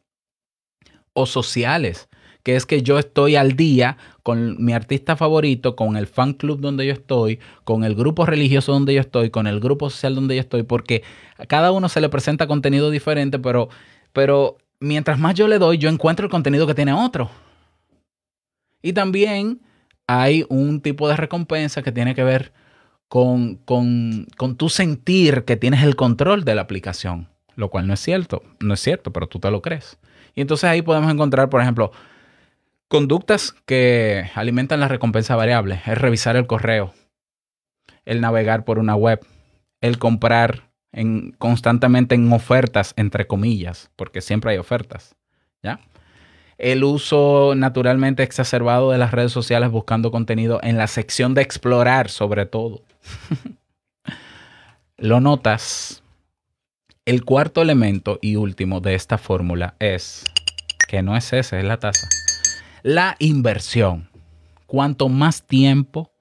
o 1.13 1.27
sociales, 1.27 2.09
que 2.41 2.55
es 2.55 2.65
que 2.65 2.81
yo 2.81 2.97
estoy 2.97 3.35
al 3.35 3.55
día 3.55 3.97
con 4.25 4.55
mi 4.57 4.73
artista 4.73 5.15
favorito, 5.15 5.75
con 5.75 5.95
el 5.97 6.07
fan 6.07 6.33
club 6.33 6.59
donde 6.59 6.83
yo 6.87 6.93
estoy, 6.93 7.39
con 7.63 7.83
el 7.83 7.93
grupo 7.93 8.25
religioso 8.25 8.71
donde 8.71 8.95
yo 8.95 9.01
estoy, 9.01 9.29
con 9.29 9.45
el 9.45 9.59
grupo 9.59 9.91
social 9.91 10.15
donde 10.15 10.33
yo 10.33 10.41
estoy, 10.41 10.63
porque 10.63 11.03
a 11.37 11.45
cada 11.45 11.71
uno 11.71 11.89
se 11.89 12.01
le 12.01 12.09
presenta 12.09 12.47
contenido 12.47 12.89
diferente, 12.89 13.37
pero, 13.37 13.69
pero 14.13 14.57
mientras 14.79 15.19
más 15.19 15.35
yo 15.35 15.47
le 15.47 15.59
doy, 15.59 15.77
yo 15.77 15.89
encuentro 15.89 16.25
el 16.25 16.31
contenido 16.31 16.65
que 16.65 16.73
tiene 16.73 16.91
otro. 16.91 17.29
Y 18.81 18.93
también 18.93 19.61
hay 20.07 20.43
un 20.49 20.81
tipo 20.81 21.07
de 21.07 21.17
recompensa 21.17 21.83
que 21.83 21.91
tiene 21.91 22.15
que 22.15 22.23
ver 22.23 22.51
con, 23.07 23.57
con, 23.57 24.25
con 24.37 24.55
tu 24.55 24.69
sentir 24.69 25.43
que 25.43 25.55
tienes 25.55 25.83
el 25.83 25.95
control 25.95 26.45
de 26.45 26.55
la 26.55 26.63
aplicación, 26.63 27.29
lo 27.55 27.69
cual 27.69 27.85
no 27.85 27.93
es 27.93 27.99
cierto, 27.99 28.41
no 28.59 28.73
es 28.73 28.79
cierto, 28.79 29.13
pero 29.13 29.27
tú 29.27 29.37
te 29.37 29.51
lo 29.51 29.61
crees. 29.61 29.99
Y 30.33 30.41
entonces 30.41 30.63
ahí 30.63 30.81
podemos 30.81 31.13
encontrar, 31.13 31.51
por 31.51 31.61
ejemplo, 31.61 31.91
conductas 32.87 33.53
que 33.65 34.29
alimentan 34.35 34.79
la 34.79 34.87
recompensa 34.87 35.35
variable. 35.35 35.81
Es 35.85 35.97
revisar 35.97 36.35
el 36.35 36.47
correo, 36.47 36.93
el 38.05 38.21
navegar 38.21 38.65
por 38.65 38.79
una 38.79 38.95
web, 38.95 39.25
el 39.81 39.97
comprar 39.97 40.69
en, 40.91 41.31
constantemente 41.37 42.15
en 42.15 42.31
ofertas, 42.31 42.93
entre 42.95 43.27
comillas, 43.27 43.91
porque 43.95 44.21
siempre 44.21 44.51
hay 44.51 44.57
ofertas. 44.57 45.15
¿Ya? 45.61 45.79
El 46.57 46.83
uso 46.83 47.53
naturalmente 47.55 48.23
exacerbado 48.23 48.91
de 48.91 48.97
las 48.97 49.11
redes 49.11 49.31
sociales 49.31 49.71
buscando 49.71 50.11
contenido 50.11 50.59
en 50.63 50.77
la 50.77 50.87
sección 50.87 51.33
de 51.33 51.41
explorar, 51.41 52.09
sobre 52.09 52.45
todo. 52.45 52.81
Lo 54.97 55.19
notas. 55.19 56.01
El 57.03 57.25
cuarto 57.25 57.61
elemento 57.61 58.17
y 58.21 58.37
último 58.37 58.79
de 58.79 58.95
esta 58.95 59.17
fórmula 59.17 59.75
es, 59.79 60.23
que 60.87 61.03
no 61.03 61.17
es 61.17 61.33
ese, 61.33 61.59
es 61.59 61.65
la 61.65 61.77
tasa. 61.77 62.07
La 62.87 63.15
inversión. 63.17 64.11
Cuanto 64.67 65.09
más 65.09 65.41
tiempo 65.47 66.11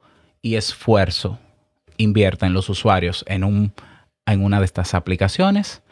y 0.41 0.55
esfuerzo 0.55 1.39
invierten 1.99 2.55
los 2.55 2.71
usuarios 2.71 3.23
en, 3.29 3.45
un, 3.45 3.75
en 4.25 4.43
una 4.43 4.61
de 4.61 4.65
estas 4.65 4.95
aplicaciones, 4.95 5.83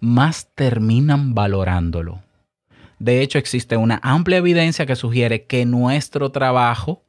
más 0.00 0.48
terminan 0.54 1.34
valorándolo. 1.34 2.22
De 2.98 3.20
hecho, 3.20 3.36
existe 3.36 3.76
una 3.76 4.00
amplia 4.02 4.38
evidencia 4.38 4.86
que 4.86 4.96
sugiere 4.96 5.44
que 5.44 5.66
nuestro 5.66 6.32
trabajo 6.32 7.04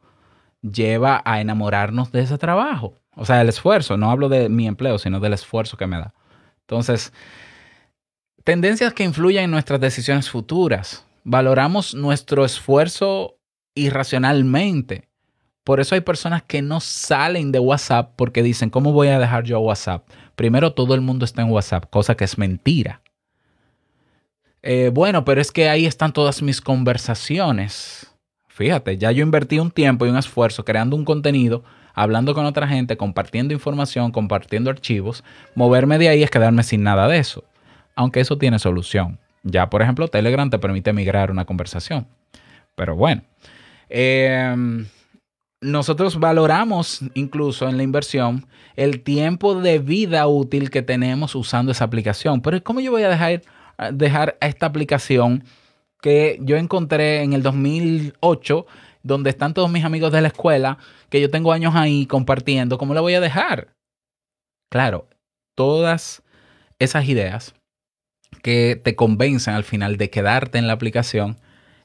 lleva 0.61 1.21
a 1.24 1.39
enamorarnos 1.39 2.11
de 2.11 2.24
ese 2.24 2.38
trabajo. 2.38 2.93
O 3.15 3.24
sea, 3.24 3.39
el 3.39 3.47
esfuerzo, 3.47 3.95
no 3.95 4.11
hablo 4.11 4.28
de 4.28 4.49
mi 4.49 4.67
empleo, 4.67 4.99
sino 4.99 5.21
del 5.21 5.32
esfuerzo 5.32 5.78
que 5.78 5.88
me 5.88 5.95
da. 5.95 6.13
Entonces, 6.63 7.13
tendencias 8.43 8.93
que 8.93 9.05
influyen 9.05 9.45
en 9.45 9.51
nuestras 9.51 9.80
decisiones 9.80 10.30
futuras. 10.30 11.05
Valoramos 11.24 11.93
nuestro 11.93 12.45
esfuerzo 12.45 13.38
irracionalmente. 13.76 15.09
Por 15.63 15.80
eso 15.80 15.95
hay 15.95 16.01
personas 16.01 16.43
que 16.43 16.61
no 16.61 16.80
salen 16.82 17.51
de 17.51 17.59
WhatsApp 17.59 18.13
porque 18.15 18.43
dicen, 18.43 18.69
¿cómo 18.69 18.91
voy 18.91 19.07
a 19.07 19.19
dejar 19.19 19.45
yo 19.45 19.59
WhatsApp? 19.59 20.07
Primero, 20.36 20.74
todo 20.74 20.93
el 20.93 21.01
mundo 21.01 21.24
está 21.24 21.41
en 21.41 21.51
WhatsApp, 21.51 21.86
cosa 21.89 22.15
que 22.15 22.26
es 22.26 22.38
mentira. 22.38 23.01
Eh, 24.61 24.91
bueno, 24.93 25.24
pero 25.24 25.39
es 25.39 25.51
que 25.51 25.69
ahí 25.69 25.86
están 25.86 26.11
todas 26.11 26.41
mis 26.41 26.59
conversaciones. 26.59 28.13
Fíjate, 28.47 28.97
ya 28.97 29.11
yo 29.11 29.24
invertí 29.24 29.59
un 29.59 29.71
tiempo 29.71 30.05
y 30.05 30.09
un 30.09 30.17
esfuerzo 30.17 30.65
creando 30.65 30.95
un 30.95 31.05
contenido 31.05 31.63
hablando 31.93 32.34
con 32.34 32.45
otra 32.45 32.67
gente, 32.67 32.97
compartiendo 32.97 33.53
información, 33.53 34.11
compartiendo 34.11 34.69
archivos, 34.69 35.24
moverme 35.55 35.97
de 35.97 36.09
ahí 36.09 36.24
es 36.24 36.32
quedarme 36.32 36.63
sin 36.63 36.84
nada 36.84 37.07
de 37.07 37.19
eso. 37.19 37.43
Aunque 37.95 38.19
eso 38.19 38.38
tiene 38.38 38.59
solución. 38.59 39.19
Ya, 39.44 39.70
por 39.70 39.82
ejemplo, 39.82 40.08
Telegram 40.08 40.50
te 40.50 40.60
permite 40.60 40.94
migrar 40.94 41.30
una 41.30 41.46
conversación. 41.46 42.08
Pero 42.76 42.96
bueno, 42.96 43.24
em, 43.89 44.88
nosotros 45.62 46.20
valoramos 46.20 47.02
incluso 47.14 47.68
en 47.68 47.78
la 47.78 47.84
inversión 47.84 48.48
el 48.76 49.02
tiempo 49.04 49.56
de 49.56 49.80
vida 49.80 50.26
útil 50.28 50.70
que 50.70 50.82
tenemos 50.82 51.36
usando 51.36 51.72
esa 51.72 51.86
aplicación. 51.86 52.41
Pero 52.41 52.64
¿cómo 52.64 52.80
yo 52.80 52.91
voy 52.91 53.04
a 53.04 53.10
dejar, 53.10 53.41
dejar 53.91 54.38
esta 54.41 54.66
aplicación 54.66 55.44
que 56.02 56.39
yo 56.41 56.58
encontré 56.58 57.22
en 57.22 57.34
el 57.34 57.44
2008 57.44 58.66
donde 59.04 59.30
están 59.30 59.54
todos 59.54 59.70
mis 59.70 59.84
amigos 59.84 60.12
de 60.12 60.22
la 60.22 60.30
escuela, 60.30 60.78
que 61.10 61.22
yo 61.22 61.30
tengo 61.30 61.52
años 61.52 61.76
ahí 61.76 62.06
compartiendo, 62.06 62.78
¿cómo 62.78 62.94
la 62.94 63.02
voy 63.02 63.14
a 63.14 63.20
dejar? 63.20 63.74
Claro, 64.72 65.08
todas 65.56 66.24
esas 66.80 67.08
ideas 67.08 67.54
que 68.41 68.79
te 68.81 68.95
convencen 68.95 69.53
al 69.53 69.63
final 69.63 69.97
de 69.97 70.09
quedarte 70.09 70.57
en 70.57 70.67
la 70.67 70.73
aplicación, 70.73 71.38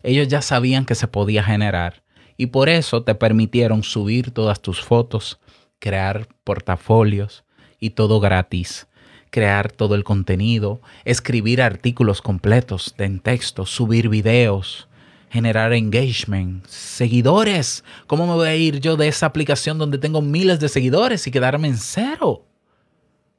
ellos 0.03 0.28
ya 0.28 0.42
sabían 0.42 0.84
que 0.84 0.94
se 0.94 1.09
podía 1.09 1.42
generar 1.42 2.03
y 2.36 2.46
por 2.46 2.68
eso 2.68 3.03
te 3.03 3.14
permitieron 3.14 3.82
subir 3.82 4.30
todas 4.30 4.62
tus 4.62 4.80
fotos, 4.80 5.40
crear 5.80 6.28
portafolios 6.44 7.44
y 7.80 7.90
todo 7.90 8.20
gratis, 8.20 8.86
crear 9.30 9.72
todo 9.72 9.94
el 9.96 10.05
contenido, 10.05 10.80
escribir 11.05 11.61
artículos 11.61 12.22
completos 12.22 12.94
en 12.96 13.18
texto, 13.18 13.66
subir 13.66 14.09
videos, 14.09 14.88
generar 15.30 15.72
engagement, 15.72 16.64
seguidores. 16.66 17.84
¿Cómo 18.07 18.26
me 18.26 18.34
voy 18.34 18.49
a 18.49 18.57
ir 18.57 18.80
yo 18.80 18.96
de 18.96 19.09
esa 19.09 19.26
aplicación 19.26 19.76
donde 19.76 19.99
tengo 19.99 20.22
miles 20.22 20.61
de 20.61 20.68
seguidores 20.68 21.26
y 21.26 21.30
quedarme 21.30 21.68
en 21.68 21.76
cero? 21.76 22.44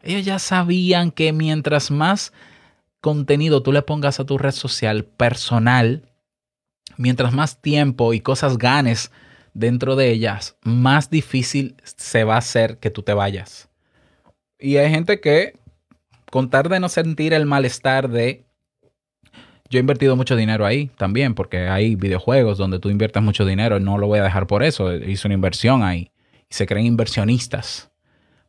Ellos 0.04 0.26
ya 0.26 0.40
sabían 0.40 1.12
que 1.12 1.34
mientras 1.34 1.90
más 1.92 2.32
contenido 3.02 3.64
tú 3.64 3.72
le 3.72 3.82
pongas 3.82 4.20
a 4.20 4.26
tu 4.26 4.38
red 4.38 4.52
social 4.52 5.06
personal, 5.06 6.04
mientras 6.98 7.34
más 7.34 7.62
tiempo 7.62 8.14
y 8.14 8.20
cosas 8.20 8.58
ganes 8.58 9.12
dentro 9.54 9.96
de 9.96 10.12
ellas, 10.12 10.58
más 10.64 11.10
difícil 11.10 11.76
se 11.84 12.24
va 12.24 12.36
a 12.36 12.40
hacer 12.40 12.78
que 12.78 12.92
tú 12.92 13.04
te 13.04 13.14
vayas. 13.14 13.70
Y 14.60 14.78
hay 14.78 14.90
gente 14.90 15.22
que, 15.22 15.54
con 16.30 16.50
tal 16.50 16.70
de 16.70 16.80
no 16.80 16.90
sentir 16.90 17.34
el 17.34 17.46
malestar 17.46 18.10
de 18.10 18.46
yo 19.70 19.78
he 19.78 19.82
invertido 19.82 20.16
mucho 20.16 20.36
dinero 20.36 20.66
ahí 20.66 20.88
también, 20.98 21.36
porque 21.36 21.68
hay 21.68 21.96
videojuegos 21.96 22.58
donde 22.58 22.80
tú 22.80 22.90
inviertes 22.90 23.22
mucho 23.22 23.46
dinero 23.46 23.80
no 23.80 24.00
lo 24.00 24.08
voy 24.08 24.20
a 24.20 24.24
dejar 24.24 24.48
por 24.48 24.64
eso. 24.64 24.96
Hice 24.96 25.28
una 25.28 25.36
inversión 25.36 25.84
ahí 25.84 26.12
y 26.50 26.56
se 26.56 26.66
creen 26.66 26.88
inversionistas. 26.88 27.92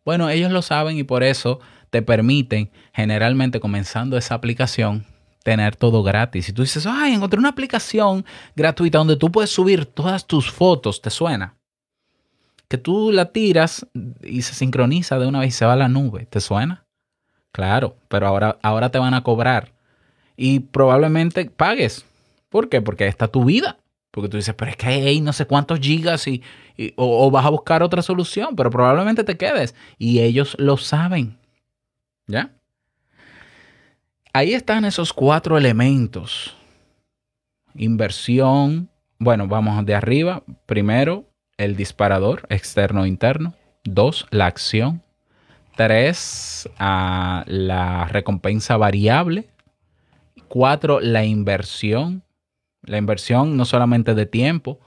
Bueno, 0.03 0.31
ellos 0.31 0.51
lo 0.51 0.63
saben 0.63 0.97
y 0.97 1.05
por 1.05 1.23
eso 1.23 1.61
te 1.91 2.03
permiten, 2.03 2.71
generalmente 2.93 3.61
comenzando 3.61 4.17
esa 4.17 4.35
aplicación, 4.35 5.05
tener 5.43 5.77
todo 5.77 6.03
gratis. 6.03 6.49
Y 6.49 6.53
tú 6.53 6.63
dices, 6.63 6.87
ay, 6.87 7.15
encontré 7.15 7.39
una 7.39 7.49
aplicación 7.51 8.25
gratuita 8.57 8.99
donde 8.99 9.17
tú 9.17 9.31
puedes 9.31 9.51
subir 9.51 9.87
todas 9.87 10.27
tus 10.27 10.51
fotos, 10.51 11.03
¿te 11.03 11.11
suena? 11.11 11.57
Que 12.69 12.79
tú 12.79 13.11
la 13.13 13.33
tiras 13.33 13.87
y 14.23 14.43
se 14.43 14.55
sincroniza 14.55 15.19
de 15.19 15.27
una 15.27 15.41
vez 15.41 15.49
y 15.49 15.53
se 15.59 15.67
va 15.67 15.73
a 15.73 15.77
la 15.77 15.89
nube, 15.89 16.27
¿te 16.27 16.41
suena? 16.41 16.85
Claro, 17.53 17.97
pero 18.09 18.29
ahora, 18.29 18.59
ahora 18.63 18.91
te 18.91 18.99
van 18.99 19.15
a 19.15 19.23
cobrar 19.23 19.73
y 20.37 20.61
probablemente 20.61 21.45
pagues. 21.45 22.07
¿Por 22.49 22.71
qué? 22.71 22.81
Porque 22.81 23.07
está 23.07 23.29
tu 23.29 23.45
vida. 23.45 23.77
Porque 24.11 24.29
tú 24.29 24.39
dices, 24.39 24.55
pero 24.55 24.71
es 24.71 24.77
que 24.79 24.87
hay 24.87 25.21
no 25.21 25.33
sé 25.33 25.47
cuántos 25.47 25.81
gigas 25.81 26.27
y, 26.27 26.43
o, 26.97 27.31
vas 27.31 27.45
a 27.45 27.51
buscar 27.51 27.83
otra 27.83 28.03
solución, 28.03 28.57
pero 28.57 28.71
probablemente 28.71 29.23
te 29.23 29.37
quedes. 29.37 29.75
Y 29.99 30.21
ellos 30.21 30.57
lo 30.59 30.79
saben. 30.79 31.37
¿Ya? 32.31 32.53
Ahí 34.33 34.55
están 34.55 34.85
esos 34.85 35.13
cuatro 35.13 35.59
elementos. 35.59 36.55
Inversión. 37.75 38.89
Bueno, 39.19 39.49
vamos 39.49 39.85
de 39.85 39.95
arriba. 39.95 40.45
Primero, 40.67 41.29
el 41.57 41.75
disparador 41.77 42.47
externo 42.49 43.05
e 43.05 43.09
interno. 43.09 43.55
Dos, 43.85 44.27
la 44.31 44.47
acción. 44.47 45.03
Tres, 45.77 46.69
ah, 46.79 47.43
la 47.47 48.05
recompensa 48.07 48.77
variable. 48.77 49.49
Cuatro, 50.47 51.01
la 51.01 51.25
inversión. 51.25 52.23
La 52.83 52.99
inversión 52.99 53.57
no 53.57 53.65
solamente 53.65 54.15
de 54.15 54.27
tiempo, 54.27 54.81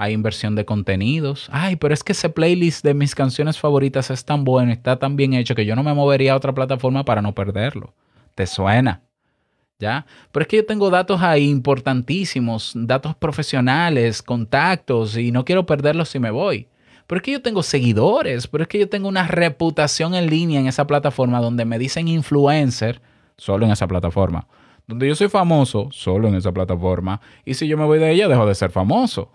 hay 0.00 0.14
inversión 0.14 0.54
de 0.54 0.64
contenidos. 0.64 1.50
Ay, 1.52 1.76
pero 1.76 1.92
es 1.92 2.02
que 2.02 2.12
ese 2.12 2.30
playlist 2.30 2.82
de 2.82 2.94
mis 2.94 3.14
canciones 3.14 3.58
favoritas 3.58 4.10
es 4.10 4.24
tan 4.24 4.44
bueno, 4.44 4.72
está 4.72 4.98
tan 4.98 5.14
bien 5.14 5.34
hecho 5.34 5.54
que 5.54 5.66
yo 5.66 5.76
no 5.76 5.82
me 5.82 5.92
movería 5.92 6.32
a 6.32 6.36
otra 6.36 6.54
plataforma 6.54 7.04
para 7.04 7.20
no 7.20 7.34
perderlo. 7.34 7.92
¿Te 8.34 8.46
suena? 8.46 9.02
¿Ya? 9.78 10.06
Pero 10.32 10.42
es 10.42 10.48
que 10.48 10.56
yo 10.56 10.64
tengo 10.64 10.88
datos 10.88 11.20
ahí 11.20 11.50
importantísimos, 11.50 12.72
datos 12.74 13.14
profesionales, 13.14 14.22
contactos, 14.22 15.18
y 15.18 15.32
no 15.32 15.44
quiero 15.44 15.66
perderlos 15.66 16.08
si 16.08 16.18
me 16.18 16.30
voy. 16.30 16.66
Pero 17.06 17.18
es 17.18 17.22
que 17.22 17.32
yo 17.32 17.42
tengo 17.42 17.62
seguidores, 17.62 18.46
pero 18.46 18.62
es 18.62 18.68
que 18.68 18.78
yo 18.78 18.88
tengo 18.88 19.06
una 19.06 19.26
reputación 19.26 20.14
en 20.14 20.30
línea 20.30 20.60
en 20.60 20.66
esa 20.66 20.86
plataforma 20.86 21.40
donde 21.40 21.66
me 21.66 21.78
dicen 21.78 22.08
influencer, 22.08 23.02
solo 23.36 23.66
en 23.66 23.72
esa 23.72 23.86
plataforma 23.86 24.46
donde 24.86 25.06
yo 25.06 25.14
soy 25.14 25.28
famoso 25.28 25.88
solo 25.92 26.26
en 26.26 26.34
esa 26.34 26.50
plataforma 26.50 27.20
y 27.44 27.54
si 27.54 27.68
yo 27.68 27.78
me 27.78 27.84
voy 27.84 28.00
de 28.00 28.10
ella 28.10 28.26
dejo 28.26 28.44
de 28.44 28.56
ser 28.56 28.70
famoso. 28.70 29.30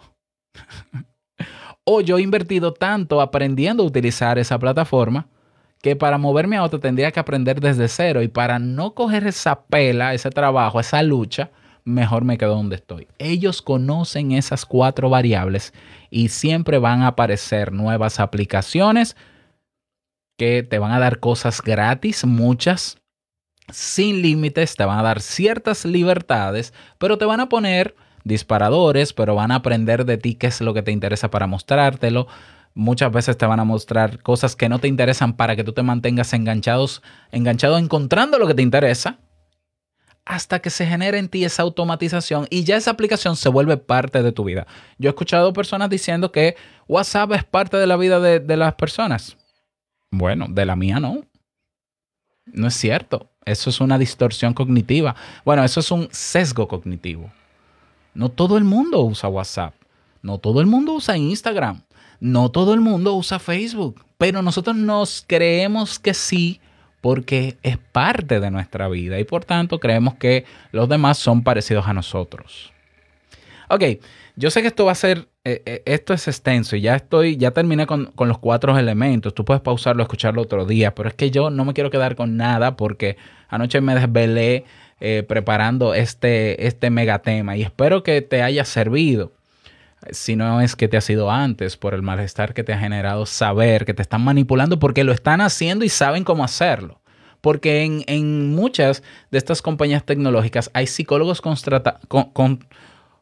o 1.83 2.01
yo 2.01 2.17
he 2.17 2.21
invertido 2.21 2.73
tanto 2.73 3.21
aprendiendo 3.21 3.83
a 3.83 3.85
utilizar 3.85 4.37
esa 4.39 4.57
plataforma 4.59 5.27
que 5.81 5.95
para 5.95 6.17
moverme 6.17 6.57
a 6.57 6.63
otro 6.63 6.79
tendría 6.79 7.11
que 7.11 7.19
aprender 7.19 7.59
desde 7.59 7.87
cero 7.87 8.23
y 8.23 8.27
para 8.27 8.57
no 8.57 8.95
coger 8.95 9.27
esa 9.27 9.65
pela, 9.65 10.13
ese 10.13 10.31
trabajo, 10.31 10.79
esa 10.79 11.03
lucha, 11.03 11.51
mejor 11.83 12.25
me 12.25 12.37
quedo 12.37 12.55
donde 12.55 12.77
estoy. 12.77 13.07
Ellos 13.19 13.61
conocen 13.61 14.31
esas 14.31 14.65
cuatro 14.65 15.09
variables 15.09 15.73
y 16.09 16.29
siempre 16.29 16.79
van 16.79 17.03
a 17.03 17.09
aparecer 17.09 17.71
nuevas 17.71 18.19
aplicaciones 18.19 19.15
que 20.37 20.63
te 20.63 20.79
van 20.79 20.91
a 20.91 20.99
dar 20.99 21.19
cosas 21.19 21.61
gratis, 21.61 22.25
muchas, 22.25 22.97
sin 23.71 24.21
límites, 24.21 24.75
te 24.75 24.85
van 24.85 24.99
a 24.99 25.03
dar 25.03 25.21
ciertas 25.21 25.85
libertades, 25.85 26.73
pero 26.97 27.17
te 27.17 27.25
van 27.25 27.39
a 27.39 27.49
poner 27.49 27.95
disparadores, 28.25 29.13
pero 29.13 29.35
van 29.35 29.51
a 29.51 29.55
aprender 29.55 30.03
de 30.03 30.17
ti 30.17 30.35
qué 30.35 30.47
es 30.47 30.59
lo 30.59 30.73
que 30.73 30.81
te 30.81 30.91
interesa 30.91 31.31
para 31.31 31.47
mostrártelo. 31.47 32.27
Muchas 32.73 33.11
veces 33.11 33.37
te 33.37 33.45
van 33.45 33.61
a 33.61 33.63
mostrar 33.63 34.21
cosas 34.21 34.57
que 34.57 34.67
no 34.67 34.79
te 34.79 34.89
interesan 34.89 35.37
para 35.37 35.55
que 35.55 35.63
tú 35.63 35.71
te 35.71 35.83
mantengas 35.83 36.33
enganchados, 36.33 37.01
enganchado 37.31 37.77
encontrando 37.77 38.37
lo 38.37 38.47
que 38.47 38.55
te 38.55 38.63
interesa, 38.63 39.19
hasta 40.25 40.59
que 40.59 40.71
se 40.71 40.87
genere 40.87 41.19
en 41.19 41.29
ti 41.29 41.45
esa 41.45 41.61
automatización 41.61 42.47
y 42.49 42.63
ya 42.63 42.75
esa 42.75 42.91
aplicación 42.91 43.35
se 43.35 43.47
vuelve 43.47 43.77
parte 43.77 44.23
de 44.23 44.31
tu 44.31 44.43
vida. 44.43 44.65
Yo 44.97 45.07
he 45.09 45.11
escuchado 45.11 45.53
personas 45.53 45.89
diciendo 45.89 46.31
que 46.31 46.57
WhatsApp 46.87 47.31
es 47.33 47.43
parte 47.43 47.77
de 47.77 47.87
la 47.87 47.95
vida 47.95 48.19
de, 48.19 48.39
de 48.39 48.57
las 48.57 48.73
personas. 48.73 49.37
Bueno, 50.09 50.47
de 50.49 50.65
la 50.65 50.75
mía 50.75 50.99
no. 50.99 51.23
No 52.47 52.67
es 52.67 52.73
cierto. 52.73 53.29
Eso 53.45 53.69
es 53.69 53.79
una 53.79 53.99
distorsión 53.99 54.55
cognitiva. 54.55 55.15
Bueno, 55.45 55.63
eso 55.63 55.79
es 55.79 55.91
un 55.91 56.09
sesgo 56.11 56.67
cognitivo. 56.67 57.31
No 58.15 58.29
todo 58.29 58.57
el 58.57 58.63
mundo 58.63 59.01
usa 59.01 59.29
WhatsApp. 59.29 59.75
No 60.21 60.39
todo 60.39 60.61
el 60.61 60.65
mundo 60.65 60.93
usa 60.93 61.17
Instagram. 61.17 61.83
No 62.19 62.49
todo 62.49 62.73
el 62.73 62.81
mundo 62.81 63.13
usa 63.13 63.37
Facebook. 63.37 64.03
Pero 64.17 64.41
nosotros 64.41 64.75
nos 64.75 65.23
creemos 65.27 65.99
que 65.99 66.13
sí 66.13 66.61
porque 67.01 67.57
es 67.61 67.77
parte 67.77 68.39
de 68.39 68.49
nuestra 68.49 68.87
vida 68.87 69.19
y 69.19 69.25
por 69.25 69.45
tanto 69.45 69.79
creemos 69.79 70.15
que 70.15 70.45
los 70.71 70.89
demás 70.89 71.19
son 71.19 71.43
parecidos 71.43 71.85
a 71.85 71.93
nosotros. 71.93 72.73
Ok, 73.69 73.83
yo 74.35 74.49
sé 74.49 74.61
que 74.61 74.69
esto 74.69 74.85
va 74.85 74.93
a 74.93 74.95
ser, 74.95 75.27
eh, 75.43 75.61
eh, 75.65 75.83
esto 75.85 76.13
es 76.13 76.27
extenso 76.27 76.75
y 76.75 76.81
ya 76.81 76.95
estoy, 76.95 77.37
ya 77.37 77.51
terminé 77.51 77.85
con, 77.85 78.11
los 78.17 78.39
cuatro 78.39 78.77
elementos. 78.77 79.33
Tú 79.33 79.45
puedes 79.45 79.61
pausarlo, 79.61 80.01
escucharlo 80.01 80.41
otro 80.41 80.65
día, 80.65 80.95
pero 80.95 81.09
es 81.09 81.15
que 81.15 81.29
yo 81.29 81.51
no 81.51 81.63
me 81.63 81.73
quiero 81.73 81.91
quedar 81.91 82.15
con 82.15 82.37
nada 82.37 82.75
porque 82.75 83.17
anoche 83.49 83.81
me 83.81 83.93
desvelé 83.95 84.65
eh, 84.99 85.23
preparando 85.27 85.93
este, 85.93 86.67
este 86.67 86.89
megatema 86.89 87.57
y 87.57 87.63
espero 87.63 88.03
que 88.03 88.21
te 88.21 88.41
haya 88.41 88.65
servido. 88.65 89.33
Si 90.11 90.35
no 90.35 90.61
es 90.61 90.75
que 90.75 90.87
te 90.87 90.97
ha 90.97 91.01
sido 91.01 91.31
antes 91.31 91.77
por 91.77 91.93
el 91.93 92.01
malestar 92.01 92.53
que 92.53 92.63
te 92.63 92.73
ha 92.73 92.79
generado 92.79 93.25
saber 93.25 93.85
que 93.85 93.93
te 93.93 94.01
están 94.01 94.23
manipulando 94.23 94.77
porque 94.77 95.03
lo 95.03 95.11
están 95.11 95.41
haciendo 95.41 95.83
y 95.83 95.89
saben 95.89 96.23
cómo 96.23 96.43
hacerlo 96.43 97.01
porque 97.45 97.83
en, 97.83 98.03
en, 98.07 98.55
muchas 98.55 99.03
de 99.29 99.37
estas 99.37 99.61
compañías 99.61 100.03
tecnológicas 100.03 100.71
hay 100.73 100.87
psicólogos 100.87 101.43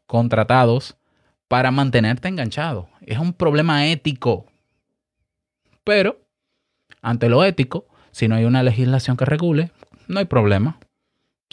contratados 0.08 0.96
para 1.50 1.72
mantenerte 1.72 2.30
enganchado. 2.30 2.88
Es 3.02 3.18
un 3.18 3.34
problema 3.34 3.86
ético. 3.88 4.46
Pero, 5.84 6.22
ante 7.02 7.28
lo 7.28 7.44
ético, 7.44 7.86
si 8.12 8.30
no 8.30 8.36
hay 8.36 8.46
una 8.46 8.64
legislación 8.64 9.18
que 9.18 9.26
regule, 9.26 9.72
no 10.08 10.20
hay 10.20 10.26
problema. 10.26 10.80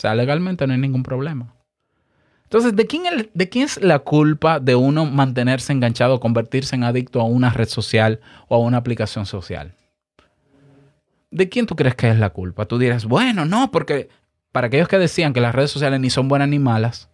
O 0.00 0.02
sea, 0.02 0.14
legalmente 0.14 0.66
no 0.66 0.72
hay 0.72 0.78
ningún 0.78 1.02
problema. 1.02 1.52
Entonces, 2.44 2.74
¿de 2.74 2.86
quién, 2.86 3.02
¿de 3.34 3.48
quién 3.50 3.66
es 3.66 3.82
la 3.82 3.98
culpa 3.98 4.58
de 4.58 4.74
uno 4.74 5.04
mantenerse 5.04 5.74
enganchado, 5.74 6.20
convertirse 6.20 6.74
en 6.74 6.84
adicto 6.84 7.20
a 7.20 7.24
una 7.24 7.50
red 7.50 7.68
social 7.68 8.18
o 8.48 8.54
a 8.54 8.58
una 8.60 8.78
aplicación 8.78 9.26
social? 9.26 9.74
¿De 11.30 11.50
quién 11.50 11.66
tú 11.66 11.76
crees 11.76 11.96
que 11.96 12.08
es 12.08 12.18
la 12.18 12.30
culpa? 12.30 12.64
Tú 12.64 12.78
dirás, 12.78 13.04
bueno, 13.04 13.44
no, 13.44 13.70
porque 13.70 14.08
para 14.52 14.68
aquellos 14.68 14.88
que 14.88 14.96
decían 14.96 15.34
que 15.34 15.42
las 15.42 15.54
redes 15.54 15.70
sociales 15.70 16.00
ni 16.00 16.08
son 16.08 16.28
buenas 16.28 16.48
ni 16.48 16.58
malas, 16.58 17.10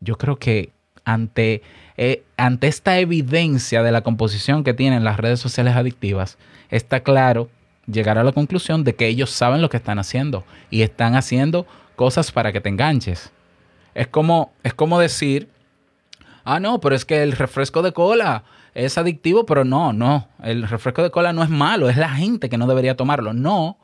yo 0.00 0.16
creo 0.16 0.36
que 0.36 0.72
ante, 1.04 1.60
eh, 1.98 2.24
ante 2.38 2.66
esta 2.66 2.98
evidencia 2.98 3.82
de 3.82 3.92
la 3.92 4.00
composición 4.00 4.64
que 4.64 4.72
tienen 4.72 5.04
las 5.04 5.18
redes 5.18 5.38
sociales 5.38 5.76
adictivas, 5.76 6.38
está 6.70 7.00
claro 7.00 7.50
llegar 7.86 8.16
a 8.16 8.24
la 8.24 8.32
conclusión 8.32 8.84
de 8.84 8.94
que 8.94 9.06
ellos 9.06 9.28
saben 9.28 9.60
lo 9.60 9.68
que 9.68 9.76
están 9.76 9.98
haciendo 9.98 10.44
y 10.70 10.80
están 10.80 11.14
haciendo 11.14 11.66
cosas 11.96 12.32
para 12.32 12.52
que 12.52 12.60
te 12.60 12.68
enganches. 12.68 13.32
Es 13.94 14.08
como, 14.08 14.52
es 14.62 14.74
como 14.74 14.98
decir, 14.98 15.48
ah, 16.44 16.60
no, 16.60 16.80
pero 16.80 16.94
es 16.94 17.04
que 17.04 17.22
el 17.22 17.32
refresco 17.32 17.82
de 17.82 17.92
cola 17.92 18.44
es 18.74 18.96
adictivo, 18.96 19.44
pero 19.44 19.64
no, 19.64 19.92
no, 19.92 20.28
el 20.42 20.66
refresco 20.66 21.02
de 21.02 21.10
cola 21.10 21.32
no 21.32 21.42
es 21.42 21.50
malo, 21.50 21.88
es 21.88 21.96
la 21.96 22.10
gente 22.10 22.48
que 22.48 22.58
no 22.58 22.66
debería 22.66 22.96
tomarlo. 22.96 23.34
No, 23.34 23.78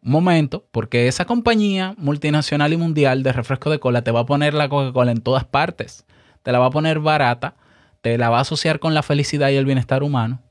momento, 0.00 0.64
porque 0.70 1.08
esa 1.08 1.24
compañía 1.24 1.94
multinacional 1.98 2.72
y 2.72 2.76
mundial 2.76 3.22
de 3.22 3.32
refresco 3.32 3.70
de 3.70 3.80
cola 3.80 4.02
te 4.02 4.12
va 4.12 4.20
a 4.20 4.26
poner 4.26 4.54
la 4.54 4.68
Coca-Cola 4.68 5.10
en 5.10 5.20
todas 5.20 5.44
partes 5.44 6.06
te 6.46 6.52
la 6.52 6.60
va 6.60 6.66
a 6.66 6.70
poner 6.70 7.00
barata, 7.00 7.56
te 8.02 8.16
la 8.18 8.30
va 8.30 8.38
a 8.38 8.42
asociar 8.42 8.78
con 8.78 8.94
la 8.94 9.02
felicidad 9.02 9.48
y 9.48 9.56
el 9.56 9.64
bienestar 9.64 10.04
humano, 10.04 10.42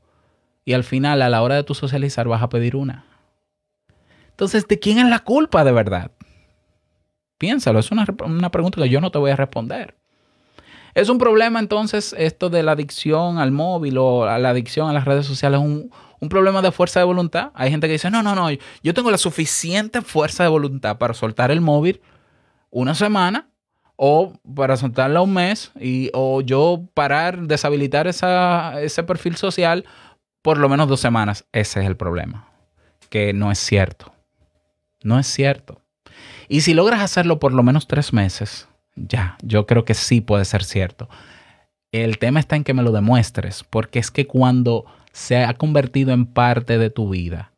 y 0.65 0.73
al 0.73 0.83
final, 0.83 1.21
a 1.21 1.29
la 1.29 1.41
hora 1.41 1.55
de 1.55 1.63
tu 1.63 1.73
socializar, 1.73 2.27
vas 2.27 2.43
a 2.43 2.49
pedir 2.49 2.75
una. 2.75 3.05
Entonces, 4.31 4.67
¿de 4.67 4.77
quién 4.77 4.97
es 4.97 5.07
la 5.07 5.19
culpa 5.19 5.63
de 5.63 5.71
verdad? 5.71 6.11
Piénsalo, 7.37 7.79
es 7.79 7.91
una, 7.91 8.05
una 8.25 8.51
pregunta 8.51 8.81
que 8.81 8.89
yo 8.89 9.01
no 9.01 9.11
te 9.11 9.17
voy 9.17 9.31
a 9.31 9.35
responder. 9.35 9.95
¿Es 10.93 11.09
un 11.09 11.17
problema 11.17 11.59
entonces 11.59 12.15
esto 12.17 12.49
de 12.49 12.63
la 12.63 12.71
adicción 12.71 13.37
al 13.37 13.51
móvil 13.51 13.97
o 13.97 14.23
a 14.23 14.39
la 14.39 14.49
adicción 14.49 14.89
a 14.89 14.93
las 14.93 15.05
redes 15.05 15.25
sociales? 15.25 15.59
Un, 15.59 15.91
un 16.19 16.29
problema 16.29 16.61
de 16.61 16.71
fuerza 16.71 16.99
de 16.99 17.05
voluntad. 17.05 17.51
Hay 17.53 17.69
gente 17.69 17.87
que 17.87 17.93
dice, 17.93 18.09
no, 18.09 18.23
no, 18.23 18.33
no, 18.35 18.47
yo 18.49 18.93
tengo 18.93 19.11
la 19.11 19.17
suficiente 19.17 20.01
fuerza 20.01 20.43
de 20.43 20.49
voluntad 20.49 20.97
para 20.97 21.13
soltar 21.13 21.51
el 21.51 21.59
móvil 21.59 22.01
una 22.69 22.95
semana 22.95 23.49
o 23.95 24.33
para 24.55 24.77
soltarla 24.77 25.21
un 25.21 25.33
mes 25.33 25.71
y, 25.79 26.09
o 26.13 26.41
yo 26.41 26.87
parar, 26.93 27.41
deshabilitar 27.41 28.07
ese 28.07 29.03
perfil 29.03 29.35
social 29.35 29.85
por 30.41 30.57
lo 30.57 30.69
menos 30.69 30.87
dos 30.87 30.99
semanas. 30.99 31.45
Ese 31.51 31.81
es 31.81 31.87
el 31.87 31.97
problema, 31.97 32.47
que 33.09 33.33
no 33.33 33.51
es 33.51 33.59
cierto. 33.59 34.13
No 35.03 35.19
es 35.19 35.27
cierto. 35.27 35.81
Y 36.47 36.61
si 36.61 36.73
logras 36.73 37.01
hacerlo 37.01 37.39
por 37.39 37.53
lo 37.53 37.63
menos 37.63 37.87
tres 37.87 38.13
meses, 38.13 38.67
ya, 38.95 39.37
yo 39.41 39.65
creo 39.65 39.85
que 39.85 39.93
sí 39.93 40.21
puede 40.21 40.45
ser 40.45 40.63
cierto. 40.63 41.09
El 41.91 42.17
tema 42.17 42.39
está 42.39 42.55
en 42.55 42.63
que 42.63 42.73
me 42.73 42.83
lo 42.83 42.91
demuestres, 42.91 43.63
porque 43.69 43.99
es 43.99 44.11
que 44.11 44.27
cuando 44.27 44.85
se 45.11 45.43
ha 45.43 45.53
convertido 45.53 46.13
en 46.13 46.25
parte 46.25 46.77
de 46.77 46.89
tu 46.89 47.09
vida, 47.09 47.51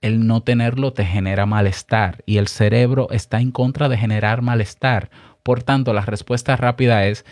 el 0.00 0.26
no 0.26 0.42
tenerlo 0.42 0.92
te 0.92 1.04
genera 1.04 1.46
malestar 1.46 2.22
y 2.26 2.38
el 2.38 2.48
cerebro 2.48 3.08
está 3.10 3.40
en 3.40 3.52
contra 3.52 3.88
de 3.88 3.96
generar 3.96 4.42
malestar. 4.42 5.10
Por 5.42 5.62
tanto, 5.62 5.92
la 5.92 6.02
respuesta 6.02 6.56
rápida 6.56 7.06
es, 7.06 7.24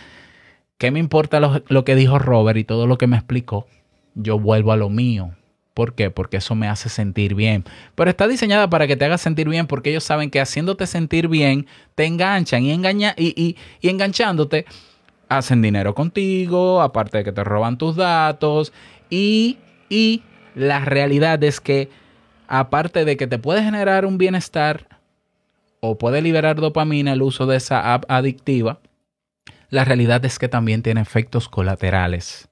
¿qué 0.79 0.91
me 0.91 1.01
importa 1.01 1.41
lo, 1.41 1.85
que 1.85 1.95
dijo 1.97 2.19
Robert 2.19 2.59
y 2.59 2.65
todo 2.65 2.87
lo 2.87 2.99
que 2.99 3.07
me 3.07 3.17
explicó? 3.17 3.67
Yo 4.15 4.39
vuelvo 4.39 4.73
a 4.73 4.77
lo 4.77 4.89
mío. 4.89 5.33
¿Por 5.75 5.95
qué? 5.95 6.11
Porque 6.11 6.39
eso 6.39 6.55
me 6.55 6.69
hace 6.69 6.89
sentir 6.89 7.35
bien. 7.35 7.65
Pero 7.95 8.11
está 8.11 8.27
diseñada 8.27 8.69
para 8.69 8.87
que 8.87 8.97
te 8.97 9.05
hagas 9.05 9.21
sentir 9.21 9.49
bien 9.49 9.67
porque 9.67 9.91
ellos 9.91 10.05
saben 10.05 10.31
que 10.31 10.41
haciéndote 10.41 10.87
sentir 10.87 11.29
bien 11.29 11.67
te 11.95 12.07
enganchan 12.07 12.65
y, 12.65 12.73
engaña, 12.73 13.15
y, 13.17 13.57
y 13.81 13.89
enganchándote 13.89 14.67
hacen 15.31 15.63
dinero 15.63 15.95
contigo, 15.95 16.83
aparte 16.83 17.19
de 17.19 17.25
que 17.25 17.33
te 17.33 17.45
roban 17.45 17.79
tus 17.79 17.97
datos 17.97 18.73
y, 19.09 19.59
y 19.89 20.23
la 20.55 20.85
realidad 20.85 21.43
es 21.45 21.61
que 21.61 21.89
aparte 22.49 23.05
de 23.05 23.17
que 23.17 23.29
te 23.29 23.39
puede 23.39 23.63
generar 23.63 24.05
un 24.05 24.19
bienestar, 24.19 24.89
o 25.81 25.97
puede 25.97 26.21
liberar 26.21 26.61
dopamina 26.61 27.15
el 27.15 27.23
uso 27.23 27.47
de 27.47 27.57
esa 27.57 27.95
app 27.95 28.05
adictiva, 28.09 28.81
la 29.71 29.85
realidad 29.85 30.23
es 30.25 30.39
que 30.39 30.49
también 30.49 30.83
tiene 30.83 31.01
efectos 31.01 31.49
colaterales. 31.49 32.50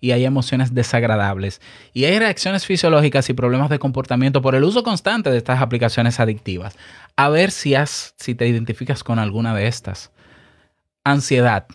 Y 0.00 0.12
hay 0.12 0.24
emociones 0.24 0.74
desagradables. 0.74 1.60
Y 1.92 2.04
hay 2.04 2.18
reacciones 2.18 2.66
fisiológicas 2.66 3.28
y 3.28 3.34
problemas 3.34 3.70
de 3.70 3.78
comportamiento 3.78 4.40
por 4.40 4.54
el 4.54 4.64
uso 4.64 4.82
constante 4.82 5.30
de 5.30 5.36
estas 5.36 5.60
aplicaciones 5.60 6.20
adictivas. 6.20 6.76
A 7.16 7.28
ver 7.28 7.50
si, 7.50 7.74
has, 7.74 8.14
si 8.16 8.34
te 8.34 8.48
identificas 8.48 9.04
con 9.04 9.18
alguna 9.18 9.54
de 9.54 9.66
estas. 9.66 10.10
Ansiedad. 11.04 11.66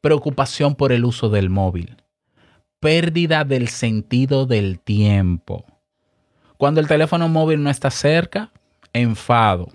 Preocupación 0.00 0.74
por 0.74 0.92
el 0.92 1.04
uso 1.04 1.30
del 1.30 1.50
móvil. 1.50 1.96
Pérdida 2.78 3.44
del 3.44 3.68
sentido 3.68 4.46
del 4.46 4.78
tiempo. 4.80 5.64
Cuando 6.56 6.80
el 6.80 6.88
teléfono 6.88 7.28
móvil 7.28 7.62
no 7.62 7.70
está 7.70 7.90
cerca, 7.90 8.50
enfado 8.92 9.72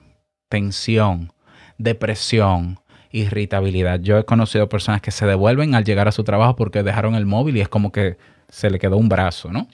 tensión, 0.49 1.33
depresión, 1.77 2.79
irritabilidad. 3.15 4.01
Yo 4.01 4.17
he 4.17 4.25
conocido 4.25 4.67
personas 4.67 5.01
que 5.01 5.11
se 5.11 5.25
devuelven 5.25 5.73
al 5.73 5.85
llegar 5.85 6.07
a 6.07 6.11
su 6.11 6.23
trabajo 6.23 6.55
porque 6.55 6.83
dejaron 6.83 7.15
el 7.15 7.25
móvil 7.25 7.57
y 7.57 7.61
es 7.61 7.69
como 7.69 7.91
que 7.91 8.17
se 8.49 8.69
le 8.69 8.77
quedó 8.77 8.97
un 8.97 9.09
brazo, 9.09 9.51
¿no? 9.51 9.67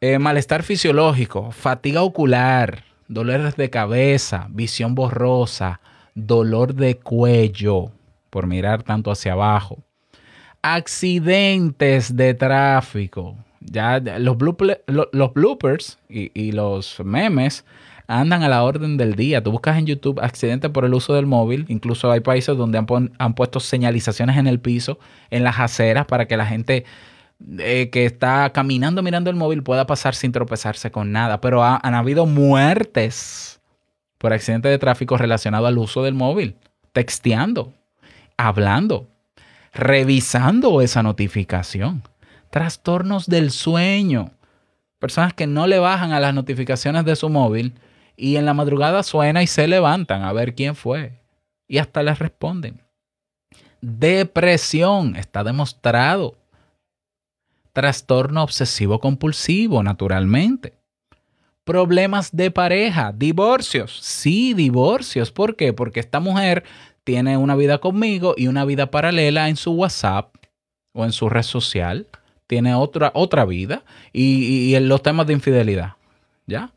Eh, 0.00 0.18
malestar 0.18 0.62
fisiológico, 0.62 1.50
fatiga 1.50 2.02
ocular, 2.02 2.84
dolores 3.08 3.56
de 3.56 3.70
cabeza, 3.70 4.48
visión 4.50 4.94
borrosa, 4.94 5.80
dolor 6.14 6.74
de 6.74 6.98
cuello 6.98 7.90
por 8.28 8.46
mirar 8.46 8.82
tanto 8.82 9.10
hacia 9.10 9.32
abajo, 9.32 9.78
accidentes 10.60 12.14
de 12.14 12.34
tráfico. 12.34 13.36
Ya 13.60 13.98
los, 13.98 14.36
los 15.12 15.32
bloopers 15.32 15.98
y, 16.08 16.52
los 16.52 17.00
memes 17.02 17.64
andan 18.06 18.42
a 18.42 18.48
la 18.48 18.62
orden 18.62 18.96
del 18.96 19.14
día. 19.14 19.42
Tú 19.42 19.50
buscas 19.50 19.78
en 19.78 19.86
YouTube 19.86 20.20
accidentes 20.20 20.70
por 20.70 20.84
el 20.84 20.94
uso 20.94 21.14
del 21.14 21.26
móvil. 21.26 21.64
Incluso 21.68 22.10
hay 22.10 22.20
países 22.20 22.56
donde 22.56 22.78
han, 22.78 23.12
han 23.18 23.34
puesto 23.34 23.60
señalizaciones 23.60 24.36
en 24.36 24.46
el 24.46 24.60
piso, 24.60 24.98
en 25.30 25.44
las 25.44 25.58
aceras, 25.58 26.06
para 26.06 26.26
que 26.26 26.36
la 26.36 26.46
gente 26.46 26.84
eh, 27.58 27.90
que 27.90 28.06
está 28.06 28.50
caminando 28.52 29.02
mirando 29.02 29.28
el 29.28 29.36
móvil 29.36 29.62
pueda 29.62 29.86
pasar 29.86 30.14
sin 30.14 30.32
tropezarse 30.32 30.90
con 30.90 31.12
nada. 31.12 31.40
Pero 31.40 31.64
han 31.64 31.94
habido 31.94 32.26
muertes 32.26 33.60
por 34.18 34.32
accidentes 34.32 34.70
de 34.70 34.78
tráfico 34.78 35.16
relacionado 35.16 35.66
al 35.66 35.78
uso 35.78 36.02
del 36.02 36.14
móvil, 36.14 36.56
texteando, 36.92 37.72
hablando, 38.36 39.08
revisando 39.72 40.80
esa 40.80 41.02
notificación. 41.02 42.02
Trastornos 42.50 43.26
del 43.26 43.50
sueño. 43.50 44.30
Personas 44.98 45.34
que 45.34 45.46
no 45.46 45.66
le 45.66 45.78
bajan 45.78 46.12
a 46.12 46.20
las 46.20 46.32
notificaciones 46.32 47.04
de 47.04 47.16
su 47.16 47.28
móvil 47.28 47.74
y 48.16 48.36
en 48.36 48.46
la 48.46 48.54
madrugada 48.54 49.02
suena 49.02 49.42
y 49.42 49.46
se 49.46 49.66
levantan 49.66 50.22
a 50.22 50.32
ver 50.32 50.54
quién 50.54 50.76
fue. 50.76 51.20
Y 51.66 51.78
hasta 51.78 52.02
les 52.02 52.18
responden. 52.18 52.80
Depresión, 53.80 55.16
está 55.16 55.44
demostrado. 55.44 56.36
Trastorno 57.72 58.42
obsesivo 58.42 59.00
compulsivo, 59.00 59.82
naturalmente. 59.82 60.74
Problemas 61.64 62.34
de 62.34 62.50
pareja, 62.50 63.12
divorcios. 63.12 63.98
Sí, 64.00 64.54
divorcios. 64.54 65.32
¿Por 65.32 65.56
qué? 65.56 65.72
Porque 65.72 66.00
esta 66.00 66.20
mujer 66.20 66.64
tiene 67.04 67.36
una 67.36 67.56
vida 67.56 67.78
conmigo 67.78 68.34
y 68.36 68.46
una 68.46 68.64
vida 68.64 68.90
paralela 68.90 69.48
en 69.48 69.56
su 69.56 69.72
WhatsApp 69.72 70.34
o 70.92 71.04
en 71.04 71.12
su 71.12 71.28
red 71.28 71.42
social. 71.42 72.06
Tiene 72.46 72.74
otra, 72.74 73.10
otra 73.14 73.44
vida 73.44 73.82
y, 74.12 74.74
y 74.74 74.80
los 74.80 75.02
temas 75.02 75.26
de 75.26 75.32
infidelidad. 75.32 75.94
¿Ya? 76.46 76.70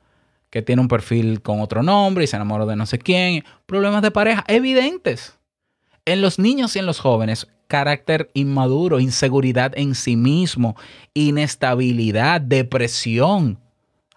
Que 0.50 0.62
tiene 0.62 0.82
un 0.82 0.88
perfil 0.88 1.42
con 1.42 1.62
otro 1.62 1.84
nombre 1.84 2.24
y 2.24 2.28
se 2.28 2.36
enamoró 2.36 2.66
de 2.66 2.76
no 2.76 2.86
sé 2.86 3.00
quién. 3.00 3.44
Problemas 3.66 4.02
de 4.02 4.12
pareja 4.12 4.44
evidentes. 4.48 5.38
En 6.06 6.22
los 6.22 6.40
niños 6.40 6.76
y 6.76 6.80
en 6.80 6.86
los 6.86 7.00
jóvenes, 7.00 7.48
carácter 7.68 8.32
inmaduro, 8.34 9.00
inseguridad 9.00 9.74
en 9.78 9.94
sí 9.94 10.16
mismo, 10.16 10.76
inestabilidad, 11.14 12.40
depresión. 12.42 13.60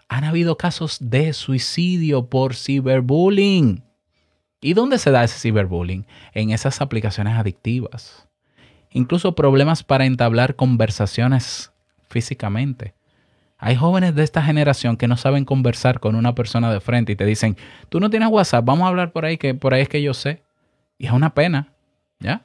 Han 0.09 0.25
habido 0.25 0.57
casos 0.57 0.99
de 1.01 1.33
suicidio 1.33 2.27
por 2.29 2.55
ciberbullying. 2.55 3.83
¿Y 4.61 4.75
dónde 4.75 4.99
se 4.99 5.11
da 5.11 5.25
ese 5.25 5.39
ciberbullying? 5.39 6.07
En 6.33 6.51
esas 6.51 6.81
aplicaciones 6.81 7.37
adictivas. 7.37 8.29
Incluso 8.93 9.35
problemas 9.35 9.83
para 9.83 10.05
entablar 10.05 10.57
conversaciones 10.57 11.73
físicamente. 12.09 12.95
Hay 13.61 13.77
jóvenes 13.77 14.15
de 14.15 14.25
esta 14.25 14.43
generación 14.43 14.97
que 14.97 15.07
no 15.07 15.19
saben 15.19 15.45
conversar 15.45 16.01
con 16.01 16.15
una 16.15 16.35
persona 16.35 16.73
de 16.73 16.81
frente 16.81 17.13
y 17.13 17.17
te 17.17 17.27
dicen, 17.27 17.57
tú 17.91 18.01
no 18.01 18.09
tienes 18.09 18.31
WhatsApp, 18.31 18.65
vamos 18.65 18.87
a 18.87 18.89
hablar 18.89 19.13
por 19.13 19.27
ahí, 19.27 19.37
que 19.37 19.55
por 19.55 19.75
ahí 19.75 19.83
es 19.83 19.89
que 19.89 20.03
yo 20.03 20.15
sé. 20.15 20.43
Y 20.99 21.07
es 21.07 21.13
una 21.13 21.35
pena, 21.35 21.73
¿ya? 22.19 22.43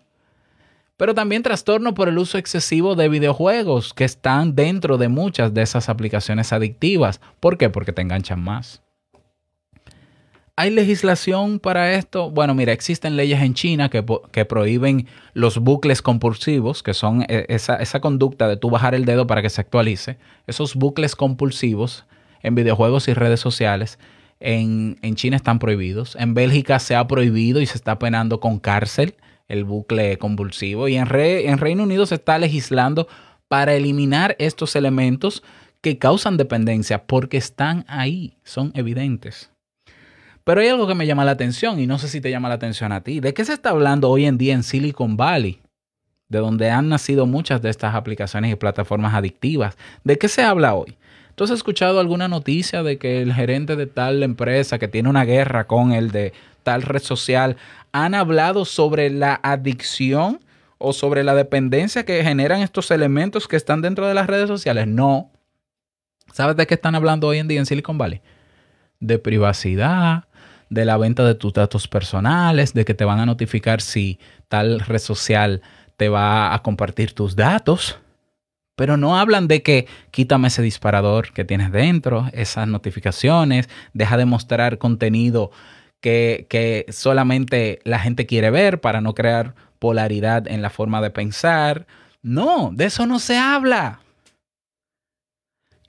Pero 0.97 1.13
también 1.13 1.43
trastorno 1.43 1.93
por 1.93 2.09
el 2.09 2.17
uso 2.17 2.37
excesivo 2.37 2.95
de 2.95 3.09
videojuegos 3.09 3.93
que 3.93 4.05
están 4.05 4.55
dentro 4.55 4.97
de 4.97 5.09
muchas 5.09 5.53
de 5.53 5.61
esas 5.61 5.89
aplicaciones 5.89 6.53
adictivas. 6.53 7.19
¿Por 7.39 7.57
qué? 7.57 7.69
Porque 7.69 7.91
te 7.91 8.01
enganchan 8.01 8.41
más. 8.41 8.81
¿Hay 10.57 10.71
legislación 10.71 11.59
para 11.59 11.95
esto? 11.95 12.31
Bueno, 12.31 12.55
mira, 12.55 12.71
existen 12.71 13.17
leyes 13.17 13.41
en 13.41 13.55
China 13.55 13.89
que, 13.89 14.45
prohíben 14.45 15.05
los 15.33 15.57
bucles 15.57 16.01
compulsivos, 16.01 16.81
que 16.81 16.93
son 16.93 17.23
eh, 17.27 17.45
esa, 17.49 17.75
esa, 17.75 17.99
conducta 17.99 18.47
de 18.47 18.55
tú 18.55 18.69
bajar 18.69 18.95
el 18.95 19.03
dedo 19.03 19.27
para 19.27 19.41
que 19.41 19.49
se 19.49 19.59
actualice. 19.59 20.17
Esos 20.47 20.75
bucles 20.75 21.17
compulsivos 21.17 22.05
en 22.41 22.55
videojuegos 22.55 23.09
y 23.09 23.13
redes 23.13 23.41
sociales 23.41 23.99
en, 24.39 24.97
en 25.01 25.15
China 25.15 25.35
están 25.35 25.59
prohibidos. 25.59 26.15
En 26.17 26.33
Bélgica 26.33 26.79
se 26.79 26.95
ha 26.95 27.05
prohibido 27.05 27.59
y 27.59 27.65
se 27.65 27.75
está 27.75 27.99
penando 27.99 28.39
con 28.39 28.59
cárcel 28.59 29.15
el 29.49 29.65
bucle 29.65 30.17
compulsivo. 30.17 30.87
Y 30.87 30.95
en, 30.95 31.13
en 31.13 31.57
Reino 31.57 31.83
Unido 31.83 32.05
se 32.05 32.15
está 32.15 32.39
legislando 32.39 33.09
para 33.49 33.73
eliminar 33.73 34.37
estos 34.39 34.77
elementos 34.77 35.43
que 35.81 35.97
causan 35.97 36.37
dependencia 36.37 37.05
porque 37.05 37.35
están 37.35 37.83
ahí, 37.89 38.37
son 38.45 38.71
evidentes. 38.73 39.51
Pero 40.45 40.61
hay 40.61 40.67
algo 40.67 40.87
que 40.87 40.93
me 40.93 41.07
llama 41.07 41.25
la 41.25 41.31
atención 41.31 41.79
y 41.79 41.87
no 41.87 41.97
sé 41.97 42.07
si 42.07 42.21
te 42.21 42.29
llama 42.29 42.49
la 42.49 42.55
atención 42.55 42.91
a 42.91 43.01
ti. 43.01 43.19
¿De 43.19 43.33
qué 43.33 43.43
se 43.43 43.53
está 43.53 43.71
hablando 43.71 44.11
hoy 44.11 44.25
en 44.25 44.37
día 44.37 44.53
en 44.53 44.61
Silicon 44.61 45.17
Valley? 45.17 45.59
De 46.29 46.37
donde 46.37 46.69
han 46.69 46.87
nacido 46.87 47.25
muchas 47.25 47.63
de 47.63 47.71
estas 47.71 47.95
aplicaciones 47.95 48.51
y 48.51 48.55
plataformas 48.55 49.15
adictivas. 49.15 49.75
¿De 50.03 50.19
qué 50.19 50.27
se 50.27 50.43
habla 50.43 50.75
hoy? 50.75 50.97
¿Tú 51.33 51.45
has 51.45 51.49
escuchado 51.49 51.99
alguna 51.99 52.27
noticia 52.27 52.83
de 52.83 52.99
que 52.99 53.23
el 53.23 53.33
gerente 53.33 53.75
de 53.75 53.87
tal 53.87 54.21
empresa 54.21 54.77
que 54.77 54.87
tiene 54.87 55.09
una 55.09 55.25
guerra 55.25 55.65
con 55.65 55.93
el 55.93 56.11
de 56.11 56.31
tal 56.61 56.83
red 56.83 57.01
social 57.01 57.57
han 57.91 58.13
hablado 58.13 58.65
sobre 58.65 59.09
la 59.09 59.39
adicción 59.41 60.39
o 60.77 60.93
sobre 60.93 61.23
la 61.23 61.33
dependencia 61.33 62.05
que 62.05 62.23
generan 62.23 62.61
estos 62.61 62.91
elementos 62.91 63.47
que 63.47 63.55
están 63.55 63.81
dentro 63.81 64.07
de 64.07 64.13
las 64.13 64.27
redes 64.27 64.47
sociales? 64.47 64.85
No. 64.85 65.31
¿Sabes 66.31 66.55
de 66.55 66.67
qué 66.67 66.75
están 66.75 66.93
hablando 66.93 67.27
hoy 67.27 67.39
en 67.39 67.47
día 67.47 67.59
en 67.59 67.65
Silicon 67.65 67.97
Valley? 67.97 68.21
De 68.99 69.17
privacidad, 69.17 70.24
de 70.69 70.85
la 70.85 70.97
venta 70.97 71.23
de 71.23 71.35
tus 71.35 71.53
datos 71.53 71.87
personales, 71.87 72.73
de 72.73 72.85
que 72.85 72.93
te 72.93 73.05
van 73.05 73.19
a 73.19 73.25
notificar 73.25 73.81
si 73.81 74.19
tal 74.47 74.79
red 74.79 74.99
social 74.99 75.61
te 75.97 76.09
va 76.09 76.53
a 76.53 76.61
compartir 76.61 77.13
tus 77.13 77.35
datos. 77.35 77.99
Pero 78.75 78.97
no 78.97 79.17
hablan 79.17 79.47
de 79.47 79.63
que 79.63 79.87
quítame 80.11 80.49
ese 80.49 80.61
disparador 80.61 81.31
que 81.31 81.45
tienes 81.45 81.71
dentro, 81.71 82.27
esas 82.33 82.67
notificaciones, 82.67 83.69
deja 83.93 84.17
de 84.17 84.25
mostrar 84.25 84.77
contenido 84.77 85.51
que, 86.01 86.45
que 86.49 86.85
solamente 86.89 87.79
la 87.83 87.99
gente 87.99 88.25
quiere 88.25 88.51
ver 88.51 88.81
para 88.81 88.99
no 88.99 89.15
crear 89.15 89.55
polaridad 89.79 90.47
en 90.47 90.61
la 90.61 90.69
forma 90.69 91.01
de 91.01 91.09
pensar. 91.09 91.87
No, 92.21 92.71
de 92.73 92.85
eso 92.85 93.05
no 93.05 93.19
se 93.19 93.37
habla. 93.37 94.01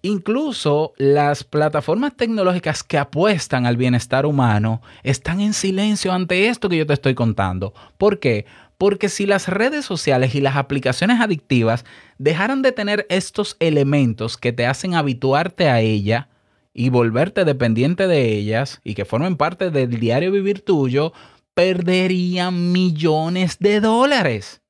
Incluso 0.02 0.92
las 0.98 1.42
plataformas 1.42 2.16
tecnológicas 2.16 2.82
que 2.82 2.98
apuestan 2.98 3.66
al 3.66 3.76
bienestar 3.76 4.26
humano 4.26 4.82
están 5.02 5.40
en 5.40 5.52
silencio 5.52 6.12
ante 6.12 6.48
esto 6.48 6.68
que 6.68 6.76
yo 6.76 6.86
te 6.86 6.92
estoy 6.92 7.14
contando. 7.14 7.72
¿Por 7.98 8.18
qué? 8.18 8.46
Porque 8.78 9.08
si 9.08 9.24
las 9.24 9.48
redes 9.48 9.86
sociales 9.86 10.34
y 10.34 10.40
las 10.40 10.56
aplicaciones 10.56 11.20
adictivas 11.20 11.84
dejaran 12.18 12.62
de 12.62 12.72
tener 12.72 13.06
estos 13.08 13.56
elementos 13.58 14.36
que 14.36 14.52
te 14.52 14.66
hacen 14.66 14.94
habituarte 14.94 15.70
a 15.70 15.80
ella 15.80 16.28
y 16.74 16.90
volverte 16.90 17.46
dependiente 17.46 18.06
de 18.06 18.34
ellas 18.34 18.80
y 18.84 18.94
que 18.94 19.06
formen 19.06 19.36
parte 19.36 19.70
del 19.70 19.98
diario 19.98 20.30
vivir 20.30 20.62
tuyo, 20.62 21.14
perderían 21.54 22.70
millones 22.70 23.58
de 23.58 23.80
dólares. 23.80 24.60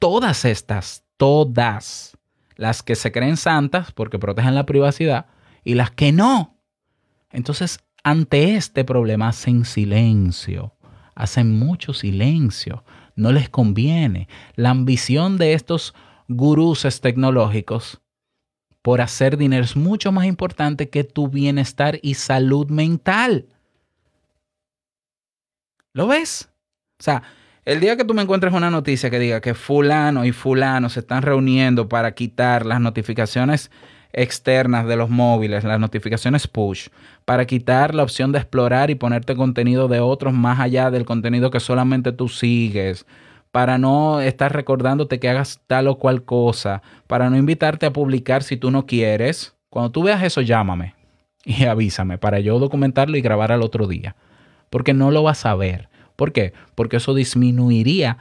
Todas 0.00 0.44
estas, 0.44 1.04
todas 1.16 2.16
las 2.60 2.82
que 2.82 2.94
se 2.94 3.10
creen 3.10 3.38
santas 3.38 3.90
porque 3.90 4.18
protegen 4.18 4.54
la 4.54 4.66
privacidad 4.66 5.24
y 5.64 5.74
las 5.74 5.90
que 5.90 6.12
no. 6.12 6.58
Entonces, 7.32 7.80
ante 8.04 8.54
este 8.54 8.84
problema 8.84 9.28
hacen 9.28 9.64
silencio, 9.64 10.74
hacen 11.14 11.58
mucho 11.58 11.94
silencio, 11.94 12.84
no 13.16 13.32
les 13.32 13.48
conviene. 13.48 14.28
La 14.56 14.68
ambición 14.68 15.38
de 15.38 15.54
estos 15.54 15.94
guruses 16.28 17.00
tecnológicos 17.00 18.02
por 18.82 19.00
hacer 19.00 19.38
dinero 19.38 19.64
es 19.64 19.74
mucho 19.74 20.12
más 20.12 20.26
importante 20.26 20.90
que 20.90 21.02
tu 21.02 21.28
bienestar 21.28 21.98
y 22.02 22.12
salud 22.12 22.68
mental. 22.68 23.46
¿Lo 25.94 26.08
ves? 26.08 26.50
O 26.98 27.02
sea, 27.02 27.22
el 27.64 27.80
día 27.80 27.96
que 27.96 28.04
tú 28.04 28.14
me 28.14 28.22
encuentres 28.22 28.52
una 28.52 28.70
noticia 28.70 29.10
que 29.10 29.18
diga 29.18 29.40
que 29.40 29.54
fulano 29.54 30.24
y 30.24 30.32
fulano 30.32 30.88
se 30.88 31.00
están 31.00 31.22
reuniendo 31.22 31.88
para 31.88 32.12
quitar 32.12 32.64
las 32.64 32.80
notificaciones 32.80 33.70
externas 34.12 34.86
de 34.86 34.96
los 34.96 35.10
móviles, 35.10 35.64
las 35.64 35.78
notificaciones 35.78 36.48
push, 36.48 36.88
para 37.24 37.46
quitar 37.46 37.94
la 37.94 38.02
opción 38.02 38.32
de 38.32 38.38
explorar 38.38 38.90
y 38.90 38.94
ponerte 38.94 39.36
contenido 39.36 39.88
de 39.88 40.00
otros 40.00 40.32
más 40.32 40.58
allá 40.58 40.90
del 40.90 41.04
contenido 41.04 41.50
que 41.50 41.60
solamente 41.60 42.12
tú 42.12 42.28
sigues, 42.28 43.06
para 43.52 43.78
no 43.78 44.20
estar 44.20 44.52
recordándote 44.52 45.18
que 45.18 45.28
hagas 45.28 45.60
tal 45.66 45.88
o 45.88 45.98
cual 45.98 46.24
cosa, 46.24 46.82
para 47.06 47.30
no 47.30 47.36
invitarte 47.36 47.86
a 47.86 47.92
publicar 47.92 48.42
si 48.42 48.56
tú 48.56 48.70
no 48.70 48.86
quieres. 48.86 49.54
Cuando 49.68 49.90
tú 49.90 50.02
veas 50.02 50.22
eso, 50.22 50.40
llámame 50.40 50.94
y 51.44 51.64
avísame 51.64 52.18
para 52.18 52.40
yo 52.40 52.58
documentarlo 52.58 53.16
y 53.16 53.22
grabar 53.22 53.52
al 53.52 53.62
otro 53.62 53.86
día, 53.86 54.16
porque 54.70 54.94
no 54.94 55.10
lo 55.10 55.22
vas 55.22 55.46
a 55.46 55.54
ver. 55.54 55.88
¿Por 56.20 56.34
qué? 56.34 56.52
Porque 56.74 56.98
eso 56.98 57.14
disminuiría 57.14 58.18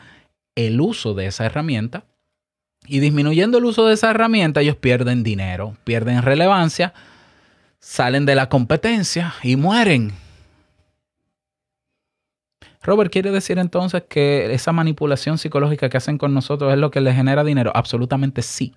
el 0.56 0.80
uso 0.80 1.14
de 1.16 1.26
esa 1.26 1.46
herramienta 1.46 2.06
y 2.88 3.02
disminuyendo 3.02 3.58
el 3.58 3.66
uso 3.66 3.86
de 3.88 3.96
esa 3.96 4.12
herramienta 4.12 4.62
ellos 4.62 4.78
pierden 4.78 5.22
dinero, 5.22 5.76
pierden 5.84 6.22
relevancia, 6.22 6.94
salen 7.82 8.26
de 8.26 8.36
la 8.36 8.48
competencia 8.48 9.34
y 9.44 9.58
mueren. 9.58 10.14
Robert, 12.82 13.12
¿quiere 13.12 13.32
decir 13.32 13.60
entonces 13.60 14.04
que 14.08 14.54
esa 14.54 14.72
manipulación 14.72 15.38
psicológica 15.38 15.90
que 15.90 15.98
hacen 15.98 16.18
con 16.18 16.34
nosotros 16.34 16.72
es 16.72 16.80
lo 16.80 16.92
que 16.92 17.02
les 17.02 17.18
genera 17.18 17.44
dinero? 17.44 17.74
Absolutamente 17.76 18.44
sí. 18.44 18.76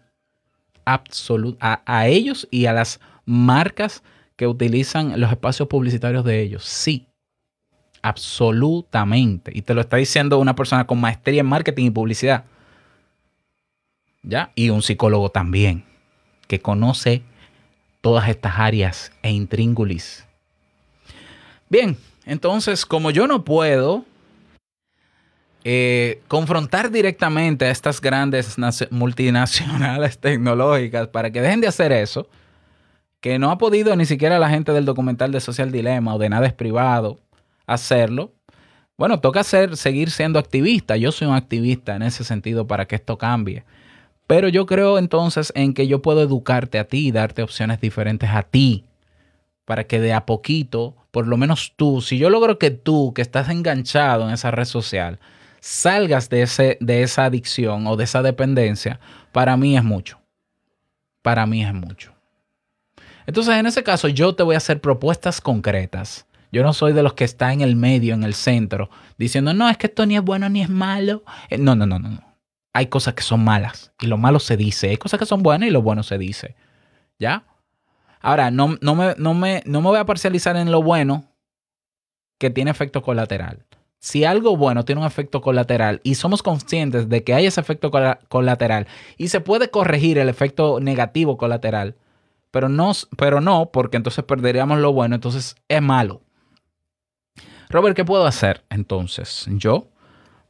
a, 0.84 2.08
ellos 2.08 2.48
y 2.50 2.66
a 2.66 2.72
las 2.72 2.98
marcas 3.24 4.02
que 4.34 4.48
utilizan 4.48 5.20
los 5.20 5.30
espacios 5.30 5.68
publicitarios 5.68 6.24
de 6.24 6.40
ellos. 6.42 6.64
Sí, 6.64 7.06
absolutamente. 8.02 9.52
Y 9.54 9.62
te 9.62 9.74
lo 9.74 9.80
está 9.80 9.96
diciendo 9.96 10.38
una 10.38 10.54
persona 10.54 10.86
con 10.86 11.00
maestría 11.00 11.40
en 11.40 11.46
marketing 11.46 11.86
y 11.86 11.90
publicidad. 11.90 12.44
¿Ya? 14.22 14.52
Y 14.54 14.70
un 14.70 14.82
psicólogo 14.82 15.30
también, 15.30 15.84
que 16.46 16.60
conoce 16.60 17.22
todas 18.00 18.28
estas 18.28 18.58
áreas 18.58 19.12
e 19.22 19.30
intríngulis. 19.30 20.24
Bien, 21.68 21.96
entonces, 22.26 22.84
como 22.84 23.10
yo 23.10 23.26
no 23.26 23.44
puedo 23.44 24.04
eh, 25.64 26.20
confrontar 26.28 26.90
directamente 26.90 27.64
a 27.64 27.70
estas 27.70 28.00
grandes 28.00 28.56
multinacionales 28.90 30.18
tecnológicas 30.20 31.08
para 31.08 31.30
que 31.30 31.40
dejen 31.40 31.60
de 31.60 31.68
hacer 31.68 31.92
eso, 31.92 32.28
que 33.20 33.38
no 33.38 33.50
ha 33.50 33.58
podido 33.58 33.94
ni 33.96 34.04
siquiera 34.04 34.38
la 34.38 34.50
gente 34.50 34.72
del 34.72 34.84
documental 34.84 35.32
de 35.32 35.40
Social 35.40 35.70
Dilema 35.70 36.14
o 36.14 36.18
de 36.18 36.28
Nada 36.28 36.46
es 36.46 36.52
Privado 36.52 37.18
hacerlo. 37.66 38.32
Bueno, 38.96 39.20
toca 39.20 39.42
seguir 39.44 40.10
siendo 40.10 40.38
activista. 40.38 40.96
Yo 40.96 41.12
soy 41.12 41.28
un 41.28 41.34
activista 41.34 41.96
en 41.96 42.02
ese 42.02 42.24
sentido 42.24 42.66
para 42.66 42.86
que 42.86 42.96
esto 42.96 43.18
cambie. 43.18 43.64
Pero 44.26 44.48
yo 44.48 44.66
creo 44.66 44.98
entonces 44.98 45.52
en 45.56 45.74
que 45.74 45.86
yo 45.86 46.02
puedo 46.02 46.22
educarte 46.22 46.78
a 46.78 46.84
ti 46.84 47.08
y 47.08 47.12
darte 47.12 47.42
opciones 47.42 47.80
diferentes 47.80 48.30
a 48.30 48.42
ti 48.42 48.84
para 49.64 49.84
que 49.84 50.00
de 50.00 50.12
a 50.12 50.26
poquito, 50.26 50.96
por 51.10 51.26
lo 51.26 51.36
menos 51.36 51.74
tú, 51.76 52.00
si 52.00 52.18
yo 52.18 52.30
logro 52.30 52.58
que 52.58 52.70
tú, 52.70 53.12
que 53.14 53.22
estás 53.22 53.48
enganchado 53.48 54.26
en 54.26 54.34
esa 54.34 54.50
red 54.50 54.64
social, 54.64 55.18
salgas 55.60 56.28
de, 56.28 56.42
ese, 56.42 56.78
de 56.80 57.02
esa 57.02 57.24
adicción 57.24 57.86
o 57.86 57.96
de 57.96 58.04
esa 58.04 58.22
dependencia, 58.22 59.00
para 59.32 59.56
mí 59.56 59.76
es 59.76 59.84
mucho. 59.84 60.20
Para 61.22 61.46
mí 61.46 61.64
es 61.64 61.72
mucho. 61.72 62.12
Entonces, 63.26 63.54
en 63.54 63.66
ese 63.66 63.82
caso, 63.84 64.08
yo 64.08 64.34
te 64.34 64.42
voy 64.42 64.54
a 64.54 64.58
hacer 64.58 64.80
propuestas 64.80 65.40
concretas. 65.40 66.26
Yo 66.52 66.62
no 66.62 66.72
soy 66.72 66.92
de 66.92 67.02
los 67.02 67.14
que 67.14 67.24
está 67.24 67.52
en 67.52 67.62
el 67.62 67.74
medio, 67.74 68.14
en 68.14 68.22
el 68.22 68.34
centro, 68.34 68.90
diciendo, 69.18 69.54
no, 69.54 69.68
es 69.68 69.78
que 69.78 69.88
esto 69.88 70.06
ni 70.06 70.16
es 70.16 70.22
bueno 70.22 70.48
ni 70.48 70.62
es 70.62 70.68
malo. 70.68 71.24
Eh, 71.48 71.58
no, 71.58 71.74
no, 71.74 71.86
no, 71.86 71.98
no. 71.98 72.20
Hay 72.74 72.86
cosas 72.86 73.14
que 73.14 73.22
son 73.22 73.42
malas 73.42 73.92
y 74.00 74.06
lo 74.06 74.18
malo 74.18 74.38
se 74.38 74.56
dice. 74.56 74.90
Hay 74.90 74.98
cosas 74.98 75.18
que 75.18 75.26
son 75.26 75.42
buenas 75.42 75.68
y 75.68 75.72
lo 75.72 75.82
bueno 75.82 76.02
se 76.02 76.18
dice. 76.18 76.54
¿Ya? 77.18 77.44
Ahora, 78.20 78.50
no, 78.50 78.76
no, 78.80 78.94
me, 78.94 79.14
no, 79.18 79.34
me, 79.34 79.62
no 79.66 79.80
me 79.80 79.88
voy 79.88 79.98
a 79.98 80.06
parcializar 80.06 80.56
en 80.56 80.70
lo 80.70 80.82
bueno 80.82 81.24
que 82.38 82.50
tiene 82.50 82.70
efecto 82.70 83.02
colateral 83.02 83.64
si 84.02 84.24
algo 84.24 84.56
bueno 84.56 84.84
tiene 84.84 85.00
un 85.00 85.06
efecto 85.06 85.40
colateral 85.40 86.00
y 86.02 86.16
somos 86.16 86.42
conscientes 86.42 87.08
de 87.08 87.22
que 87.22 87.34
hay 87.34 87.46
ese 87.46 87.60
efecto 87.60 87.92
colateral 88.28 88.88
y 89.16 89.28
se 89.28 89.40
puede 89.40 89.70
corregir 89.70 90.18
el 90.18 90.28
efecto 90.28 90.80
negativo 90.80 91.36
colateral, 91.36 91.94
pero 92.50 92.68
no, 92.68 92.90
pero 93.16 93.40
no, 93.40 93.70
porque 93.72 93.96
entonces 93.96 94.24
perderíamos 94.24 94.80
lo 94.80 94.92
bueno, 94.92 95.14
entonces 95.14 95.54
es 95.68 95.80
malo. 95.80 96.20
Robert, 97.72 97.96
¿qué 97.96 98.04
puedo 98.04 98.26
hacer 98.26 98.62
entonces 98.68 99.46
yo 99.48 99.88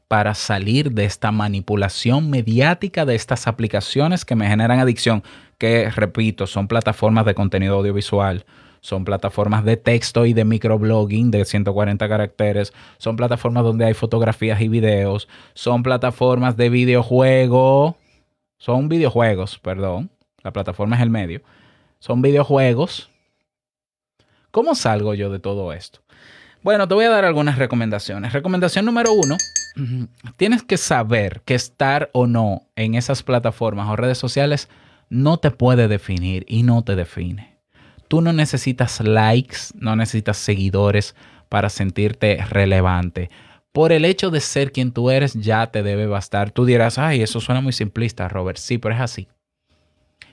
para 0.09 0.35
salir 0.35 0.91
de 0.91 1.05
esta 1.05 1.31
manipulación 1.31 2.29
mediática 2.29 3.07
de 3.07 3.15
estas 3.15 3.47
aplicaciones 3.47 4.25
que 4.25 4.35
me 4.35 4.49
generan 4.49 4.81
adicción? 4.81 5.23
Que, 5.57 5.89
repito, 5.89 6.49
son 6.49 6.67
plataformas 6.67 7.25
de 7.25 7.37
contenido 7.37 7.77
audiovisual, 7.77 8.45
son 8.81 9.05
plataformas 9.05 9.65
de 9.65 9.77
texto 9.77 10.27
y 10.27 10.33
de 10.33 10.45
microblogging 10.45 11.31
de 11.31 11.45
140 11.45 12.09
caracteres, 12.09 12.73
son 12.99 13.15
plataformas 13.15 13.63
donde 13.63 13.85
hay 13.85 13.95
fotografías 13.95 14.61
y 14.61 14.67
videos, 14.67 15.29
son 15.55 15.85
plataformas 15.85 16.57
de 16.57 16.71
videojuego, 16.71 17.97
son 18.59 18.89
videojuegos, 18.89 19.61
perdón, 19.61 20.11
la 20.43 20.53
plataforma 20.53 20.97
es 20.97 21.03
el 21.03 21.11
medio, 21.11 21.41
son 22.01 22.21
videojuegos. 22.21 23.11
¿Cómo 24.51 24.75
salgo 24.75 25.15
yo 25.15 25.31
de 25.31 25.39
todo 25.39 25.73
esto? 25.73 26.01
Bueno, 26.63 26.87
te 26.87 26.95
voy 26.95 27.05
a 27.05 27.11
dar 27.11 27.25
algunas 27.25 27.59
recomendaciones. 27.59 28.33
Recomendación 28.33 28.85
número 28.85 29.13
uno, 29.13 29.37
tienes 30.37 30.63
que 30.63 30.77
saber 30.77 31.43
que 31.45 31.55
estar 31.55 32.09
o 32.13 32.29
no 32.29 32.69
en 32.77 32.95
esas 32.95 33.25
plataformas 33.25 33.89
o 33.89 33.97
redes 33.97 34.19
sociales 34.19 34.69
no 35.11 35.39
te 35.39 35.51
puede 35.51 35.89
definir 35.89 36.45
y 36.47 36.63
no 36.63 36.85
te 36.85 36.95
define. 36.95 37.59
Tú 38.07 38.21
no 38.21 38.33
necesitas 38.33 39.01
likes, 39.01 39.59
no 39.75 39.97
necesitas 39.97 40.37
seguidores 40.37 41.17
para 41.49 41.69
sentirte 41.69 42.39
relevante. 42.49 43.31
Por 43.73 43.91
el 43.91 44.05
hecho 44.05 44.31
de 44.31 44.41
ser 44.41 44.71
quien 44.71 44.93
tú 44.93 45.11
eres, 45.11 45.35
ya 45.35 45.67
te 45.67 45.83
debe 45.83 46.07
bastar. 46.07 46.53
Tú 46.53 46.65
dirás, 46.65 46.97
ay, 46.97 47.23
eso 47.23 47.41
suena 47.41 47.61
muy 47.61 47.73
simplista, 47.73 48.29
Robert. 48.29 48.59
Sí, 48.59 48.79
pero 48.79 48.95
es 48.95 49.01
así. 49.01 49.29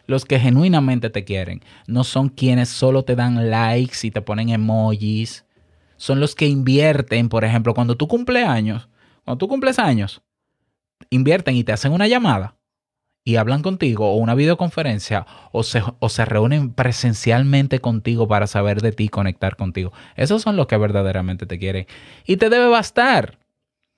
Los 0.06 0.26
que 0.26 0.40
genuinamente 0.40 1.10
te 1.10 1.24
quieren 1.24 1.62
no 1.88 2.04
son 2.04 2.30
quienes 2.30 2.70
solo 2.70 3.04
te 3.04 3.16
dan 3.16 3.50
likes 3.50 4.00
y 4.04 4.12
te 4.12 4.22
ponen 4.22 4.50
emojis. 4.50 5.46
Son 6.00 6.22
los 6.22 6.34
que 6.34 6.48
invierten, 6.48 7.28
por 7.28 7.44
ejemplo, 7.44 7.74
cuando 7.74 7.98
tú 7.98 8.08
cumples 8.08 8.48
años, 8.48 8.88
cuando 9.26 9.38
tú 9.38 9.50
cumples 9.50 9.80
años, 9.80 10.22
invierten 11.10 11.58
y 11.58 11.66
te 11.66 11.74
hacen 11.74 11.92
una 11.92 12.08
llamada 12.08 12.56
y 13.26 13.36
hablan 13.36 13.62
contigo 13.62 14.10
o 14.10 14.16
una 14.16 14.34
videoconferencia 14.34 15.28
o 15.52 15.62
se, 15.64 15.84
o 16.00 16.08
se 16.08 16.24
reúnen 16.24 16.74
presencialmente 16.74 17.80
contigo 17.80 18.30
para 18.30 18.48
saber 18.48 18.82
de 18.82 18.94
ti 18.94 19.10
conectar 19.10 19.58
contigo. 19.58 19.92
Esos 20.16 20.42
son 20.42 20.56
los 20.56 20.68
que 20.68 20.78
verdaderamente 20.78 21.46
te 21.46 21.60
quieren. 21.60 21.86
Y 22.26 22.38
te 22.38 22.50
debe 22.50 22.70
bastar. 22.70 23.38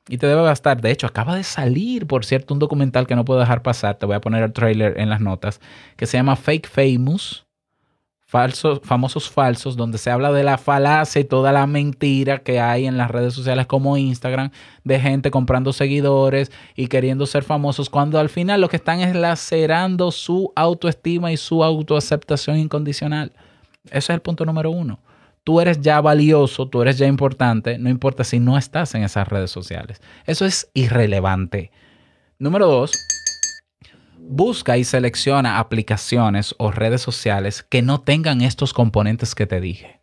Y 0.08 0.18
te 0.18 0.26
debe 0.26 0.42
bastar. 0.42 0.82
De 0.82 0.90
hecho, 0.90 1.06
acaba 1.06 1.36
de 1.36 1.44
salir, 1.44 2.08
por 2.08 2.26
cierto, 2.26 2.56
un 2.56 2.60
documental 2.60 3.06
que 3.06 3.16
no 3.16 3.26
puedo 3.26 3.40
dejar 3.40 3.62
pasar. 3.62 4.00
Te 4.00 4.08
voy 4.08 4.16
a 4.16 4.22
poner 4.22 4.42
el 4.42 4.54
trailer 4.54 5.00
en 5.00 5.12
las 5.12 5.22
notas. 5.22 5.62
Que 5.98 6.08
se 6.08 6.18
llama 6.18 6.36
Fake 6.36 6.68
Famous 6.68 7.46
falsos, 8.32 8.80
famosos 8.86 9.30
falsos, 9.30 9.76
donde 9.76 9.98
se 9.98 10.10
habla 10.10 10.32
de 10.32 10.46
la 10.46 10.58
falacia 10.58 11.20
y 11.20 11.26
toda 11.26 11.52
la 11.52 11.68
mentira 11.68 12.40
que 12.40 12.62
hay 12.62 12.86
en 12.86 12.96
las 12.96 13.12
redes 13.12 13.34
sociales 13.34 13.66
como 13.68 13.98
Instagram, 13.98 14.52
de 14.86 15.02
gente 15.02 15.32
comprando 15.32 15.74
seguidores 15.74 16.50
y 16.74 16.88
queriendo 16.88 17.26
ser 17.26 17.44
famosos, 17.44 17.90
cuando 17.90 18.20
al 18.20 18.30
final 18.30 18.62
lo 18.62 18.70
que 18.70 18.78
están 18.78 19.02
es 19.02 19.14
lacerando 19.18 20.12
su 20.12 20.54
autoestima 20.56 21.34
y 21.34 21.36
su 21.36 21.62
autoaceptación 21.62 22.56
incondicional. 22.56 23.34
Ese 23.88 23.98
es 23.98 24.10
el 24.12 24.22
punto 24.22 24.46
número 24.46 24.72
uno. 24.72 25.02
Tú 25.44 25.60
eres 25.60 25.82
ya 25.82 26.00
valioso, 26.00 26.70
tú 26.70 26.82
eres 26.82 26.98
ya 26.98 27.08
importante, 27.08 27.78
no 27.80 27.90
importa 27.90 28.24
si 28.24 28.40
no 28.40 28.58
estás 28.58 28.96
en 28.96 29.04
esas 29.04 29.28
redes 29.28 29.52
sociales. 29.52 30.02
Eso 30.26 30.46
es 30.46 30.70
irrelevante. 30.74 31.70
Número 32.40 32.66
dos, 32.66 32.94
busca 34.32 34.78
y 34.78 34.86
selecciona 34.86 35.60
aplicaciones 35.60 36.56
o 36.58 36.72
redes 36.72 37.02
sociales 37.02 37.64
que 37.64 37.82
no 37.82 38.00
tengan 38.00 38.42
estos 38.42 38.74
componentes 38.74 39.36
que 39.36 39.46
te 39.46 39.60
dije, 39.60 40.00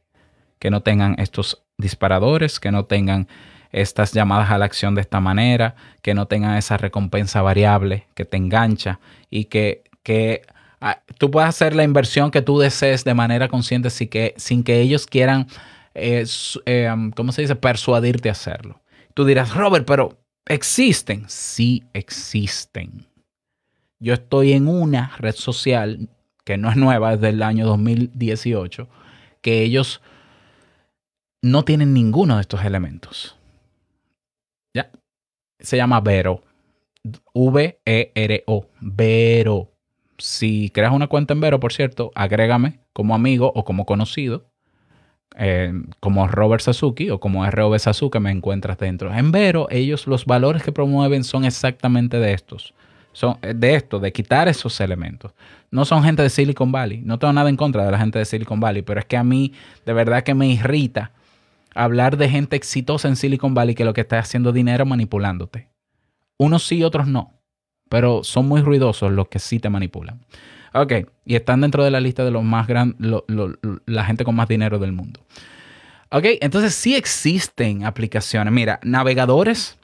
que 0.59 0.71
no 0.71 0.83
tengan 0.83 1.17
estos 1.19 1.65
disparadores, 1.79 2.61
que 2.61 2.71
no 2.71 2.85
tengan 2.85 3.27
estas 3.73 4.13
llamadas 4.13 4.51
a 4.51 4.59
la 4.59 4.67
acción 4.67 4.95
de 4.95 5.01
esta 5.01 5.21
manera, 5.21 5.77
que 6.03 6.13
no 6.13 6.27
tengan 6.27 6.57
esa 6.57 6.77
recompensa 6.77 7.41
variable 7.41 8.07
que 8.15 8.27
te 8.27 8.37
engancha 8.37 9.01
y 9.31 9.47
que, 9.47 9.85
que 10.03 10.43
ah, 10.81 11.01
tú 11.19 11.31
puedas 11.31 11.49
hacer 11.49 11.75
la 11.75 11.85
inversión 11.85 12.31
que 12.31 12.43
tú 12.43 12.59
desees 12.59 13.05
de 13.05 13.15
manera 13.15 13.49
consciente 13.49 13.89
sin 13.89 14.09
que, 14.09 14.35
sin 14.37 14.63
que 14.63 14.81
ellos 14.81 15.07
quieran, 15.07 15.47
eh, 15.95 16.27
eh, 16.67 17.11
¿cómo 17.17 17.33
se 17.33 17.43
dice?, 17.43 17.57
persuadirte 17.57 18.29
a 18.29 18.33
hacerlo. 18.33 18.83
Tú 19.15 19.25
dirás, 19.25 19.55
Robert, 19.55 19.87
pero 19.87 20.19
¿existen? 20.47 21.25
Sí 21.29 21.85
existen. 21.95 23.09
Yo 24.01 24.15
estoy 24.15 24.53
en 24.53 24.69
una 24.69 25.13
red 25.19 25.35
social 25.35 26.09
que 26.45 26.57
no 26.57 26.71
es 26.71 26.77
nueva, 26.77 27.15
es 27.15 27.21
del 27.21 27.43
año 27.43 27.67
2018, 27.67 28.89
que 29.43 29.63
ellos 29.63 30.01
no 31.43 31.65
tienen 31.65 31.93
ninguno 31.93 32.37
de 32.37 32.43
estos 32.43 32.65
elementos. 32.65 33.37
¿Ya? 34.75 34.91
Se 35.59 35.77
llama 35.77 36.01
Vero. 36.01 36.43
V-E-R-O. 37.35 38.67
Vero. 38.81 39.73
Si 40.17 40.71
creas 40.71 40.93
una 40.93 41.09
cuenta 41.09 41.35
en 41.35 41.41
Vero, 41.41 41.61
por 41.61 41.73
cierto, 41.73 42.11
agrégame 42.15 42.81
como 42.93 43.15
amigo 43.15 43.53
o 43.55 43.65
como 43.65 43.85
conocido, 43.85 44.51
eh, 45.37 45.73
como 46.01 46.27
Robert 46.29 46.63
Sasuki 46.63 47.11
o 47.11 47.21
como 47.21 47.49
ROB 47.49 47.79
Sasuke, 47.79 48.21
me 48.21 48.31
encuentras 48.31 48.79
dentro. 48.79 49.15
En 49.15 49.33
Vero, 49.33 49.69
ellos 49.71 50.07
los 50.07 50.25
valores 50.25 50.63
que 50.63 50.73
promueven 50.73 51.25
son 51.25 51.45
exactamente 51.45 52.19
de 52.19 52.33
estos 52.33 52.75
eh, 53.43 53.55
de 53.55 53.75
esto, 53.75 53.99
de 53.99 54.13
quitar 54.13 54.49
esos 54.49 54.81
elementos. 54.81 55.33
No 55.71 55.85
son 55.85 56.03
gente 56.03 56.23
de 56.23 56.31
Silicon 56.31 56.73
Valley. 56.73 57.03
No 57.03 57.19
tengo 57.19 57.33
nada 57.33 57.49
en 57.49 57.57
contra 57.57 57.85
de 57.85 57.91
la 57.91 57.99
gente 57.99 58.19
de 58.19 58.25
Silicon 58.25 58.61
Valley, 58.61 58.83
pero 58.83 59.01
es 59.01 59.07
que 59.07 59.17
a 59.17 59.25
mí 59.25 59.53
de 59.85 59.93
verdad 59.93 60.23
que 60.23 60.35
me 60.35 60.49
irrita 60.49 61.13
hablar 61.75 62.17
de 62.17 62.29
gente 62.29 62.57
exitosa 62.57 63.09
en 63.09 63.17
Silicon 63.17 63.55
Valley 63.55 63.75
que 63.75 63.85
lo 63.85 63.95
que 63.95 64.01
está 64.03 64.19
haciendo 64.19 64.53
dinero 64.53 64.87
manipulándote. 64.87 65.69
Unos 66.39 66.67
sí, 66.67 66.83
otros 66.83 67.07
no. 67.07 67.35
Pero 67.89 68.23
son 68.23 68.47
muy 68.47 68.63
ruidosos 68.63 69.13
los 69.13 69.29
que 69.29 69.39
sí 69.39 69.59
te 69.59 69.71
manipulan. 69.71 70.21
Ok, 70.75 70.93
y 71.25 71.35
están 71.35 71.63
dentro 71.63 71.83
de 71.83 71.91
la 71.91 72.01
lista 72.01 72.25
de 72.25 72.31
los 72.31 72.45
más 72.45 72.67
grandes, 72.67 72.99
la 73.87 74.05
gente 74.05 74.25
con 74.25 74.35
más 74.35 74.49
dinero 74.49 74.79
del 74.79 74.93
mundo. 74.93 75.21
Ok, 76.11 76.25
entonces 76.41 76.75
sí 76.75 76.95
existen 76.95 77.85
aplicaciones. 77.85 78.53
Mira, 78.53 78.79
navegadores 78.83 79.79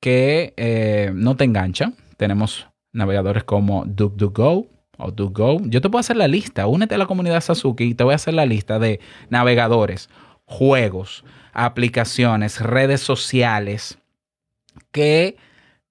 que 0.00 0.54
eh, 0.56 1.12
no 1.14 1.36
te 1.36 1.44
enganchan 1.44 1.94
tenemos 2.20 2.68
navegadores 2.92 3.44
como 3.44 3.86
DuckDuckGo 3.86 4.66
o 4.98 5.14
to 5.14 5.30
go. 5.30 5.58
Yo 5.64 5.80
te 5.80 5.88
puedo 5.88 6.00
hacer 6.00 6.18
la 6.18 6.28
lista. 6.28 6.66
Únete 6.66 6.94
a 6.94 6.98
la 6.98 7.06
comunidad 7.06 7.40
Sasuke 7.40 7.80
y 7.80 7.94
te 7.94 8.04
voy 8.04 8.12
a 8.12 8.16
hacer 8.16 8.34
la 8.34 8.44
lista 8.44 8.78
de 8.78 9.00
navegadores, 9.30 10.10
juegos, 10.44 11.24
aplicaciones, 11.54 12.60
redes 12.60 13.00
sociales 13.00 13.96
que 14.92 15.38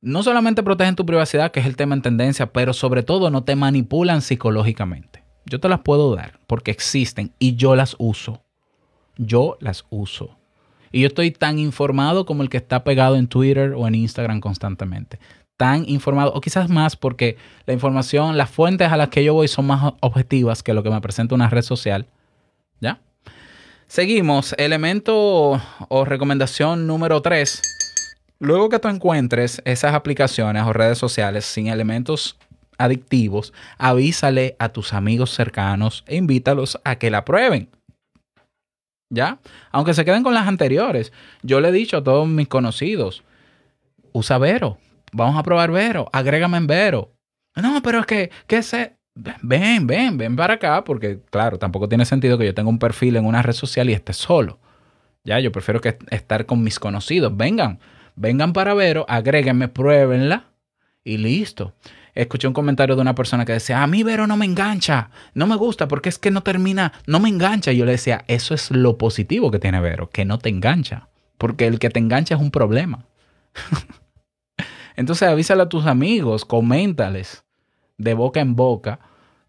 no 0.02 0.22
solamente 0.22 0.62
protegen 0.62 0.96
tu 0.96 1.04
privacidad, 1.04 1.52
que 1.52 1.62
es 1.62 1.66
el 1.66 1.76
tema 1.76 1.96
en 1.96 2.04
tendencia, 2.04 2.54
pero 2.54 2.74
sobre 2.74 3.02
todo 3.02 3.32
no 3.32 3.44
te 3.44 3.56
manipulan 3.56 4.22
psicológicamente. 4.22 5.24
Yo 5.48 5.60
te 5.60 5.68
las 5.68 5.80
puedo 5.80 6.16
dar 6.16 6.40
porque 6.46 6.70
existen 6.70 7.34
y 7.40 7.56
yo 7.56 7.76
las 7.76 7.96
uso. 7.98 8.44
Yo 9.18 9.58
las 9.62 9.84
uso. 9.90 10.38
Y 10.92 11.02
yo 11.02 11.08
estoy 11.08 11.32
tan 11.32 11.58
informado 11.58 12.28
como 12.28 12.44
el 12.44 12.50
que 12.50 12.58
está 12.58 12.84
pegado 12.84 13.16
en 13.16 13.28
Twitter 13.28 13.74
o 13.76 13.88
en 13.88 13.96
Instagram 13.96 14.42
constantemente. 14.42 15.20
Tan 15.60 15.84
informado, 15.90 16.32
o 16.34 16.40
quizás 16.40 16.70
más 16.70 16.96
porque 16.96 17.38
la 17.66 17.74
información, 17.74 18.38
las 18.38 18.50
fuentes 18.50 18.92
a 18.92 18.96
las 18.96 19.10
que 19.10 19.26
yo 19.26 19.34
voy 19.34 19.50
son 19.50 19.68
más 19.68 19.94
objetivas 20.00 20.64
que 20.64 20.74
lo 20.74 20.84
que 20.84 20.90
me 20.90 21.02
presenta 21.02 21.36
una 21.36 21.50
red 21.50 21.64
social. 21.64 22.08
¿Ya? 22.80 23.00
Seguimos. 23.88 24.56
Elemento 24.58 25.62
o 25.90 26.06
recomendación 26.06 26.88
número 26.88 27.22
3 27.22 27.62
Luego 28.40 28.70
que 28.70 28.80
tú 28.80 28.88
encuentres 28.88 29.62
esas 29.66 29.94
aplicaciones 29.94 30.64
o 30.64 30.72
redes 30.72 30.98
sociales 30.98 31.44
sin 31.44 31.68
elementos 31.68 32.38
adictivos, 32.78 33.54
avísale 33.78 34.56
a 34.60 34.70
tus 34.70 34.94
amigos 34.94 35.32
cercanos 35.32 36.06
e 36.08 36.16
invítalos 36.16 36.80
a 36.86 36.96
que 36.96 37.12
la 37.12 37.26
prueben. 37.26 37.70
¿Ya? 39.10 39.40
Aunque 39.72 39.94
se 39.94 40.06
queden 40.06 40.24
con 40.24 40.34
las 40.34 40.48
anteriores. 40.48 41.12
Yo 41.42 41.60
le 41.60 41.68
he 41.68 41.72
dicho 41.74 41.98
a 41.98 42.04
todos 42.04 42.28
mis 42.30 42.48
conocidos, 42.48 43.24
usa 44.14 44.38
Vero. 44.38 44.78
Vamos 45.12 45.38
a 45.38 45.44
probar 45.44 45.72
Vero. 45.72 46.10
Agrégame 46.12 46.58
en 46.58 46.68
Vero. 46.68 47.14
No, 47.56 47.82
pero 47.82 48.00
es 48.00 48.06
que, 48.06 48.32
¿qué 48.48 48.64
sé? 48.64 48.98
Ven, 49.16 49.86
ven, 49.86 50.18
ven 50.18 50.36
para 50.36 50.56
acá, 50.56 50.84
porque 50.84 51.20
claro, 51.30 51.58
tampoco 51.60 51.90
tiene 51.90 52.06
sentido 52.06 52.38
que 52.38 52.46
yo 52.46 52.54
tenga 52.54 52.70
un 52.70 52.80
perfil 52.80 53.18
en 53.18 53.26
una 53.26 53.42
red 53.42 53.54
social 53.54 53.90
y 53.90 53.94
esté 53.94 54.14
solo. 54.14 54.60
Ya, 55.24 55.40
yo 55.40 55.52
prefiero 55.52 55.82
que 55.82 55.98
estar 56.10 56.46
con 56.46 56.64
mis 56.64 56.80
conocidos. 56.80 57.36
Vengan, 57.36 57.80
vengan 58.16 58.54
para 58.54 58.74
Vero, 58.74 59.06
agréguenme, 59.10 59.68
pruébenla 59.68 60.46
y 61.04 61.18
listo. 61.18 61.74
Escuché 62.16 62.48
un 62.48 62.54
comentario 62.54 62.96
de 62.96 63.02
una 63.02 63.16
persona 63.16 63.46
que 63.46 63.54
decía, 63.54 63.84
a 63.84 63.88
mí 63.88 64.04
Vero 64.04 64.28
no 64.28 64.38
me 64.38 64.46
engancha, 64.46 65.10
no 65.34 65.48
me 65.48 65.56
gusta 65.56 65.88
porque 65.88 66.10
es 66.10 66.18
que 66.18 66.32
no 66.32 66.42
termina, 66.42 66.94
no 67.06 67.20
me 67.20 67.30
engancha. 67.30 67.72
Y 67.72 67.78
yo 67.78 67.86
le 67.86 67.94
decía, 67.94 68.24
eso 68.28 68.54
es 68.54 68.72
lo 68.72 68.98
positivo 68.98 69.52
que 69.52 69.60
tiene 69.60 69.80
Vero, 69.82 70.10
que 70.10 70.26
no 70.26 70.40
te 70.40 70.50
engancha, 70.50 71.10
porque 71.38 71.68
el 71.68 71.80
que 71.80 71.90
te 71.90 72.00
engancha 72.00 72.36
es 72.36 72.42
un 72.42 72.52
problema. 72.52 73.06
Entonces 75.00 75.30
avísale 75.30 75.64
a 75.64 75.70
tus 75.70 75.86
amigos, 75.86 76.44
coméntales 76.44 77.46
de 77.98 78.14
boca 78.14 78.42
en 78.42 78.58
boca 78.58 79.00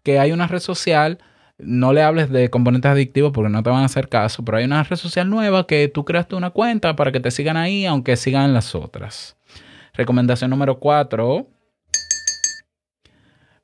que 0.01 0.17
hay 0.17 0.31
una 0.31 0.47
red 0.47 0.61
social 0.61 1.19
no 1.57 1.91
le 1.91 2.01
hables 2.01 2.29
de 2.29 2.49
componentes 2.49 2.89
adictivos 2.89 3.33
porque 3.33 3.49
no 3.49 3.61
te 3.61 3.69
van 3.69 3.81
a 3.81 3.85
hacer 3.85 4.07
caso, 4.07 4.45
pero 4.45 4.59
hay 4.59 4.63
una 4.63 4.81
red 4.81 4.95
social 4.95 5.29
nueva 5.29 5.67
que 5.67 5.89
tú 5.89 6.05
creaste 6.05 6.35
una 6.35 6.51
cuenta 6.51 6.95
para 6.95 7.11
que 7.11 7.19
te 7.19 7.31
sigan 7.31 7.57
ahí, 7.57 7.85
aunque 7.85 8.15
sigan 8.15 8.53
las 8.53 8.73
otras. 8.75 9.35
Recomendación 9.93 10.49
número 10.49 10.79
cuatro. 10.79 11.47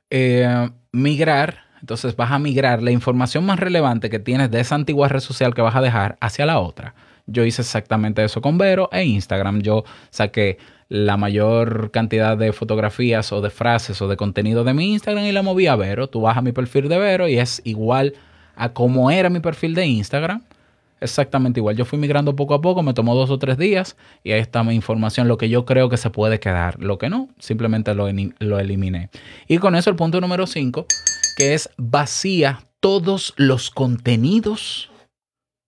Eh, 0.09 0.69
migrar. 0.91 1.63
Entonces 1.79 2.17
vas 2.17 2.31
a 2.31 2.37
migrar 2.37 2.83
la 2.83 2.91
información 2.91 3.45
más 3.45 3.61
relevante 3.61 4.09
que 4.09 4.19
tienes 4.19 4.51
de 4.51 4.59
esa 4.59 4.75
antigua 4.75 5.07
red 5.07 5.21
social 5.21 5.55
que 5.55 5.61
vas 5.61 5.75
a 5.75 5.81
dejar 5.81 6.17
hacia 6.19 6.45
la 6.45 6.59
otra. 6.59 6.95
Yo 7.27 7.45
hice 7.45 7.61
exactamente 7.61 8.23
eso 8.23 8.41
con 8.41 8.57
Vero 8.57 8.89
e 8.91 9.05
Instagram. 9.05 9.61
Yo 9.61 9.85
saqué 10.09 10.57
la 10.89 11.17
mayor 11.17 11.91
cantidad 11.91 12.37
de 12.37 12.53
fotografías 12.53 13.31
o 13.31 13.41
de 13.41 13.49
frases 13.49 14.01
o 14.01 14.07
de 14.07 14.15
contenido 14.15 14.63
de 14.63 14.73
mi 14.73 14.93
Instagram 14.93 15.25
y 15.25 15.31
la 15.31 15.41
moví 15.41 15.67
a 15.67 15.75
Vero. 15.75 16.07
Tú 16.07 16.21
vas 16.21 16.37
a 16.37 16.41
mi 16.41 16.51
perfil 16.51 16.87
de 16.87 16.97
Vero 16.97 17.27
y 17.27 17.37
es 17.39 17.61
igual 17.65 18.13
a 18.55 18.73
como 18.73 19.11
era 19.11 19.29
mi 19.29 19.39
perfil 19.39 19.75
de 19.75 19.85
Instagram. 19.85 20.43
Exactamente 20.99 21.59
igual. 21.59 21.75
Yo 21.75 21.85
fui 21.85 21.99
migrando 21.99 22.35
poco 22.35 22.55
a 22.55 22.61
poco, 22.61 22.81
me 22.81 22.93
tomó 22.93 23.13
dos 23.15 23.29
o 23.29 23.37
tres 23.37 23.57
días 23.57 23.97
y 24.23 24.31
ahí 24.31 24.39
está 24.39 24.63
mi 24.63 24.73
información, 24.73 25.27
lo 25.27 25.37
que 25.37 25.49
yo 25.49 25.65
creo 25.65 25.89
que 25.89 25.97
se 25.97 26.09
puede 26.09 26.39
quedar. 26.39 26.81
Lo 26.81 26.97
que 26.97 27.09
no, 27.09 27.29
simplemente 27.37 27.93
lo, 27.93 28.07
lo 28.39 28.59
eliminé. 28.59 29.09
Y 29.47 29.59
con 29.59 29.75
eso 29.75 29.89
el 29.89 29.95
punto 29.95 30.19
número 30.21 30.47
5, 30.47 30.85
que 31.37 31.53
es 31.53 31.69
vacía 31.77 32.61
todos 32.79 33.33
los 33.37 33.69
contenidos 33.69 34.89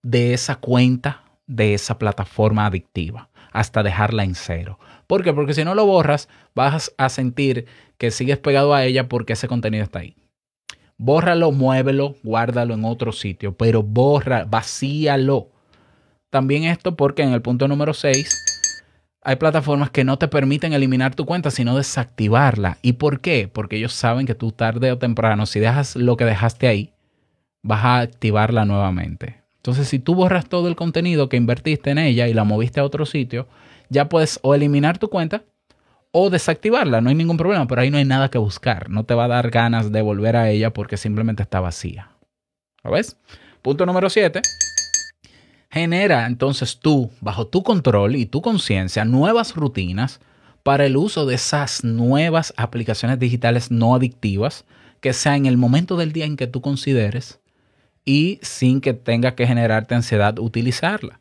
de 0.01 0.33
esa 0.33 0.55
cuenta, 0.55 1.23
de 1.45 1.73
esa 1.73 1.99
plataforma 1.99 2.65
adictiva, 2.65 3.29
hasta 3.51 3.83
dejarla 3.83 4.23
en 4.23 4.35
cero. 4.35 4.79
¿Por 5.07 5.23
qué? 5.23 5.33
Porque 5.33 5.53
si 5.53 5.63
no 5.63 5.75
lo 5.75 5.85
borras, 5.85 6.29
vas 6.55 6.93
a 6.97 7.09
sentir 7.09 7.65
que 7.97 8.11
sigues 8.11 8.37
pegado 8.37 8.73
a 8.73 8.83
ella 8.85 9.09
porque 9.09 9.33
ese 9.33 9.47
contenido 9.47 9.83
está 9.83 9.99
ahí. 9.99 10.15
Bórralo, 10.97 11.51
muévelo, 11.51 12.15
guárdalo 12.23 12.73
en 12.73 12.85
otro 12.85 13.11
sitio, 13.11 13.55
pero 13.55 13.83
borra, 13.83 14.45
vacíalo. 14.45 15.49
También 16.29 16.65
esto 16.65 16.95
porque 16.95 17.23
en 17.23 17.33
el 17.33 17.41
punto 17.41 17.67
número 17.67 17.93
6 17.93 18.49
hay 19.21 19.35
plataformas 19.35 19.89
que 19.89 20.03
no 20.03 20.17
te 20.17 20.27
permiten 20.27 20.73
eliminar 20.73 21.15
tu 21.15 21.25
cuenta, 21.25 21.51
sino 21.51 21.75
desactivarla. 21.75 22.77
¿Y 22.81 22.93
por 22.93 23.21
qué? 23.21 23.49
Porque 23.51 23.77
ellos 23.77 23.93
saben 23.93 24.25
que 24.25 24.35
tú 24.35 24.51
tarde 24.51 24.91
o 24.91 24.97
temprano, 24.97 25.45
si 25.45 25.59
dejas 25.59 25.95
lo 25.95 26.17
que 26.17 26.25
dejaste 26.25 26.67
ahí, 26.67 26.93
vas 27.61 27.83
a 27.83 27.99
activarla 27.99 28.65
nuevamente. 28.65 29.38
Entonces, 29.59 29.89
si 29.89 29.99
tú 29.99 30.15
borras 30.15 30.47
todo 30.47 30.69
el 30.69 30.77
contenido 30.77 31.27
que 31.27 31.37
invertiste 31.37 31.91
en 31.91 31.97
ella 31.97 32.27
y 32.27 32.33
la 32.33 32.45
moviste 32.45 32.79
a 32.79 32.85
otro 32.85 33.05
sitio, 33.05 33.47
ya 33.89 34.07
puedes 34.07 34.39
o 34.41 34.55
eliminar 34.55 34.97
tu 34.97 35.09
cuenta 35.09 35.43
o 36.11 36.29
desactivarla, 36.29 37.01
no 37.01 37.09
hay 37.09 37.15
ningún 37.15 37.37
problema, 37.37 37.67
pero 37.67 37.81
ahí 37.81 37.91
no 37.91 37.97
hay 37.97 38.05
nada 38.05 38.29
que 38.29 38.37
buscar, 38.37 38.89
no 38.89 39.03
te 39.03 39.13
va 39.13 39.25
a 39.25 39.27
dar 39.27 39.49
ganas 39.51 39.91
de 39.91 40.01
volver 40.01 40.37
a 40.37 40.49
ella 40.49 40.71
porque 40.71 40.97
simplemente 40.97 41.43
está 41.43 41.59
vacía. 41.59 42.11
¿Lo 42.83 42.91
ves? 42.91 43.17
Punto 43.61 43.85
número 43.85 44.09
7. 44.09 44.41
Genera 45.69 46.25
entonces 46.25 46.79
tú, 46.79 47.11
bajo 47.19 47.45
tu 47.47 47.61
control 47.61 48.15
y 48.15 48.25
tu 48.25 48.41
conciencia, 48.41 49.05
nuevas 49.05 49.55
rutinas 49.55 50.21
para 50.63 50.85
el 50.85 50.97
uso 50.97 51.25
de 51.25 51.35
esas 51.35 51.83
nuevas 51.83 52.53
aplicaciones 52.57 53.19
digitales 53.19 53.71
no 53.71 53.93
adictivas 53.93 54.65
que 55.01 55.13
sea 55.13 55.35
en 55.35 55.45
el 55.45 55.57
momento 55.57 55.97
del 55.97 56.11
día 56.11 56.25
en 56.25 56.37
que 56.37 56.47
tú 56.47 56.61
consideres 56.61 57.39
y 58.09 58.39
sin 58.41 58.81
que 58.81 58.95
tenga 58.95 59.35
que 59.35 59.45
generarte 59.45 59.93
ansiedad 59.93 60.39
utilizarla. 60.39 61.19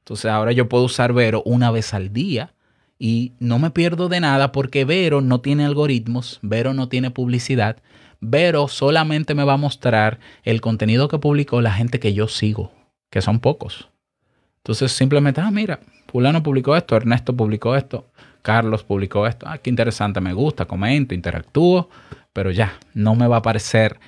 Entonces 0.00 0.32
ahora 0.32 0.50
yo 0.50 0.68
puedo 0.68 0.82
usar 0.82 1.12
Vero 1.12 1.44
una 1.46 1.70
vez 1.70 1.94
al 1.94 2.12
día 2.12 2.54
y 2.98 3.34
no 3.38 3.60
me 3.60 3.70
pierdo 3.70 4.08
de 4.08 4.18
nada 4.18 4.50
porque 4.50 4.84
Vero 4.84 5.20
no 5.20 5.40
tiene 5.40 5.64
algoritmos, 5.64 6.40
Vero 6.42 6.74
no 6.74 6.88
tiene 6.88 7.12
publicidad, 7.12 7.76
Vero 8.18 8.66
solamente 8.66 9.36
me 9.36 9.44
va 9.44 9.52
a 9.52 9.58
mostrar 9.58 10.18
el 10.42 10.60
contenido 10.60 11.06
que 11.06 11.20
publicó 11.20 11.60
la 11.60 11.72
gente 11.72 12.00
que 12.00 12.14
yo 12.14 12.26
sigo, 12.26 12.72
que 13.10 13.22
son 13.22 13.38
pocos. 13.38 13.90
Entonces 14.56 14.90
simplemente, 14.90 15.40
ah, 15.40 15.52
mira, 15.52 15.78
fulano 16.08 16.42
publicó 16.42 16.74
esto, 16.74 16.96
Ernesto 16.96 17.36
publicó 17.36 17.76
esto, 17.76 18.10
Carlos 18.42 18.82
publicó 18.82 19.28
esto, 19.28 19.46
ah, 19.48 19.58
qué 19.58 19.70
interesante, 19.70 20.20
me 20.20 20.32
gusta, 20.32 20.64
comento, 20.64 21.14
interactúo, 21.14 21.90
pero 22.32 22.50
ya, 22.50 22.72
no 22.92 23.14
me 23.14 23.28
va 23.28 23.36
a 23.36 23.38
aparecer 23.38 24.00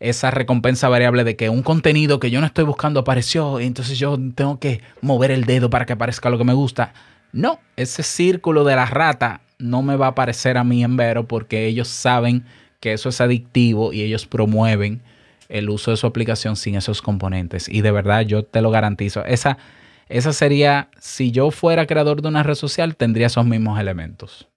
esa 0.00 0.30
recompensa 0.30 0.88
variable 0.88 1.24
de 1.24 1.36
que 1.36 1.48
un 1.48 1.62
contenido 1.62 2.20
que 2.20 2.30
yo 2.30 2.40
no 2.40 2.46
estoy 2.46 2.64
buscando 2.64 3.00
apareció 3.00 3.60
y 3.60 3.66
entonces 3.66 3.98
yo 3.98 4.18
tengo 4.34 4.58
que 4.58 4.82
mover 5.00 5.30
el 5.30 5.44
dedo 5.44 5.70
para 5.70 5.86
que 5.86 5.94
aparezca 5.94 6.30
lo 6.30 6.38
que 6.38 6.44
me 6.44 6.52
gusta. 6.52 6.92
No, 7.32 7.60
ese 7.76 8.02
círculo 8.02 8.64
de 8.64 8.76
la 8.76 8.86
rata 8.86 9.40
no 9.58 9.82
me 9.82 9.96
va 9.96 10.06
a 10.06 10.10
aparecer 10.10 10.58
a 10.58 10.64
mí 10.64 10.84
en 10.84 10.96
Vero 10.96 11.26
porque 11.26 11.66
ellos 11.66 11.88
saben 11.88 12.44
que 12.80 12.92
eso 12.92 13.08
es 13.08 13.20
adictivo 13.20 13.92
y 13.92 14.02
ellos 14.02 14.26
promueven 14.26 15.02
el 15.48 15.70
uso 15.70 15.90
de 15.90 15.96
su 15.96 16.06
aplicación 16.06 16.56
sin 16.56 16.74
esos 16.74 17.00
componentes. 17.00 17.68
Y 17.68 17.80
de 17.80 17.90
verdad 17.90 18.22
yo 18.22 18.44
te 18.44 18.60
lo 18.60 18.70
garantizo. 18.70 19.24
Esa, 19.24 19.58
esa 20.08 20.32
sería, 20.32 20.90
si 20.98 21.30
yo 21.30 21.50
fuera 21.50 21.86
creador 21.86 22.20
de 22.20 22.28
una 22.28 22.42
red 22.42 22.54
social, 22.54 22.96
tendría 22.96 23.28
esos 23.28 23.46
mismos 23.46 23.80
elementos. 23.80 24.48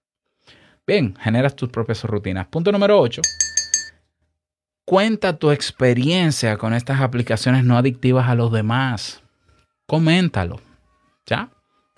Bien, 0.86 1.14
generas 1.20 1.54
tus 1.54 1.68
propias 1.68 2.02
rutinas. 2.04 2.46
Punto 2.48 2.72
número 2.72 3.00
8 3.00 3.22
Cuenta 4.84 5.36
tu 5.38 5.50
experiencia 5.50 6.56
con 6.56 6.74
estas 6.74 7.00
aplicaciones 7.00 7.64
no 7.64 7.76
adictivas 7.78 8.28
a 8.28 8.34
los 8.34 8.50
demás. 8.50 9.22
Coméntalo. 9.86 10.60
¿Ya? 11.26 11.50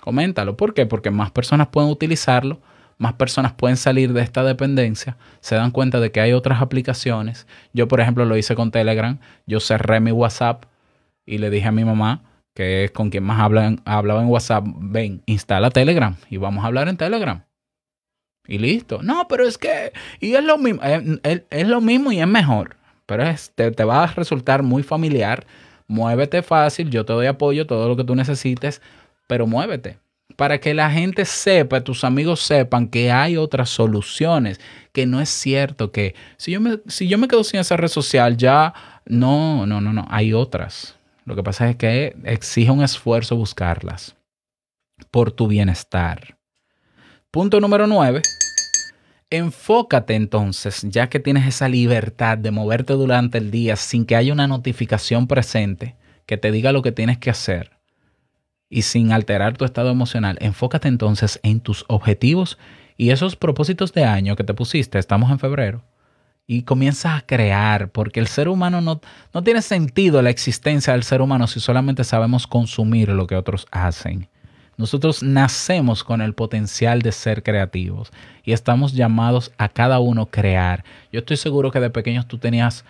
Coméntalo. 0.02 0.56
¿Por 0.56 0.74
qué? 0.74 0.84
Porque 0.86 1.10
más 1.10 1.30
personas 1.30 1.68
pueden 1.68 1.90
utilizarlo, 1.90 2.60
más 2.98 3.14
personas 3.14 3.52
pueden 3.52 3.76
salir 3.76 4.12
de 4.12 4.20
esta 4.20 4.42
dependencia, 4.42 5.16
se 5.40 5.54
dan 5.54 5.70
cuenta 5.70 6.00
de 6.00 6.10
que 6.10 6.20
hay 6.20 6.32
otras 6.32 6.60
aplicaciones. 6.60 7.46
Yo, 7.72 7.88
por 7.88 8.00
ejemplo, 8.00 8.24
lo 8.24 8.36
hice 8.36 8.54
con 8.54 8.70
Telegram. 8.70 9.18
Yo 9.46 9.60
cerré 9.60 10.00
mi 10.00 10.12
WhatsApp 10.12 10.64
y 11.24 11.38
le 11.38 11.50
dije 11.50 11.68
a 11.68 11.72
mi 11.72 11.84
mamá, 11.84 12.22
que 12.54 12.84
es 12.84 12.90
con 12.90 13.10
quien 13.10 13.24
más 13.24 13.40
hablaba 13.40 14.22
en 14.22 14.28
WhatsApp, 14.28 14.66
ven, 14.66 15.22
instala 15.26 15.70
Telegram 15.70 16.16
y 16.28 16.36
vamos 16.36 16.64
a 16.64 16.66
hablar 16.66 16.88
en 16.88 16.96
Telegram. 16.96 17.44
Y 18.46 18.58
listo. 18.58 19.02
No, 19.02 19.26
pero 19.28 19.46
es 19.46 19.56
que, 19.56 19.92
y 20.20 20.34
es 20.34 20.44
lo 20.44 20.58
mismo, 20.58 20.80
eh, 20.84 21.44
es 21.50 21.68
lo 21.68 21.80
mismo 21.80 22.12
y 22.12 22.20
es 22.20 22.26
mejor 22.26 22.76
pero 23.06 23.24
te, 23.54 23.84
va 23.84 24.04
a 24.04 24.06
resultar 24.06 24.62
muy 24.62 24.82
familiar. 24.82 25.46
Muévete 25.86 26.42
fácil, 26.42 26.90
yo 26.90 27.04
te 27.04 27.12
doy 27.12 27.26
apoyo, 27.26 27.66
todo 27.66 27.88
lo 27.88 27.96
que 27.96 28.04
tú 28.04 28.14
necesites, 28.14 28.80
pero 29.26 29.46
muévete. 29.46 29.98
para 30.36 30.58
que 30.58 30.72
la 30.72 30.90
gente 30.90 31.26
sepa, 31.26 31.82
tus 31.82 32.04
amigos 32.04 32.40
sepan 32.40 32.88
que 32.88 33.12
hay 33.12 33.36
otras 33.36 33.68
soluciones, 33.68 34.60
que 34.92 35.04
no 35.04 35.20
es 35.20 35.28
cierto 35.28 35.92
que 35.92 36.14
si 36.38 36.52
yo 36.52 36.60
me, 36.60 36.78
si 36.86 37.06
yo 37.06 37.18
me 37.18 37.28
quedo 37.28 37.44
sin 37.44 37.60
esa 37.60 37.76
red 37.76 37.88
social 37.88 38.38
ya, 38.38 38.72
no, 39.04 39.66
no, 39.66 39.82
no, 39.82 39.92
no, 39.92 40.06
hay 40.08 40.32
otras. 40.32 40.96
Lo 41.26 41.36
que 41.36 41.42
pasa 41.42 41.68
es 41.68 41.76
que 41.76 42.16
exige 42.24 42.70
un 42.70 42.82
esfuerzo 42.82 43.36
buscarlas 43.36 44.16
por 45.10 45.32
tu 45.32 45.48
bienestar. 45.48 46.38
Punto 47.32 47.60
número 47.60 47.86
9. 47.86 48.20
Enfócate 49.30 50.16
entonces, 50.16 50.82
ya 50.86 51.08
que 51.08 51.18
tienes 51.18 51.46
esa 51.46 51.66
libertad 51.66 52.36
de 52.36 52.50
moverte 52.50 52.92
durante 52.92 53.38
el 53.38 53.50
día 53.50 53.76
sin 53.76 54.04
que 54.04 54.16
haya 54.16 54.34
una 54.34 54.46
notificación 54.46 55.26
presente 55.26 55.96
que 56.26 56.36
te 56.36 56.52
diga 56.52 56.72
lo 56.72 56.82
que 56.82 56.92
tienes 56.92 57.16
que 57.16 57.30
hacer 57.30 57.70
y 58.68 58.82
sin 58.82 59.12
alterar 59.12 59.56
tu 59.56 59.64
estado 59.64 59.88
emocional, 59.90 60.36
enfócate 60.42 60.88
entonces 60.88 61.40
en 61.42 61.60
tus 61.60 61.86
objetivos 61.88 62.58
y 62.98 63.12
esos 63.12 63.34
propósitos 63.34 63.94
de 63.94 64.04
año 64.04 64.36
que 64.36 64.44
te 64.44 64.52
pusiste, 64.52 64.98
estamos 64.98 65.30
en 65.30 65.38
febrero, 65.38 65.82
y 66.46 66.64
comienzas 66.64 67.16
a 67.16 67.26
crear, 67.26 67.92
porque 67.92 68.20
el 68.20 68.26
ser 68.26 68.50
humano 68.50 68.82
no, 68.82 69.00
no 69.32 69.42
tiene 69.42 69.62
sentido 69.62 70.20
la 70.20 70.28
existencia 70.28 70.92
del 70.92 71.02
ser 71.02 71.22
humano 71.22 71.46
si 71.46 71.60
solamente 71.60 72.04
sabemos 72.04 72.46
consumir 72.46 73.08
lo 73.08 73.26
que 73.26 73.36
otros 73.36 73.66
hacen. 73.70 74.28
Nosotros 74.76 75.22
nacemos 75.22 76.02
con 76.02 76.22
el 76.22 76.34
potencial 76.34 77.02
de 77.02 77.12
ser 77.12 77.42
creativos 77.42 78.10
y 78.42 78.52
estamos 78.52 78.94
llamados 78.94 79.52
a 79.58 79.68
cada 79.68 80.00
uno 80.00 80.26
crear. 80.26 80.84
Yo 81.12 81.20
estoy 81.20 81.36
seguro 81.36 81.70
que 81.70 81.80
de 81.80 81.90
pequeños 81.90 82.26
tú 82.26 82.38
tenías 82.38 82.84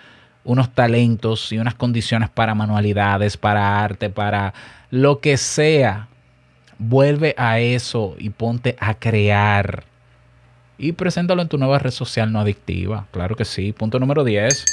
unos 0.45 0.73
talentos 0.75 1.53
y 1.53 1.59
unas 1.59 1.75
condiciones 1.75 2.31
para 2.31 2.55
manualidades, 2.55 3.37
para 3.37 3.83
arte, 3.83 4.11
para 4.11 4.55
lo 4.91 5.21
que 5.21 5.37
sea. 5.37 6.09
Vuelve 6.79 7.35
a 7.37 7.61
eso 7.61 8.15
y 8.19 8.31
ponte 8.31 8.77
a 8.81 8.95
crear. 8.95 9.85
Y 10.79 10.93
preséntalo 10.93 11.43
en 11.43 11.49
tu 11.49 11.59
nueva 11.59 11.79
red 11.79 11.93
social 11.93 12.33
no 12.33 12.41
adictiva. 12.41 13.07
Claro 13.13 13.37
que 13.37 13.45
sí. 13.45 13.73
Punto 13.73 13.99
número 14.01 14.25
10 14.25 14.65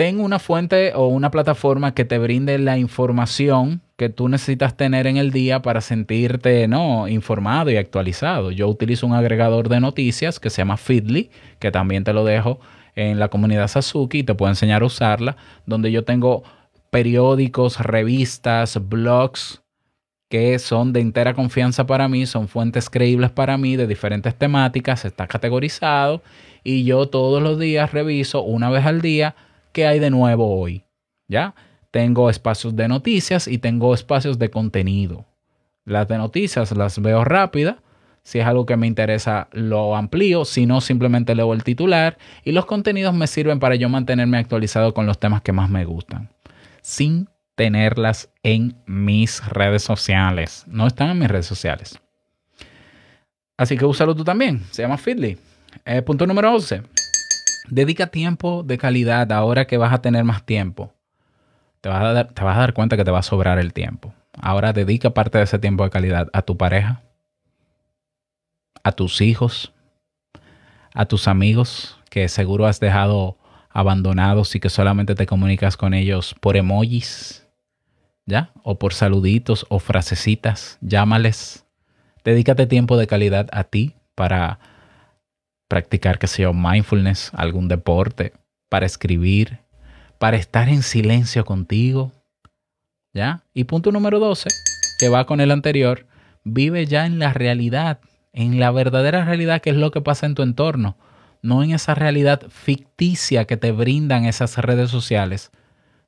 ten 0.00 0.18
una 0.18 0.38
fuente 0.38 0.94
o 0.94 1.08
una 1.08 1.30
plataforma 1.30 1.92
que 1.92 2.06
te 2.06 2.16
brinde 2.16 2.58
la 2.58 2.78
información 2.78 3.82
que 4.00 4.08
tú 4.08 4.30
necesitas 4.30 4.78
tener 4.78 5.06
en 5.06 5.18
el 5.18 5.30
día 5.30 5.60
para 5.60 5.82
sentirte 5.82 6.66
¿no? 6.68 7.06
informado 7.06 7.70
y 7.70 7.76
actualizado. 7.76 8.50
Yo 8.50 8.66
utilizo 8.66 9.06
un 9.06 9.12
agregador 9.12 9.68
de 9.68 9.78
noticias 9.78 10.40
que 10.40 10.48
se 10.48 10.62
llama 10.62 10.78
Feedly, 10.78 11.30
que 11.58 11.70
también 11.70 12.02
te 12.02 12.14
lo 12.14 12.24
dejo 12.24 12.60
en 12.94 13.18
la 13.18 13.28
comunidad 13.28 13.68
Sasuki 13.68 14.20
y 14.20 14.22
te 14.22 14.34
puedo 14.34 14.50
enseñar 14.50 14.80
a 14.80 14.86
usarla, 14.86 15.36
donde 15.66 15.92
yo 15.92 16.02
tengo 16.02 16.44
periódicos, 16.88 17.78
revistas, 17.78 18.88
blogs 18.88 19.60
que 20.30 20.58
son 20.58 20.94
de 20.94 21.00
entera 21.00 21.34
confianza 21.34 21.84
para 21.84 22.08
mí, 22.08 22.24
son 22.24 22.48
fuentes 22.48 22.88
creíbles 22.88 23.30
para 23.30 23.58
mí 23.58 23.76
de 23.76 23.86
diferentes 23.86 24.34
temáticas, 24.34 25.04
está 25.04 25.26
categorizado 25.26 26.22
y 26.64 26.84
yo 26.84 27.06
todos 27.10 27.42
los 27.42 27.58
días 27.58 27.92
reviso 27.92 28.40
una 28.40 28.70
vez 28.70 28.86
al 28.86 29.02
día 29.02 29.34
qué 29.72 29.86
hay 29.86 29.98
de 29.98 30.08
nuevo 30.08 30.58
hoy. 30.58 30.84
¿Ya? 31.28 31.54
Tengo 31.90 32.30
espacios 32.30 32.76
de 32.76 32.88
noticias 32.88 33.48
y 33.48 33.58
tengo 33.58 33.94
espacios 33.94 34.38
de 34.38 34.50
contenido. 34.50 35.26
Las 35.84 36.06
de 36.08 36.18
noticias 36.18 36.70
las 36.76 37.00
veo 37.00 37.24
rápida. 37.24 37.82
Si 38.22 38.38
es 38.38 38.46
algo 38.46 38.66
que 38.66 38.76
me 38.76 38.86
interesa, 38.86 39.48
lo 39.52 39.96
amplío. 39.96 40.44
Si 40.44 40.66
no, 40.66 40.80
simplemente 40.80 41.34
leo 41.34 41.52
el 41.52 41.64
titular. 41.64 42.18
Y 42.44 42.52
los 42.52 42.66
contenidos 42.66 43.14
me 43.14 43.26
sirven 43.26 43.58
para 43.58 43.74
yo 43.74 43.88
mantenerme 43.88 44.38
actualizado 44.38 44.94
con 44.94 45.06
los 45.06 45.18
temas 45.18 45.42
que 45.42 45.52
más 45.52 45.68
me 45.68 45.84
gustan. 45.84 46.30
Sin 46.82 47.28
tenerlas 47.56 48.30
en 48.42 48.76
mis 48.86 49.44
redes 49.48 49.82
sociales. 49.82 50.64
No 50.68 50.86
están 50.86 51.10
en 51.10 51.18
mis 51.18 51.28
redes 51.28 51.46
sociales. 51.46 51.98
Así 53.56 53.76
que 53.76 53.84
úsalo 53.84 54.14
tú 54.14 54.22
también. 54.22 54.62
Se 54.70 54.82
llama 54.82 54.96
Feedly. 54.96 55.38
Eh, 55.84 56.02
punto 56.02 56.26
número 56.26 56.54
11. 56.54 56.82
Dedica 57.68 58.06
tiempo 58.06 58.62
de 58.62 58.78
calidad 58.78 59.30
ahora 59.32 59.66
que 59.66 59.76
vas 59.76 59.92
a 59.92 60.00
tener 60.00 60.24
más 60.24 60.46
tiempo. 60.46 60.94
Te 61.80 61.88
vas, 61.88 62.02
a 62.02 62.12
dar, 62.12 62.28
te 62.28 62.44
vas 62.44 62.56
a 62.56 62.60
dar 62.60 62.74
cuenta 62.74 62.96
que 62.96 63.04
te 63.04 63.10
va 63.10 63.20
a 63.20 63.22
sobrar 63.22 63.58
el 63.58 63.72
tiempo. 63.72 64.12
Ahora 64.40 64.72
dedica 64.72 65.10
parte 65.10 65.38
de 65.38 65.44
ese 65.44 65.58
tiempo 65.58 65.84
de 65.84 65.90
calidad 65.90 66.28
a 66.32 66.42
tu 66.42 66.56
pareja, 66.56 67.02
a 68.82 68.92
tus 68.92 69.20
hijos, 69.20 69.72
a 70.94 71.06
tus 71.06 71.28
amigos 71.28 71.98
que 72.10 72.28
seguro 72.28 72.66
has 72.66 72.80
dejado 72.80 73.38
abandonados 73.70 74.54
y 74.54 74.60
que 74.60 74.68
solamente 74.68 75.14
te 75.14 75.26
comunicas 75.26 75.76
con 75.76 75.94
ellos 75.94 76.34
por 76.40 76.56
emojis, 76.56 77.46
¿ya? 78.26 78.50
O 78.62 78.78
por 78.78 78.92
saluditos 78.92 79.64
o 79.68 79.78
frasecitas, 79.78 80.78
llámales. 80.80 81.64
Dedícate 82.24 82.66
tiempo 82.66 82.96
de 82.96 83.06
calidad 83.06 83.48
a 83.52 83.64
ti 83.64 83.94
para 84.14 84.58
practicar, 85.68 86.18
que 86.18 86.26
sea 86.26 86.52
mindfulness, 86.52 87.30
algún 87.32 87.68
deporte, 87.68 88.32
para 88.68 88.86
escribir, 88.86 89.60
para 90.20 90.36
estar 90.36 90.68
en 90.68 90.82
silencio 90.82 91.46
contigo. 91.46 92.12
¿Ya? 93.14 93.42
Y 93.54 93.64
punto 93.64 93.90
número 93.90 94.20
12, 94.20 94.48
que 94.98 95.08
va 95.08 95.24
con 95.24 95.40
el 95.40 95.50
anterior, 95.50 96.06
vive 96.44 96.84
ya 96.84 97.06
en 97.06 97.18
la 97.18 97.32
realidad, 97.32 98.00
en 98.34 98.60
la 98.60 98.70
verdadera 98.70 99.24
realidad 99.24 99.62
que 99.62 99.70
es 99.70 99.76
lo 99.76 99.90
que 99.90 100.02
pasa 100.02 100.26
en 100.26 100.34
tu 100.34 100.42
entorno, 100.42 100.98
no 101.40 101.62
en 101.64 101.70
esa 101.70 101.94
realidad 101.94 102.42
ficticia 102.50 103.46
que 103.46 103.56
te 103.56 103.72
brindan 103.72 104.26
esas 104.26 104.58
redes 104.58 104.90
sociales, 104.90 105.52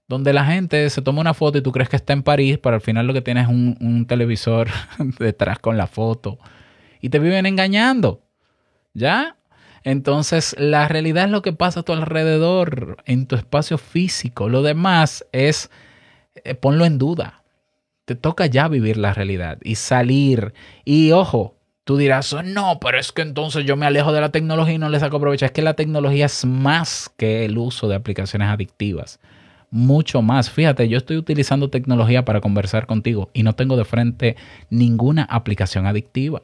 donde 0.06 0.34
la 0.34 0.44
gente 0.44 0.90
se 0.90 1.00
toma 1.00 1.22
una 1.22 1.32
foto 1.32 1.56
y 1.56 1.62
tú 1.62 1.72
crees 1.72 1.88
que 1.88 1.96
está 1.96 2.12
en 2.12 2.22
París, 2.22 2.58
pero 2.62 2.74
al 2.74 2.82
final 2.82 3.06
lo 3.06 3.14
que 3.14 3.22
tienes 3.22 3.44
es 3.44 3.50
un, 3.50 3.78
un 3.80 4.06
televisor 4.06 4.68
detrás 5.18 5.58
con 5.58 5.78
la 5.78 5.86
foto 5.86 6.38
y 7.00 7.08
te 7.08 7.18
viven 7.18 7.46
engañando. 7.46 8.20
¿Ya? 8.92 9.36
Entonces, 9.84 10.54
la 10.58 10.88
realidad 10.88 11.24
es 11.24 11.30
lo 11.30 11.42
que 11.42 11.52
pasa 11.52 11.80
a 11.80 11.82
tu 11.82 11.92
alrededor, 11.92 12.98
en 13.04 13.26
tu 13.26 13.36
espacio 13.36 13.78
físico. 13.78 14.48
Lo 14.48 14.62
demás 14.62 15.26
es, 15.32 15.70
eh, 16.44 16.54
ponlo 16.54 16.84
en 16.84 16.98
duda. 16.98 17.42
Te 18.04 18.14
toca 18.14 18.46
ya 18.46 18.68
vivir 18.68 18.96
la 18.96 19.12
realidad 19.14 19.58
y 19.62 19.76
salir. 19.76 20.54
Y 20.84 21.12
ojo, 21.12 21.56
tú 21.84 21.96
dirás, 21.96 22.34
no, 22.44 22.78
pero 22.80 22.98
es 22.98 23.12
que 23.12 23.22
entonces 23.22 23.64
yo 23.64 23.76
me 23.76 23.86
alejo 23.86 24.12
de 24.12 24.20
la 24.20 24.30
tecnología 24.30 24.74
y 24.74 24.78
no 24.78 24.88
le 24.88 25.00
saco 25.00 25.20
provecho. 25.20 25.46
Es 25.46 25.52
que 25.52 25.62
la 25.62 25.74
tecnología 25.74 26.26
es 26.26 26.44
más 26.44 27.10
que 27.16 27.44
el 27.44 27.58
uso 27.58 27.88
de 27.88 27.96
aplicaciones 27.96 28.48
adictivas. 28.48 29.20
Mucho 29.70 30.20
más. 30.20 30.50
Fíjate, 30.50 30.88
yo 30.88 30.98
estoy 30.98 31.16
utilizando 31.16 31.70
tecnología 31.70 32.24
para 32.24 32.40
conversar 32.40 32.86
contigo 32.86 33.30
y 33.32 33.42
no 33.42 33.54
tengo 33.54 33.76
de 33.76 33.86
frente 33.86 34.36
ninguna 34.68 35.24
aplicación 35.24 35.86
adictiva. 35.86 36.42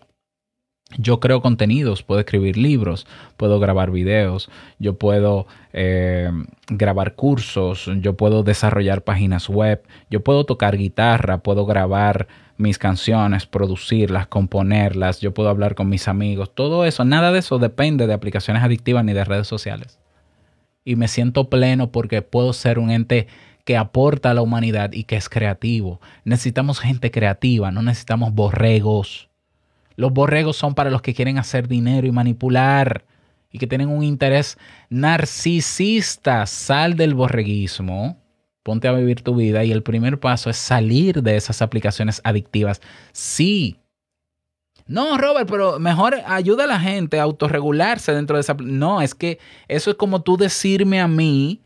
Yo 0.96 1.20
creo 1.20 1.42
contenidos, 1.42 2.02
puedo 2.02 2.20
escribir 2.20 2.56
libros, 2.56 3.06
puedo 3.36 3.60
grabar 3.60 3.90
videos, 3.90 4.48
yo 4.78 4.94
puedo 4.96 5.46
eh, 5.74 6.30
grabar 6.68 7.14
cursos, 7.14 7.90
yo 8.00 8.16
puedo 8.16 8.42
desarrollar 8.42 9.02
páginas 9.02 9.50
web, 9.50 9.82
yo 10.08 10.24
puedo 10.24 10.44
tocar 10.44 10.78
guitarra, 10.78 11.38
puedo 11.38 11.66
grabar 11.66 12.26
mis 12.56 12.78
canciones, 12.78 13.44
producirlas, 13.44 14.28
componerlas, 14.28 15.20
yo 15.20 15.34
puedo 15.34 15.50
hablar 15.50 15.74
con 15.74 15.90
mis 15.90 16.08
amigos, 16.08 16.54
todo 16.54 16.86
eso, 16.86 17.04
nada 17.04 17.32
de 17.32 17.40
eso 17.40 17.58
depende 17.58 18.06
de 18.06 18.14
aplicaciones 18.14 18.62
adictivas 18.62 19.04
ni 19.04 19.12
de 19.12 19.24
redes 19.24 19.46
sociales. 19.46 19.98
Y 20.86 20.96
me 20.96 21.06
siento 21.06 21.50
pleno 21.50 21.92
porque 21.92 22.22
puedo 22.22 22.54
ser 22.54 22.78
un 22.78 22.90
ente 22.90 23.28
que 23.66 23.76
aporta 23.76 24.30
a 24.30 24.34
la 24.34 24.40
humanidad 24.40 24.92
y 24.92 25.04
que 25.04 25.16
es 25.16 25.28
creativo. 25.28 26.00
Necesitamos 26.24 26.80
gente 26.80 27.10
creativa, 27.10 27.70
no 27.70 27.82
necesitamos 27.82 28.32
borregos 28.32 29.27
los 29.98 30.12
borregos 30.12 30.56
son 30.56 30.76
para 30.76 30.90
los 30.90 31.02
que 31.02 31.12
quieren 31.12 31.38
hacer 31.38 31.66
dinero 31.66 32.06
y 32.06 32.12
manipular 32.12 33.04
y 33.50 33.58
que 33.58 33.66
tienen 33.66 33.88
un 33.88 34.04
interés 34.04 34.56
narcisista. 34.90 36.46
Sal 36.46 36.94
del 36.94 37.14
borreguismo, 37.14 38.16
ponte 38.62 38.86
a 38.86 38.92
vivir 38.92 39.22
tu 39.22 39.34
vida 39.34 39.64
y 39.64 39.72
el 39.72 39.82
primer 39.82 40.20
paso 40.20 40.50
es 40.50 40.56
salir 40.56 41.20
de 41.24 41.34
esas 41.34 41.62
aplicaciones 41.62 42.20
adictivas. 42.22 42.80
Sí. 43.10 43.80
No, 44.86 45.18
Robert, 45.18 45.50
pero 45.50 45.80
mejor 45.80 46.14
ayuda 46.26 46.62
a 46.62 46.68
la 46.68 46.78
gente 46.78 47.18
a 47.18 47.24
autorregularse 47.24 48.14
dentro 48.14 48.36
de 48.36 48.42
esa... 48.42 48.54
No, 48.54 49.02
es 49.02 49.16
que 49.16 49.40
eso 49.66 49.90
es 49.90 49.96
como 49.96 50.22
tú 50.22 50.36
decirme 50.36 51.00
a 51.00 51.08
mí, 51.08 51.60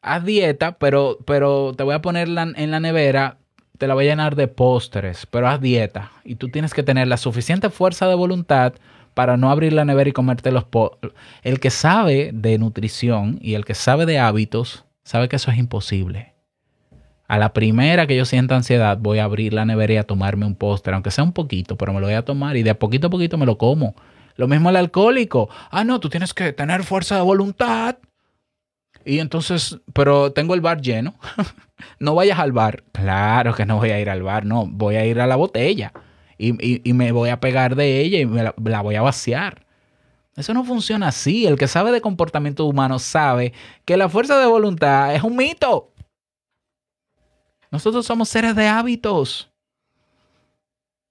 haz 0.00 0.24
dieta, 0.24 0.78
pero, 0.78 1.18
pero 1.26 1.74
te 1.76 1.84
voy 1.84 1.94
a 1.94 2.00
poner 2.00 2.28
en 2.28 2.70
la 2.70 2.80
nevera 2.80 3.36
te 3.78 3.86
la 3.86 3.94
voy 3.94 4.06
a 4.06 4.10
llenar 4.10 4.36
de 4.36 4.48
postres, 4.48 5.26
pero 5.26 5.48
haz 5.48 5.60
dieta. 5.60 6.12
Y 6.24 6.36
tú 6.36 6.48
tienes 6.48 6.74
que 6.74 6.82
tener 6.82 7.08
la 7.08 7.16
suficiente 7.16 7.70
fuerza 7.70 8.08
de 8.08 8.14
voluntad 8.14 8.74
para 9.14 9.36
no 9.36 9.50
abrir 9.50 9.72
la 9.72 9.84
nevera 9.84 10.10
y 10.10 10.12
comerte 10.12 10.52
los 10.52 10.64
postres. 10.64 11.12
El 11.42 11.60
que 11.60 11.70
sabe 11.70 12.30
de 12.34 12.58
nutrición 12.58 13.38
y 13.40 13.54
el 13.54 13.64
que 13.64 13.74
sabe 13.74 14.06
de 14.06 14.18
hábitos, 14.18 14.84
sabe 15.04 15.28
que 15.28 15.36
eso 15.36 15.50
es 15.50 15.58
imposible. 15.58 16.34
A 17.28 17.38
la 17.38 17.52
primera 17.52 18.06
que 18.06 18.16
yo 18.16 18.24
sienta 18.24 18.56
ansiedad, 18.56 18.98
voy 18.98 19.18
a 19.18 19.24
abrir 19.24 19.52
la 19.52 19.64
nevera 19.64 19.94
y 19.94 19.96
a 19.96 20.04
tomarme 20.04 20.46
un 20.46 20.54
postre, 20.54 20.94
aunque 20.94 21.10
sea 21.10 21.24
un 21.24 21.32
poquito, 21.32 21.76
pero 21.76 21.92
me 21.92 22.00
lo 22.00 22.06
voy 22.06 22.14
a 22.14 22.24
tomar 22.24 22.56
y 22.56 22.62
de 22.62 22.74
poquito 22.74 23.08
a 23.08 23.10
poquito 23.10 23.36
me 23.36 23.46
lo 23.46 23.58
como. 23.58 23.96
Lo 24.36 24.48
mismo 24.48 24.70
el 24.70 24.76
alcohólico. 24.76 25.48
Ah, 25.70 25.82
no, 25.82 25.98
tú 25.98 26.08
tienes 26.08 26.34
que 26.34 26.52
tener 26.52 26.84
fuerza 26.84 27.16
de 27.16 27.22
voluntad. 27.22 27.96
Y 29.04 29.18
entonces, 29.18 29.78
pero 29.92 30.32
tengo 30.32 30.54
el 30.54 30.60
bar 30.60 30.80
lleno. 30.80 31.14
no 31.98 32.14
vayas 32.14 32.38
al 32.38 32.52
bar. 32.52 32.84
Claro 32.92 33.54
que 33.54 33.66
no 33.66 33.76
voy 33.76 33.90
a 33.90 34.00
ir 34.00 34.10
al 34.10 34.22
bar, 34.22 34.44
no, 34.44 34.66
voy 34.66 34.96
a 34.96 35.06
ir 35.06 35.20
a 35.20 35.26
la 35.26 35.36
botella 35.36 35.92
y, 36.38 36.92
me 36.92 37.12
voy 37.12 37.30
a 37.30 37.40
pegar 37.40 37.76
de 37.76 38.00
ella 38.00 38.18
y 38.18 38.26
me 38.26 38.42
la, 38.42 38.54
la 38.62 38.82
voy 38.82 38.94
a 38.96 39.02
vaciar. 39.02 39.64
Eso 40.36 40.52
no 40.52 40.64
funciona 40.64 41.08
así. 41.08 41.46
El 41.46 41.56
que 41.56 41.66
sabe 41.66 41.92
de 41.92 42.00
comportamiento 42.00 42.66
humano 42.66 42.98
sabe 42.98 43.52
que 43.84 43.96
la 43.96 44.08
fuerza 44.08 44.38
de 44.38 44.46
voluntad 44.46 45.14
es 45.14 45.22
un 45.22 45.36
mito. 45.36 45.92
Nosotros 47.70 48.06
somos 48.06 48.28
seres 48.28 48.54
de 48.54 48.68
hábitos. 48.68 49.50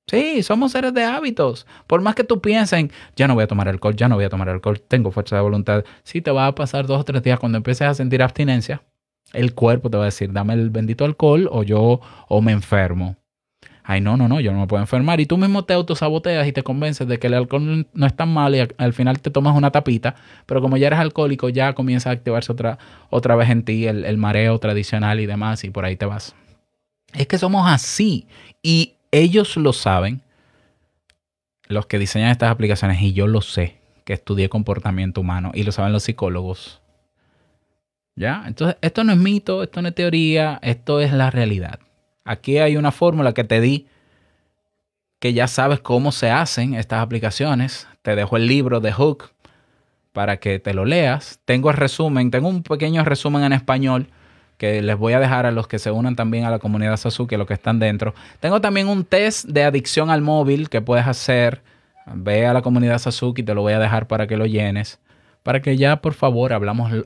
Sí, 0.08 0.44
somos 0.44 0.72
seres 0.72 0.94
de 0.94 1.04
hábitos. 1.04 1.66
Por 1.88 2.02
más 2.02 2.14
que 2.14 2.24
tú 2.24 2.40
pienses 2.40 2.92
ya 3.16 3.28
no 3.28 3.34
voy 3.34 3.44
a 3.44 3.48
tomar 3.48 3.68
alcohol, 3.68 3.96
ya 3.96 4.08
no 4.08 4.16
voy 4.16 4.26
a 4.26 4.30
tomar 4.30 4.50
alcohol, 4.50 4.80
tengo 4.80 5.12
fuerza 5.12 5.36
de 5.36 5.42
voluntad. 5.42 5.84
Sí, 6.04 6.22
te 6.22 6.30
va 6.30 6.46
a 6.46 6.54
pasar 6.54 6.86
dos 6.86 7.02
o 7.02 7.04
tres 7.04 7.24
días 7.24 7.40
cuando 7.40 7.58
empieces 7.58 7.88
a 7.88 7.94
sentir 7.96 8.22
abstinencia. 8.22 8.84
El 9.36 9.54
cuerpo 9.54 9.90
te 9.90 9.98
va 9.98 10.04
a 10.04 10.06
decir, 10.06 10.32
dame 10.32 10.54
el 10.54 10.70
bendito 10.70 11.06
alcohol 11.06 11.50
o 11.52 11.64
yo 11.64 12.02
o 12.28 12.42
me 12.42 12.52
enfermo 12.52 13.18
ay, 13.86 14.02
no, 14.02 14.18
no, 14.18 14.28
no, 14.28 14.40
yo 14.40 14.52
no 14.52 14.60
me 14.60 14.68
puedo 14.68 14.82
enfermar. 14.82 15.20
Y 15.20 15.26
tú 15.26 15.38
mismo 15.38 15.64
te 15.64 15.74
autosaboteas 15.74 16.48
y 16.48 16.52
te 16.52 16.64
convences 16.64 17.08
de 17.08 17.20
que 17.20 17.28
el 17.28 17.36
alcohol 17.36 17.88
no 17.94 18.06
es 18.06 18.16
tan 18.16 18.34
mal 18.34 18.56
y 18.56 18.68
al 18.78 18.94
final 18.94 19.20
te 19.20 19.30
tomas 19.30 19.56
una 19.56 19.72
tapita, 19.72 20.16
pero 20.46 20.62
como 20.62 20.78
ya 20.78 20.88
eres 20.88 21.00
alcohólico, 21.00 21.50
ya 21.50 21.74
comienza 21.74 22.10
a 22.10 22.14
activarse 22.14 22.52
otra, 22.52 22.80
otra 23.10 23.36
vez 23.36 23.50
en 23.50 23.64
ti 23.64 23.86
el, 23.88 24.04
el 24.06 24.18
mareo 24.18 24.58
tradicional 24.60 25.20
y 25.20 25.26
demás, 25.26 25.64
y 25.64 25.70
por 25.70 25.86
ahí 25.86 25.96
te 25.96 26.06
vas. 26.06 26.36
Es 27.14 27.28
que 27.28 27.38
somos 27.38 27.70
así 27.70 28.28
y 28.62 28.96
ellos 29.12 29.56
lo 29.56 29.72
saben, 29.72 30.22
los 31.68 31.86
que 31.86 32.00
diseñan 32.00 32.32
estas 32.32 32.52
aplicaciones, 32.52 33.02
y 33.02 33.14
yo 33.14 33.28
lo 33.28 33.42
sé, 33.42 33.78
que 34.04 34.14
estudié 34.14 34.50
comportamiento 34.50 35.22
humano, 35.22 35.52
y 35.54 35.64
lo 35.64 35.72
saben 35.72 35.94
los 35.94 36.04
psicólogos. 36.04 36.82
¿Ya? 38.16 38.44
Entonces, 38.48 38.78
esto 38.82 39.04
no 39.04 39.12
es 39.12 39.18
mito, 39.18 39.64
esto 39.64 39.82
no 39.82 39.90
es 39.90 39.96
teoría, 39.96 40.60
esto 40.62 41.02
es 41.02 41.12
la 41.12 41.32
realidad. 41.32 41.80
Aquí 42.24 42.58
hay 42.58 42.78
una 42.78 42.92
fórmula 42.92 43.34
que 43.34 43.44
te 43.44 43.60
di 43.62 43.88
que 45.20 45.34
ya 45.34 45.48
sabes 45.48 45.80
cómo 45.80 46.12
se 46.12 46.30
hacen 46.30 46.76
estas 46.76 47.02
aplicaciones. 47.02 47.88
Te 48.02 48.16
dejo 48.16 48.38
el 48.38 48.48
libro 48.48 48.80
de 48.80 48.92
Hook 48.92 49.32
para 50.14 50.38
que 50.38 50.60
te 50.60 50.74
lo 50.74 50.86
leas. 50.86 51.40
Tengo 51.46 51.70
el 51.70 51.78
resumen, 51.78 52.32
tengo 52.32 52.48
un 52.48 52.64
pequeño 52.64 53.04
resumen 53.04 53.44
en 53.44 53.54
español 53.54 54.08
que 54.58 54.82
les 54.82 54.98
voy 54.98 55.14
a 55.14 55.20
dejar 55.20 55.46
a 55.46 55.52
los 55.52 55.68
que 55.68 55.80
se 55.80 55.92
unan 55.92 56.16
también 56.16 56.46
a 56.46 56.50
la 56.50 56.60
comunidad 56.60 56.98
Sasuke, 56.98 57.38
los 57.38 57.48
que 57.48 57.54
están 57.54 57.80
dentro. 57.80 58.14
Tengo 58.40 58.62
también 58.62 58.88
un 58.88 59.04
test 59.04 59.46
de 59.46 59.64
adicción 59.64 60.10
al 60.10 60.22
móvil 60.22 60.70
que 60.70 60.82
puedes 60.82 61.06
hacer. 61.06 61.62
Ve 62.14 62.46
a 62.46 62.54
la 62.54 62.62
comunidad 62.62 63.00
Sasuke 63.00 63.40
y 63.40 63.44
te 63.44 63.54
lo 63.54 63.62
voy 63.62 63.74
a 63.74 63.80
dejar 63.80 64.08
para 64.08 64.28
que 64.28 64.38
lo 64.38 64.46
llenes. 64.46 65.00
Para 65.46 65.62
que 65.62 65.78
ya, 65.78 66.02
por 66.02 66.16
favor, 66.16 66.54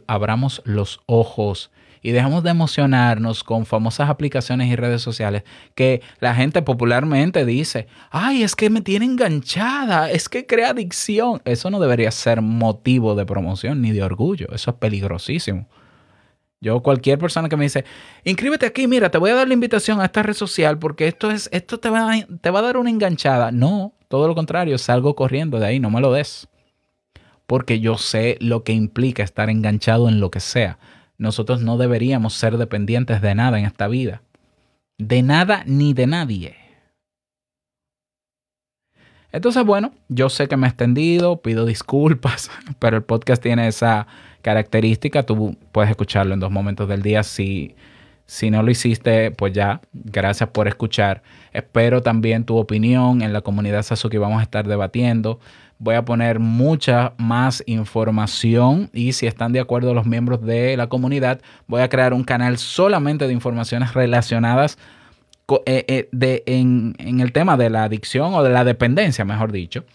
abramos 0.07 0.61
los 0.63 1.01
ojos 1.07 1.71
y 2.01 2.11
dejamos 2.11 2.41
de 2.41 2.51
emocionarnos 2.51 3.43
con 3.43 3.65
famosas 3.65 4.09
aplicaciones 4.09 4.69
y 4.69 4.77
redes 4.77 5.01
sociales 5.01 5.43
que 5.75 6.01
la 6.21 6.33
gente 6.33 6.61
popularmente 6.61 7.45
dice, 7.45 7.87
ay, 8.11 8.43
es 8.43 8.55
que 8.55 8.69
me 8.69 8.79
tiene 8.79 9.03
enganchada, 9.03 10.09
es 10.09 10.29
que 10.29 10.45
crea 10.45 10.69
adicción. 10.69 11.41
Eso 11.43 11.69
no 11.69 11.81
debería 11.81 12.11
ser 12.11 12.41
motivo 12.41 13.13
de 13.13 13.25
promoción 13.25 13.81
ni 13.81 13.91
de 13.91 14.03
orgullo, 14.03 14.47
eso 14.53 14.71
es 14.71 14.77
peligrosísimo. 14.77 15.67
Yo, 16.61 16.81
cualquier 16.81 17.19
persona 17.19 17.49
que 17.49 17.57
me 17.57 17.65
dice, 17.65 17.83
inscríbete 18.23 18.67
aquí, 18.67 18.87
mira, 18.87 19.11
te 19.11 19.17
voy 19.17 19.31
a 19.31 19.35
dar 19.35 19.49
la 19.49 19.53
invitación 19.53 19.99
a 19.99 20.05
esta 20.05 20.23
red 20.23 20.33
social 20.33 20.79
porque 20.79 21.09
esto, 21.09 21.29
es, 21.29 21.49
esto 21.51 21.81
te 21.81 21.89
va 21.89 22.13
a 22.13 22.61
dar 22.61 22.77
una 22.77 22.89
enganchada. 22.89 23.51
No, 23.51 23.91
todo 24.07 24.29
lo 24.29 24.33
contrario, 24.33 24.77
salgo 24.77 25.13
corriendo 25.13 25.59
de 25.59 25.65
ahí, 25.65 25.81
no 25.81 25.89
me 25.89 25.99
lo 25.99 26.13
des. 26.13 26.47
Porque 27.49 27.79
yo 27.79 27.97
sé 27.97 28.37
lo 28.41 28.63
que 28.63 28.73
implica 28.73 29.23
estar 29.23 29.49
enganchado 29.49 30.07
en 30.07 30.19
lo 30.19 30.29
que 30.29 30.39
sea. 30.39 30.77
Nosotros 31.17 31.63
no 31.63 31.77
deberíamos 31.77 32.35
ser 32.35 32.59
dependientes 32.59 33.23
de 33.23 33.33
nada 33.33 33.57
en 33.57 33.65
esta 33.65 33.87
vida. 33.87 34.21
De 34.99 35.23
nada 35.23 35.63
ni 35.65 35.95
de 35.95 36.05
nadie. 36.05 36.55
Entonces, 39.31 39.65
bueno, 39.65 39.93
yo 40.09 40.29
sé 40.29 40.47
que 40.47 40.57
me 40.57 40.67
he 40.67 40.69
extendido, 40.69 41.41
pido 41.41 41.65
disculpas, 41.65 42.51
pero 42.77 42.97
el 42.97 43.03
podcast 43.03 43.41
tiene 43.41 43.67
esa 43.67 44.05
característica. 44.43 45.23
Tú 45.23 45.57
puedes 45.71 45.89
escucharlo 45.89 46.35
en 46.35 46.39
dos 46.39 46.51
momentos 46.51 46.87
del 46.87 47.01
día. 47.01 47.23
Si, 47.23 47.75
si 48.27 48.51
no 48.51 48.61
lo 48.61 48.69
hiciste, 48.69 49.31
pues 49.31 49.53
ya, 49.53 49.81
gracias 49.91 50.49
por 50.49 50.67
escuchar. 50.67 51.23
Espero 51.51 52.03
también 52.03 52.43
tu 52.43 52.57
opinión 52.57 53.23
en 53.23 53.33
la 53.33 53.41
comunidad 53.41 53.81
Sasuke. 53.81 54.19
Vamos 54.19 54.39
a 54.39 54.43
estar 54.43 54.67
debatiendo 54.67 55.39
voy 55.79 55.95
a 55.95 56.03
poner 56.03 56.39
mucha 56.39 57.13
más 57.17 57.63
información 57.65 58.89
y 58.93 59.13
si 59.13 59.25
están 59.25 59.53
de 59.53 59.61
acuerdo 59.61 59.93
los 59.93 60.05
miembros 60.05 60.41
de 60.41 60.75
la 60.77 60.87
comunidad, 60.87 61.41
voy 61.67 61.81
a 61.81 61.89
crear 61.89 62.13
un 62.13 62.23
canal 62.23 62.57
solamente 62.57 63.25
de 63.27 63.33
informaciones 63.33 63.93
relacionadas 63.93 64.77
eh, 65.65 65.85
eh, 65.87 66.09
de, 66.11 66.43
en, 66.45 66.95
en 66.99 67.21
el 67.21 67.31
tema 67.31 67.57
de 67.57 67.69
la 67.69 67.85
adicción 67.85 68.33
o 68.33 68.43
de 68.43 68.51
la 68.51 68.65
dependencia, 68.65 69.25
mejor 69.25 69.51
dicho, 69.51 69.85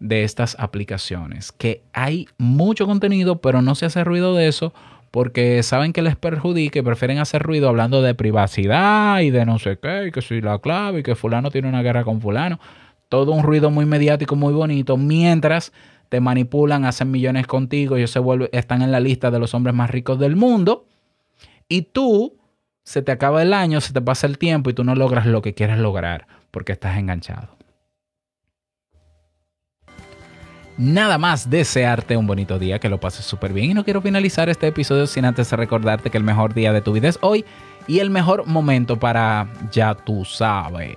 de 0.00 0.24
estas 0.24 0.56
aplicaciones. 0.58 1.52
Que 1.52 1.82
hay 1.92 2.26
mucho 2.38 2.86
contenido, 2.86 3.40
pero 3.40 3.62
no 3.62 3.74
se 3.74 3.86
hace 3.86 4.02
ruido 4.02 4.34
de 4.34 4.48
eso 4.48 4.72
porque 5.10 5.62
saben 5.62 5.92
que 5.92 6.02
les 6.02 6.16
perjudica 6.16 6.80
y 6.80 6.82
prefieren 6.82 7.18
hacer 7.18 7.42
ruido 7.42 7.68
hablando 7.68 8.02
de 8.02 8.16
privacidad 8.16 9.20
y 9.20 9.30
de 9.30 9.46
no 9.46 9.60
sé 9.60 9.78
qué, 9.80 10.08
y 10.08 10.10
que 10.10 10.22
soy 10.22 10.40
la 10.40 10.58
clave 10.58 11.00
y 11.00 11.02
que 11.04 11.14
fulano 11.14 11.52
tiene 11.52 11.68
una 11.68 11.82
guerra 11.82 12.02
con 12.02 12.20
fulano 12.20 12.58
todo 13.14 13.32
un 13.32 13.42
ruido 13.42 13.70
muy 13.70 13.86
mediático, 13.86 14.36
muy 14.36 14.52
bonito, 14.52 14.96
mientras 14.96 15.72
te 16.08 16.20
manipulan, 16.20 16.84
hacen 16.84 17.10
millones 17.10 17.46
contigo, 17.46 17.96
ellos 17.96 18.10
se 18.10 18.18
vuelven, 18.18 18.48
están 18.52 18.82
en 18.82 18.92
la 18.92 19.00
lista 19.00 19.30
de 19.30 19.38
los 19.38 19.54
hombres 19.54 19.74
más 19.74 19.90
ricos 19.90 20.18
del 20.18 20.36
mundo, 20.36 20.86
y 21.68 21.82
tú 21.82 22.36
se 22.84 23.02
te 23.02 23.12
acaba 23.12 23.42
el 23.42 23.54
año, 23.54 23.80
se 23.80 23.92
te 23.92 24.00
pasa 24.00 24.26
el 24.26 24.38
tiempo 24.38 24.70
y 24.70 24.74
tú 24.74 24.84
no 24.84 24.94
logras 24.94 25.26
lo 25.26 25.42
que 25.42 25.54
quieres 25.54 25.78
lograr 25.78 26.26
porque 26.50 26.72
estás 26.72 26.98
enganchado. 26.98 27.48
Nada 30.76 31.18
más 31.18 31.48
desearte 31.48 32.16
un 32.16 32.26
bonito 32.26 32.58
día, 32.58 32.80
que 32.80 32.88
lo 32.88 32.98
pases 32.98 33.24
súper 33.24 33.52
bien 33.52 33.70
y 33.70 33.74
no 33.74 33.84
quiero 33.84 34.02
finalizar 34.02 34.48
este 34.48 34.66
episodio 34.66 35.06
sin 35.06 35.24
antes 35.24 35.52
recordarte 35.52 36.10
que 36.10 36.18
el 36.18 36.24
mejor 36.24 36.52
día 36.52 36.72
de 36.72 36.80
tu 36.80 36.92
vida 36.92 37.08
es 37.08 37.18
hoy 37.22 37.44
y 37.86 38.00
el 38.00 38.10
mejor 38.10 38.46
momento 38.46 38.98
para, 38.98 39.52
ya 39.70 39.94
tú 39.94 40.24
sabes, 40.24 40.96